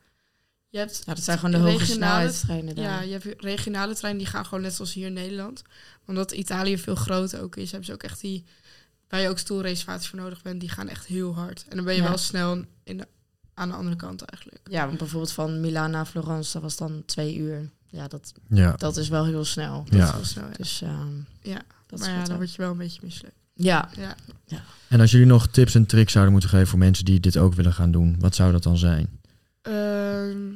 je 0.70 0.78
hebt... 0.78 1.02
Ja, 1.06 1.14
dat 1.14 1.24
zijn 1.24 1.38
gewoon 1.40 1.52
de 1.52 1.58
hoge 1.68 1.78
regionale- 1.78 1.96
snelheidstreinen 2.08 2.76
daar. 2.76 2.84
Ja, 2.86 3.02
je 3.02 3.12
hebt 3.12 3.42
regionale 3.44 3.96
treinen 3.96 4.24
die 4.24 4.32
gaan 4.32 4.46
gewoon 4.46 4.62
net 4.62 4.74
zoals 4.74 4.94
hier 4.94 5.06
in 5.08 5.14
Nederland. 5.14 5.62
Omdat 6.06 6.32
Italië 6.32 6.78
veel 6.78 6.96
groter 6.96 7.42
ook 7.42 7.56
is, 7.56 7.70
hebben 7.70 7.88
ze 7.88 7.94
ook 7.94 8.04
echt 8.04 8.22
die... 8.22 8.44
Waar 9.10 9.22
je 9.22 9.30
ook 9.30 9.38
stoelreservaties 9.40 10.08
voor 10.10 10.20
nodig 10.20 10.42
bent, 10.42 10.60
die 10.60 10.70
gaan 10.70 10.88
echt 10.88 11.06
heel 11.06 11.36
hard. 11.36 11.66
En 11.70 11.76
dan 11.76 11.86
ben 11.86 11.96
je 11.96 12.02
Ja. 12.02 12.08
wel 12.08 12.18
snel 12.18 12.64
in 12.84 12.98
de, 12.98 13.08
aan 13.54 13.70
de 13.70 13.76
andere 13.76 13.96
kant 13.96 14.22
eigenlijk. 14.22 14.62
Ja, 14.70 14.86
want 14.86 14.98
bijvoorbeeld 14.98 15.32
van 15.32 15.60
Milaan 15.62 15.92
naar 15.92 16.06
Florence, 16.06 16.54
dat 16.54 16.62
was 16.62 16.76
dan 16.78 17.04
twee 17.06 17.38
uur. 17.38 17.70
Ja, 17.90 18.08
dat, 18.08 18.34
Ja. 18.50 18.72
dat 18.72 18.98
is 18.98 19.08
wel 19.08 19.26
heel 19.26 19.46
snel. 19.46 19.84
Dat 19.84 19.94
Ja. 20.00 20.06
is 20.08 20.12
wel 20.14 20.24
snel, 20.26 20.46
ja. 20.46 20.54
Dus 20.58 20.82
ehm, 20.82 21.16
Ja, 21.42 21.62
dat 21.88 22.00
maar 22.00 22.10
is 22.10 22.16
ja, 22.16 22.22
dan 22.24 22.32
ook. 22.32 22.38
word 22.38 22.52
je 22.52 22.58
wel 22.62 22.72
een 22.72 22.78
beetje 22.78 23.00
misselijk. 23.04 23.34
Ja, 23.54 23.90
Ja. 23.98 24.16
En 24.88 25.00
als 25.00 25.12
jullie 25.12 25.28
nog 25.28 25.48
tips 25.48 25.76
en 25.76 25.86
tricks 25.86 26.12
zouden 26.12 26.32
moeten 26.34 26.50
geven 26.52 26.68
voor 26.68 26.80
mensen 26.80 27.06
die 27.06 27.20
dit 27.20 27.38
ook 27.38 27.54
willen 27.54 27.74
gaan 27.74 27.92
doen, 27.92 28.16
wat 28.20 28.36
zou 28.36 28.52
dat 28.52 28.64
dan 28.64 28.78
zijn? 28.78 29.20
Ehm, 29.66 30.52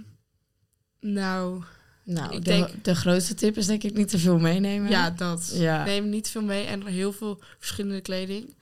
nou, 0.99 1.63
nou, 2.03 2.35
Ik 2.35 2.43
de, 2.45 2.49
denk- 2.51 2.83
de 2.83 2.95
grootste 2.95 3.33
tip 3.33 3.57
is 3.57 3.65
denk 3.65 3.83
ik 3.83 3.93
niet 3.93 4.09
te 4.09 4.19
veel 4.19 4.39
meenemen. 4.39 4.89
ja, 4.89 5.09
dat. 5.09 5.51
Ja. 5.53 5.83
Neem 5.83 6.09
niet 6.09 6.29
veel 6.29 6.41
mee 6.43 6.65
en 6.65 6.85
heel 6.85 7.11
veel 7.11 7.39
verschillende 7.57 8.01
kleding. 8.01 8.55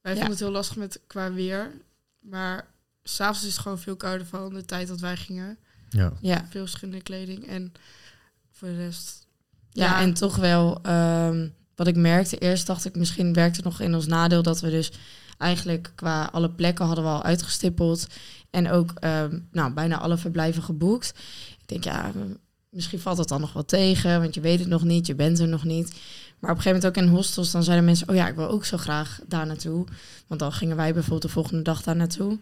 Wij 0.00 0.12
Ja. 0.12 0.18
vonden 0.18 0.30
het 0.30 0.38
heel 0.38 0.50
lastig 0.50 0.76
met 0.76 1.00
qua 1.06 1.32
weer. 1.32 1.70
Maar 2.20 2.66
s'avonds 3.02 3.42
is 3.46 3.52
het 3.52 3.62
gewoon 3.62 3.78
veel 3.78 3.96
kouder 3.96 4.26
van 4.26 4.54
de 4.54 4.64
tijd 4.64 4.88
dat 4.88 5.00
wij 5.00 5.16
gingen. 5.16 5.58
Ja. 5.90 6.12
Ja. 6.20 6.46
Veel 6.50 6.60
verschillende 6.60 7.02
kleding. 7.02 7.46
En 7.48 7.72
voor 8.50 8.68
de 8.68 8.76
rest... 8.76 9.26
Ja, 9.70 9.84
Ja. 9.84 10.00
en 10.00 10.14
toch 10.14 10.36
wel, 10.36 10.78
ehm, 10.82 11.48
wat 11.74 11.86
ik 11.86 11.96
merkte, 11.96 12.38
eerst 12.38 12.66
dacht 12.66 12.84
ik 12.84 12.94
misschien 12.96 13.32
werkte 13.32 13.56
het 13.56 13.64
nog 13.64 13.80
in 13.80 13.94
ons 13.94 14.06
nadeel 14.06 14.42
dat 14.42 14.60
we 14.60 14.70
dus 14.70 14.92
eigenlijk 15.38 15.92
qua 15.94 16.28
alle 16.32 16.50
plekken 16.50 16.84
hadden 16.86 17.04
we 17.04 17.10
al 17.10 17.22
uitgestippeld. 17.22 18.06
En 18.50 18.70
ook 18.70 18.92
ehm, 18.94 19.38
nou, 19.52 19.72
bijna 19.72 19.98
alle 19.98 20.16
verblijven 20.16 20.62
geboekt. 20.62 21.14
Ik 21.60 21.68
denk, 21.68 21.84
ja, 21.84 22.12
misschien 22.70 23.00
valt 23.00 23.18
het 23.18 23.28
dan 23.28 23.40
nog 23.40 23.52
wel 23.52 23.64
tegen, 23.64 24.20
want 24.20 24.34
je 24.34 24.40
weet 24.40 24.58
het 24.58 24.68
nog 24.68 24.82
niet, 24.84 25.06
je 25.06 25.14
bent 25.14 25.38
er 25.38 25.48
nog 25.48 25.64
niet. 25.64 25.88
Maar 26.38 26.50
op 26.50 26.56
een 26.56 26.62
gegeven 26.62 26.82
moment 26.82 26.86
ook 26.86 27.04
in 27.04 27.16
hostels, 27.16 27.50
dan 27.50 27.62
zeiden 27.62 27.84
mensen, 27.84 28.08
oh 28.08 28.14
ja, 28.14 28.28
ik 28.28 28.34
wil 28.34 28.48
ook 28.48 28.64
zo 28.64 28.76
graag 28.76 29.20
daar 29.26 29.46
naartoe. 29.46 29.86
Want 30.26 30.40
dan 30.40 30.52
gingen 30.52 30.76
wij 30.76 30.92
bijvoorbeeld 30.92 31.22
de 31.22 31.28
volgende 31.28 31.62
dag 31.62 31.82
daar 31.82 31.96
naartoe. 31.96 32.38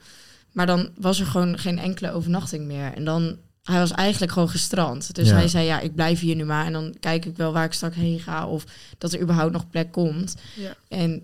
Maar 0.53 0.67
dan 0.67 0.89
was 0.97 1.21
er 1.21 1.27
gewoon 1.27 1.59
geen 1.59 1.79
enkele 1.79 2.13
overnachting 2.13 2.67
meer. 2.67 2.93
En 2.95 3.05
dan, 3.05 3.37
hij 3.63 3.79
was 3.79 3.91
eigenlijk 3.91 4.33
gewoon 4.33 4.49
gestrand. 4.49 5.15
Dus 5.15 5.29
Ja. 5.29 5.35
hij 5.35 5.49
zei, 5.49 5.67
ja, 5.67 5.81
ik 5.81 5.95
blijf 5.95 6.21
hier 6.21 6.37
nu 6.37 6.45
maar. 6.45 6.67
En 6.67 6.73
dan 6.73 6.95
kijk 7.01 7.25
ik 7.25 7.37
wel 7.37 7.53
waar 7.53 7.65
ik 7.65 7.73
straks 7.73 7.97
heen 7.97 8.21
ga. 8.21 8.47
Of 8.47 8.65
dat 8.99 9.13
er 9.13 9.21
überhaupt 9.21 9.53
nog 9.53 9.71
plek 9.71 9.93
komt. 9.93 10.35
Ja. 10.57 10.75
En 10.89 11.23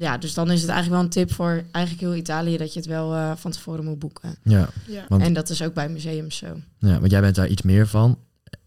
ja, 0.00 0.18
dus 0.18 0.34
dan 0.34 0.50
is 0.50 0.60
het 0.60 0.70
eigenlijk 0.70 0.90
wel 1.00 1.04
een 1.04 1.26
tip 1.26 1.32
voor 1.36 1.62
eigenlijk 1.70 2.04
heel 2.06 2.14
Italië... 2.20 2.56
dat 2.56 2.72
je 2.72 2.78
het 2.78 2.88
wel 2.88 3.14
eh, 3.14 3.32
van 3.36 3.50
tevoren 3.50 3.84
moet 3.84 3.98
boeken. 3.98 4.36
Ja. 4.42 4.68
Ja. 4.86 5.04
Want- 5.08 5.22
En 5.22 5.32
dat 5.32 5.48
is 5.50 5.62
ook 5.62 5.74
bij 5.74 5.88
museums 5.88 6.36
zo. 6.36 6.60
ja, 6.78 6.98
want 7.00 7.10
jij 7.10 7.20
bent 7.20 7.34
daar 7.34 7.48
iets 7.48 7.62
meer 7.62 7.86
van. 7.86 8.18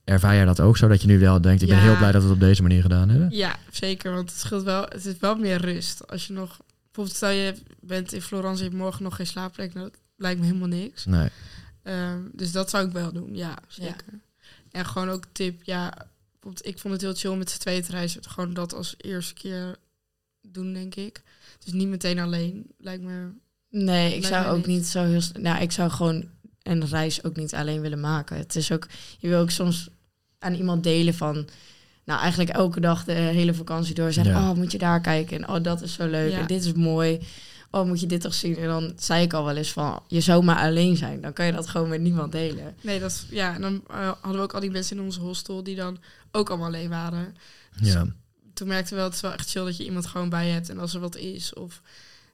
Ervaar 0.04 0.36
jij 0.36 0.46
dat 0.46 0.60
ook 0.60 0.78
zo? 0.78 0.88
Dat 0.88 1.02
je 1.02 1.08
nu 1.08 1.19
wel 1.19 1.41
denkt, 1.41 1.62
ik 1.62 1.67
ben 1.67 1.82
heel 1.82 1.98
blij 1.98 2.12
dat 2.12 2.22
we 2.22 2.28
het 2.28 2.38
op 2.38 2.43
deze 2.43 2.62
manier 2.62 2.82
gedaan 2.82 3.10
hebben? 3.10 3.30
ja, 3.32 3.56
zeker. 3.72 4.13
Want 4.13 4.30
het 4.30 4.39
scheelt 4.39 4.63
wel... 4.63 4.82
Het 4.84 5.06
is 5.06 5.17
wel 5.19 5.36
meer 5.36 5.58
rust. 5.62 6.08
Als 6.08 6.28
je 6.28 6.34
nog... 6.34 6.58
Bijvoorbeeld 6.84 7.15
stel 7.15 7.30
je 7.30 7.56
bent 7.80 8.13
in 8.13 8.22
Florence 8.22 8.58
en 8.58 8.63
je 8.63 8.69
hebt 8.72 8.84
morgen 8.84 9.04
nog 9.04 9.15
geen 9.15 9.28
slaapplek. 9.28 9.74
Nou, 9.74 9.86
dat 9.89 10.00
lijkt 10.17 10.39
me 10.39 10.46
helemaal 10.46 10.67
niks. 10.67 11.06
Nee. 11.06 11.30
Ehm, 11.84 12.19
dus 12.32 12.52
dat 12.52 12.69
zou 12.69 12.86
ik 12.88 12.91
wel 12.91 13.12
doen, 13.12 13.36
ja, 13.36 13.58
zeker. 13.67 14.19
En 14.72 14.86
gewoon 14.86 15.10
ook 15.10 15.24
tip, 15.32 15.63
ja, 15.63 15.93
bijvoorbeeld, 16.32 16.65
ik 16.65 16.80
vond 16.80 16.93
het 16.93 17.02
heel 17.02 17.13
chill 17.13 17.36
met 17.36 17.50
z'n 17.50 17.60
tweeën 17.60 17.84
te 17.84 17.91
reizen. 17.91 18.22
Gewoon 18.30 18.54
dat 18.54 18.74
als 18.74 18.96
eerste 18.98 19.34
keer 19.34 19.76
doen, 20.53 20.73
denk 20.73 20.95
ik. 20.95 21.23
Dus 21.63 21.73
niet 21.73 21.87
meteen 21.87 22.19
alleen, 22.19 22.65
lijkt 22.77 23.03
me. 23.03 23.29
Nee, 23.69 24.15
ik 24.15 24.25
zou 24.25 24.45
ook 24.45 24.65
niet 24.65 24.87
zo 24.87 25.03
heel... 25.03 25.21
Nou, 25.39 25.61
ik 25.61 25.71
zou 25.71 25.89
gewoon 25.89 26.25
een 26.61 26.85
reis 26.87 27.23
ook 27.23 27.35
niet 27.35 27.53
alleen 27.53 27.81
willen 27.81 27.99
maken. 27.99 28.37
Het 28.37 28.55
is 28.55 28.71
ook... 28.71 28.87
Je 29.19 29.27
wil 29.27 29.39
ook 29.39 29.49
soms 29.49 29.89
aan 30.39 30.53
iemand 30.53 30.83
delen 30.83 31.13
van... 31.13 31.47
Nou, 32.05 32.19
eigenlijk 32.19 32.49
elke 32.49 32.79
dag 32.79 33.03
de 33.03 33.11
hele 33.11 33.53
vakantie 33.53 33.95
door 33.95 34.13
zeggen... 34.13 34.33
Ja. 34.33 34.49
Oh, 34.49 34.55
moet 34.55 34.71
je 34.71 34.77
daar 34.77 35.01
kijken? 35.01 35.37
En 35.37 35.49
oh, 35.49 35.63
dat 35.63 35.81
is 35.81 35.93
zo 35.93 36.07
leuk. 36.07 36.31
Ja. 36.31 36.39
En 36.39 36.47
dit 36.47 36.65
is 36.65 36.73
mooi. 36.73 37.19
Oh, 37.71 37.85
moet 37.85 37.99
je 37.99 38.05
dit 38.05 38.21
toch 38.21 38.33
zien? 38.33 38.57
En 38.57 38.67
dan 38.67 38.93
zei 38.95 39.23
ik 39.23 39.33
al 39.33 39.45
wel 39.45 39.55
eens 39.55 39.71
van... 39.71 40.03
Je 40.07 40.21
zou 40.21 40.43
maar 40.43 40.57
alleen 40.57 40.97
zijn. 40.97 41.21
Dan 41.21 41.33
kan 41.33 41.45
je 41.45 41.51
dat 41.51 41.67
gewoon 41.67 41.89
met 41.89 42.01
niemand 42.01 42.31
delen. 42.31 42.75
Nee, 42.81 42.99
dat 42.99 43.11
is, 43.11 43.25
ja, 43.29 43.55
en 43.55 43.61
dan 43.61 43.83
eh, 43.87 44.11
hadden 44.21 44.31
we 44.31 44.41
ook 44.41 44.53
al 44.53 44.59
die 44.59 44.71
mensen 44.71 44.97
in 44.97 45.03
onze 45.03 45.19
hostel 45.19 45.63
die 45.63 45.75
dan 45.75 45.97
ook 46.31 46.49
allemaal 46.49 46.67
alleen 46.67 46.89
waren. 46.89 47.35
Ja. 47.75 48.05
Toen 48.53 48.67
merkte 48.67 48.89
ik 48.89 48.95
wel, 48.95 49.05
het 49.05 49.13
is 49.13 49.21
wel 49.21 49.31
echt 49.33 49.49
chill 49.49 49.63
dat 49.65 49.77
je 49.77 49.85
iemand 49.85 50.05
gewoon 50.05 50.29
bij 50.29 50.45
je 50.47 50.53
hebt. 50.53 50.69
En 50.69 50.79
als 50.79 50.93
er 50.93 50.99
wat 50.99 51.15
is, 51.15 51.53
of 51.53 51.81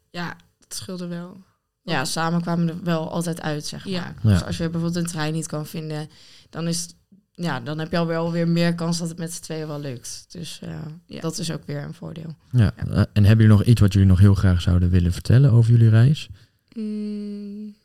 ja, 0.10 0.36
dat 0.60 0.73
scheelde 0.77 1.08
wel. 1.08 1.38
Ja, 1.82 2.05
samen 2.05 2.41
kwamen 2.41 2.65
we 2.65 2.71
er 2.71 2.84
wel 2.84 3.12
altijd 3.12 3.41
uit, 3.41 3.65
zeg 3.65 3.84
maar. 3.86 3.93
Ja. 3.93 4.13
Dus 4.23 4.43
als 4.43 4.58
je 4.58 4.69
bijvoorbeeld 4.69 5.03
een 5.05 5.12
trein 5.12 5.34
niet 5.34 5.47
kan 5.47 5.65
vinden... 5.67 6.10
Dan 6.49 6.67
is 6.67 6.82
het- 6.82 6.95
ja, 7.32 7.60
dan 7.60 7.79
heb 7.79 7.91
je 7.91 7.97
alweer 7.97 8.32
weer 8.32 8.47
meer 8.47 8.75
kans 8.75 8.97
dat 8.97 9.10
het 9.10 9.17
met 9.17 9.34
z'n 9.34 9.41
tweeën 9.41 9.67
wel 9.67 9.79
lukt. 9.79 10.25
Dus 10.29 10.60
eh, 10.62 10.79
Ja. 11.05 11.19
dat 11.21 11.38
is 11.38 11.51
ook 11.51 11.65
weer 11.65 11.84
een 11.84 11.93
voordeel. 11.93 12.36
ja. 12.51 12.73
Eh, 12.75 12.86
En 13.13 13.23
hebben 13.25 13.45
jullie 13.45 13.47
nog 13.58 13.63
iets 13.63 13.82
wat 13.82 13.93
jullie 13.93 14.08
nog 14.08 14.19
heel 14.19 14.36
graag 14.36 14.62
zouden 14.62 14.89
willen 14.89 15.13
vertellen 15.13 15.51
over 15.51 15.71
jullie 15.71 15.89
reis? 15.89 16.29
Mm, 16.75 17.75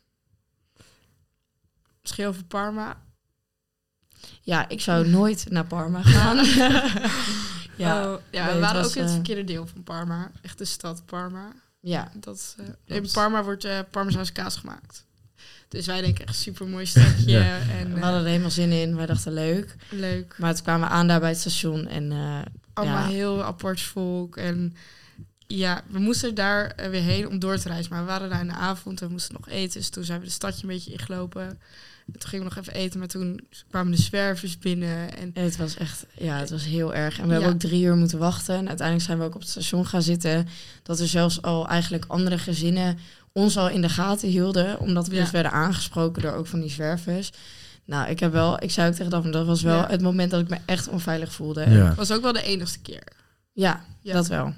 misschien 2.03 2.27
over 2.27 2.45
Parma. 2.45 3.03
Ja, 4.41 4.69
ik 4.69 4.81
zou 4.81 5.09
nooit 5.09 5.47
naar 5.51 5.67
Parma 5.67 6.03
gaan. 6.03 6.37
ja, 7.77 8.13
Oh, 8.13 8.21
ja 8.31 8.45
nee, 8.45 8.55
we 8.55 8.61
waren 8.61 8.83
was, 8.83 8.87
ook 8.91 8.95
in 8.95 9.01
het 9.01 9.11
eh, 9.11 9.15
verkeerde 9.17 9.45
deel 9.45 9.67
van 9.67 9.83
Parma. 9.83 10.31
Echt 10.43 10.59
de 10.59 10.65
stad 10.65 11.03
Parma. 11.07 11.53
ja, 11.81 12.11
Dat, 12.15 12.57
eh, 12.87 12.97
in 12.97 13.09
Parma 13.13 13.43
wordt 13.45 13.65
eh 13.65 13.79
Parmezaanse 13.91 14.33
kaas 14.33 14.57
gemaakt. 14.57 15.05
Dus 15.69 15.87
wij 15.87 16.01
denken 16.01 16.27
echt 16.27 16.37
super 16.37 16.67
mooi 16.67 16.87
stukje. 16.87 17.31
Ja. 17.39 17.59
En 17.59 17.95
we 17.95 18.01
hadden 18.01 18.21
er 18.21 18.27
helemaal 18.27 18.51
zin 18.51 18.73
in. 18.73 18.97
Wij 18.97 19.07
dachten 19.07 19.33
leuk. 19.33 19.77
leuk. 19.91 20.35
Maar 20.39 20.55
toen 20.55 20.63
kwamen 20.63 20.89
we 20.89 20.95
aan 20.95 21.07
daar 21.09 21.21
bij 21.21 21.29
het 21.29 21.39
station. 21.39 21.87
En 21.87 22.13
eh, 22.13 22.41
Allemaal 22.73 23.03
Ja. 23.03 23.09
heel 23.09 23.43
apart 23.45 23.81
volk. 23.81 24.37
En 24.37 24.77
ja, 25.47 25.83
we 25.89 25.99
moesten 25.99 26.35
daar 26.35 26.75
weer 26.91 27.03
heen 27.03 27.29
om 27.29 27.39
door 27.39 27.57
te 27.59 27.69
reizen. 27.69 27.93
Maar 27.93 28.01
we 28.01 28.07
waren 28.07 28.31
daar 28.31 28.41
in 28.41 28.47
de 28.49 28.53
avond 28.55 29.01
en 29.01 29.07
we 29.07 29.13
moesten 29.13 29.35
nog 29.35 29.49
eten. 29.49 29.79
Dus 29.81 29.89
toen 29.89 30.05
zijn 30.05 30.21
we 30.21 30.27
de 30.27 30.33
stadje 30.33 30.63
een 30.63 30.69
beetje 30.69 30.93
ingelopen. 30.93 31.61
En 32.13 32.19
toen 32.19 32.29
gingen 32.31 32.49
we 32.49 32.55
nog 32.55 32.65
even 32.65 32.81
eten. 32.81 32.99
Maar 32.99 33.09
toen 33.09 33.41
kwamen 33.71 33.93
de 33.93 34.03
zwervers 34.03 34.59
binnen. 34.59 35.17
En 35.17 35.31
het 35.35 35.57
was 35.57 35.77
echt, 35.77 36.07
ja, 36.19 36.39
het 36.39 36.51
was 36.51 36.65
heel 36.65 36.95
erg. 36.95 37.19
En 37.19 37.23
we 37.23 37.29
Ja. 37.29 37.35
hebben 37.35 37.53
ook 37.55 37.61
drie 37.61 37.83
uur 37.85 37.97
moeten 37.97 38.19
wachten. 38.19 38.55
En 38.57 38.69
uiteindelijk 38.69 39.07
zijn 39.07 39.19
we 39.19 39.25
ook 39.25 39.35
op 39.35 39.41
het 39.41 39.51
station 39.51 39.87
gaan 39.87 40.03
zitten. 40.03 40.49
Dat 40.83 41.01
er 41.01 41.07
zelfs 41.09 41.43
al 41.43 41.69
eigenlijk 41.69 42.05
andere 42.09 42.39
gezinnen 42.39 42.99
ons 43.33 43.57
al 43.57 43.69
in 43.69 43.81
de 43.83 43.89
gaten 43.89 44.29
hielden. 44.29 44.79
Omdat 44.79 45.07
we 45.09 45.15
Ja. 45.15 45.21
dus 45.21 45.31
werden 45.31 45.53
aangesproken 45.53 46.23
door 46.23 46.33
ook 46.33 46.47
van 46.47 46.61
die 46.61 46.71
zwervers. 46.71 47.31
Nou, 47.85 48.09
ik 48.11 48.21
heb 48.21 48.33
wel, 48.33 48.63
ik 48.63 48.71
zei 48.71 48.89
ook 48.89 48.95
tegen 48.95 49.11
Daphne, 49.11 49.31
dat 49.31 49.47
was 49.47 49.63
wel 49.63 49.77
Ja. 49.79 49.87
het 49.89 50.03
moment 50.03 50.31
dat 50.31 50.41
ik 50.41 50.49
me 50.49 50.59
echt 50.67 50.89
onveilig 50.89 51.33
voelde. 51.33 51.71
Ja. 51.71 51.95
was 51.95 52.13
ook 52.13 52.23
wel 52.23 52.33
de 52.33 52.43
enigste 52.43 52.79
keer. 52.81 53.03
Ja, 53.53 53.85
Ja. 54.03 54.13
dat 54.15 54.27
wel. 54.27 54.55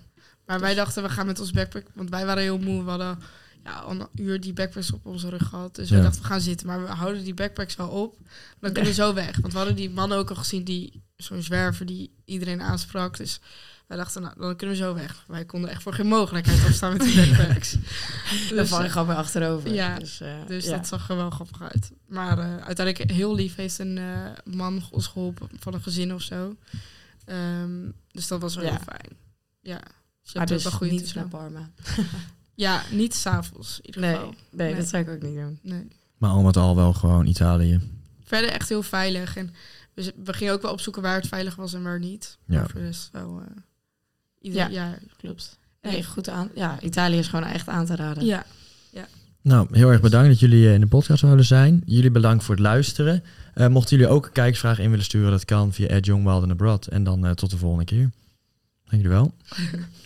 Maar 0.46 0.60
wij 0.60 0.74
dachten, 0.74 1.02
we 1.02 1.08
gaan 1.08 1.26
met 1.26 1.40
ons 1.40 1.50
backpack... 1.52 1.84
Want 1.94 2.10
wij 2.10 2.26
waren 2.26 2.42
heel 2.42 2.58
moe. 2.58 2.84
We 2.84 2.90
hadden 2.90 3.18
ja, 3.66 3.78
al 3.78 3.90
een 3.90 4.06
uur 4.14 4.40
die 4.40 4.52
backpacks 4.52 4.92
op 4.92 5.06
onze 5.06 5.28
rug 5.28 5.48
gehad. 5.48 5.74
Dus 5.74 5.90
we 5.90 6.00
dachten, 6.00 6.22
we 6.22 6.26
gaan 6.28 6.40
zitten. 6.40 6.66
Maar 6.66 6.82
we 6.82 6.88
houden 6.88 7.24
die 7.24 7.34
backpacks 7.34 7.76
wel 7.76 7.88
op. 7.88 8.16
Dan 8.60 8.72
kunnen 8.72 8.90
we 8.90 8.96
zo 8.96 9.14
weg. 9.14 9.36
Want 9.40 9.52
we 9.52 9.58
hadden 9.58 9.76
die 9.76 9.90
man 9.90 10.12
ook 10.12 10.30
al 10.30 10.36
gezien, 10.36 10.64
die 10.64 11.02
zo'n 11.16 11.42
zwerver 11.42 11.86
die 11.86 12.10
iedereen 12.24 12.62
aansprak. 12.62 13.16
Dus 13.16 13.40
wij 13.86 13.96
dachten, 13.96 14.22
nou, 14.22 14.34
dan 14.38 14.56
kunnen 14.56 14.76
we 14.76 14.82
zo 14.82 14.94
weg. 14.94 15.24
Wij 15.26 15.44
konden 15.44 15.70
echt 15.70 15.82
voor 15.82 15.94
geen 15.94 16.06
mogelijkheid 16.06 16.64
opstaan 16.66 16.92
met 16.96 17.00
die 17.02 17.14
backpacks. 17.36 17.72
Dan 17.72 18.56
dus 18.56 18.68
val 18.68 18.82
je 18.82 18.88
gewoon 18.88 19.06
weer 19.06 19.16
achterover. 19.16 19.72
Ja, 19.74 19.98
dus, 19.98 20.20
eh, 20.20 20.46
dus 20.46 20.64
ja. 20.64 20.76
dat 20.76 20.86
zag 20.86 21.08
er 21.08 21.16
wel 21.16 21.30
grappig 21.30 21.62
uit. 21.62 21.92
Maar 22.06 22.38
eh, 22.38 22.64
uiteindelijk 22.64 23.10
heel 23.10 23.34
lief 23.34 23.54
heeft 23.54 23.78
een 23.78 23.98
eh, 23.98 24.54
man 24.54 24.82
ons 24.90 25.06
geholpen 25.06 25.48
van 25.58 25.74
een 25.74 25.82
gezin 25.82 26.14
of 26.14 26.22
zo. 26.22 26.56
Ehm, 27.24 27.90
dus 28.10 28.28
dat 28.28 28.40
was 28.40 28.54
wel 28.54 28.64
Ja. 28.64 28.70
heel 28.70 28.80
fijn. 28.80 29.16
Ja. 29.60 29.78
Dus 30.22 30.32
je 30.32 30.38
maar 30.38 30.48
hebt 30.48 30.62
dus 30.62 30.62
wel 30.62 30.72
goede 30.72 30.92
niet 30.92 31.14
naar. 31.14 31.28
Parma. 31.28 31.70
Ja, 32.56 32.82
niet 32.90 33.14
s'avonds 33.14 33.78
in 33.80 33.86
ieder 33.86 34.00
Nee, 34.00 34.14
geval. 34.14 34.34
nee, 34.50 34.66
Nee. 34.66 34.76
dat 34.76 34.88
zou 34.88 35.02
ik 35.02 35.08
ook 35.08 35.22
niet 35.22 35.34
doen. 35.34 35.58
Nee. 35.62 35.86
Maar 36.18 36.30
al 36.30 36.42
met 36.42 36.56
al 36.56 36.76
wel 36.76 36.92
gewoon 36.92 37.26
Italië. 37.26 37.80
Verder 38.24 38.50
echt 38.50 38.68
heel 38.68 38.82
veilig. 38.82 39.36
En 39.36 39.54
we, 39.94 40.32
gingen 40.32 40.52
ook 40.52 40.62
wel 40.62 40.72
opzoeken 40.72 41.02
waar 41.02 41.16
het 41.16 41.26
veilig 41.28 41.54
was 41.56 41.74
en 41.74 41.82
waar 41.82 41.98
niet. 41.98 42.38
Ja. 42.46 42.54
Maar 42.58 42.70
voor 42.70 42.80
de 42.80 42.86
rest 42.86 43.08
wel... 43.12 43.40
eh 43.48 43.56
ieder, 44.40 44.60
Ja. 44.60 44.66
ja. 44.68 44.98
klopt. 45.16 45.58
Nee, 45.82 46.04
goed 46.04 46.28
aan. 46.28 46.50
Ja, 46.54 46.80
Italië 46.80 47.18
is 47.18 47.28
gewoon 47.28 47.44
echt 47.48 47.68
aan 47.68 47.86
te 47.86 47.96
raden. 47.96 48.24
Ja. 48.24 48.44
Nou, 49.42 49.68
heel 49.70 49.90
erg 49.90 50.00
bedankt 50.00 50.28
dat 50.28 50.40
jullie 50.40 50.66
eh, 50.66 50.74
in 50.74 50.80
de 50.80 50.86
podcast 50.86 51.20
zouden 51.20 51.44
zijn. 51.44 51.82
Jullie 51.84 52.10
bedankt 52.10 52.44
voor 52.44 52.54
het 52.54 52.64
luisteren. 52.64 53.24
Eh, 53.54 53.66
mochten 53.68 53.96
jullie 53.96 54.12
ook 54.12 54.26
een 54.26 54.32
kijksvraag 54.32 54.78
in 54.78 54.90
willen 54.90 55.04
sturen, 55.04 55.30
dat 55.30 55.44
kan 55.44 55.72
via 55.72 55.98
@youngwildandabroad. 56.00 56.86
En 56.86 57.04
dan 57.04 57.26
eh, 57.26 57.30
tot 57.32 57.50
de 57.50 57.56
volgende 57.56 57.84
keer. 57.84 58.10
Dank 58.84 59.02
jullie 59.02 59.08
wel. 59.08 59.32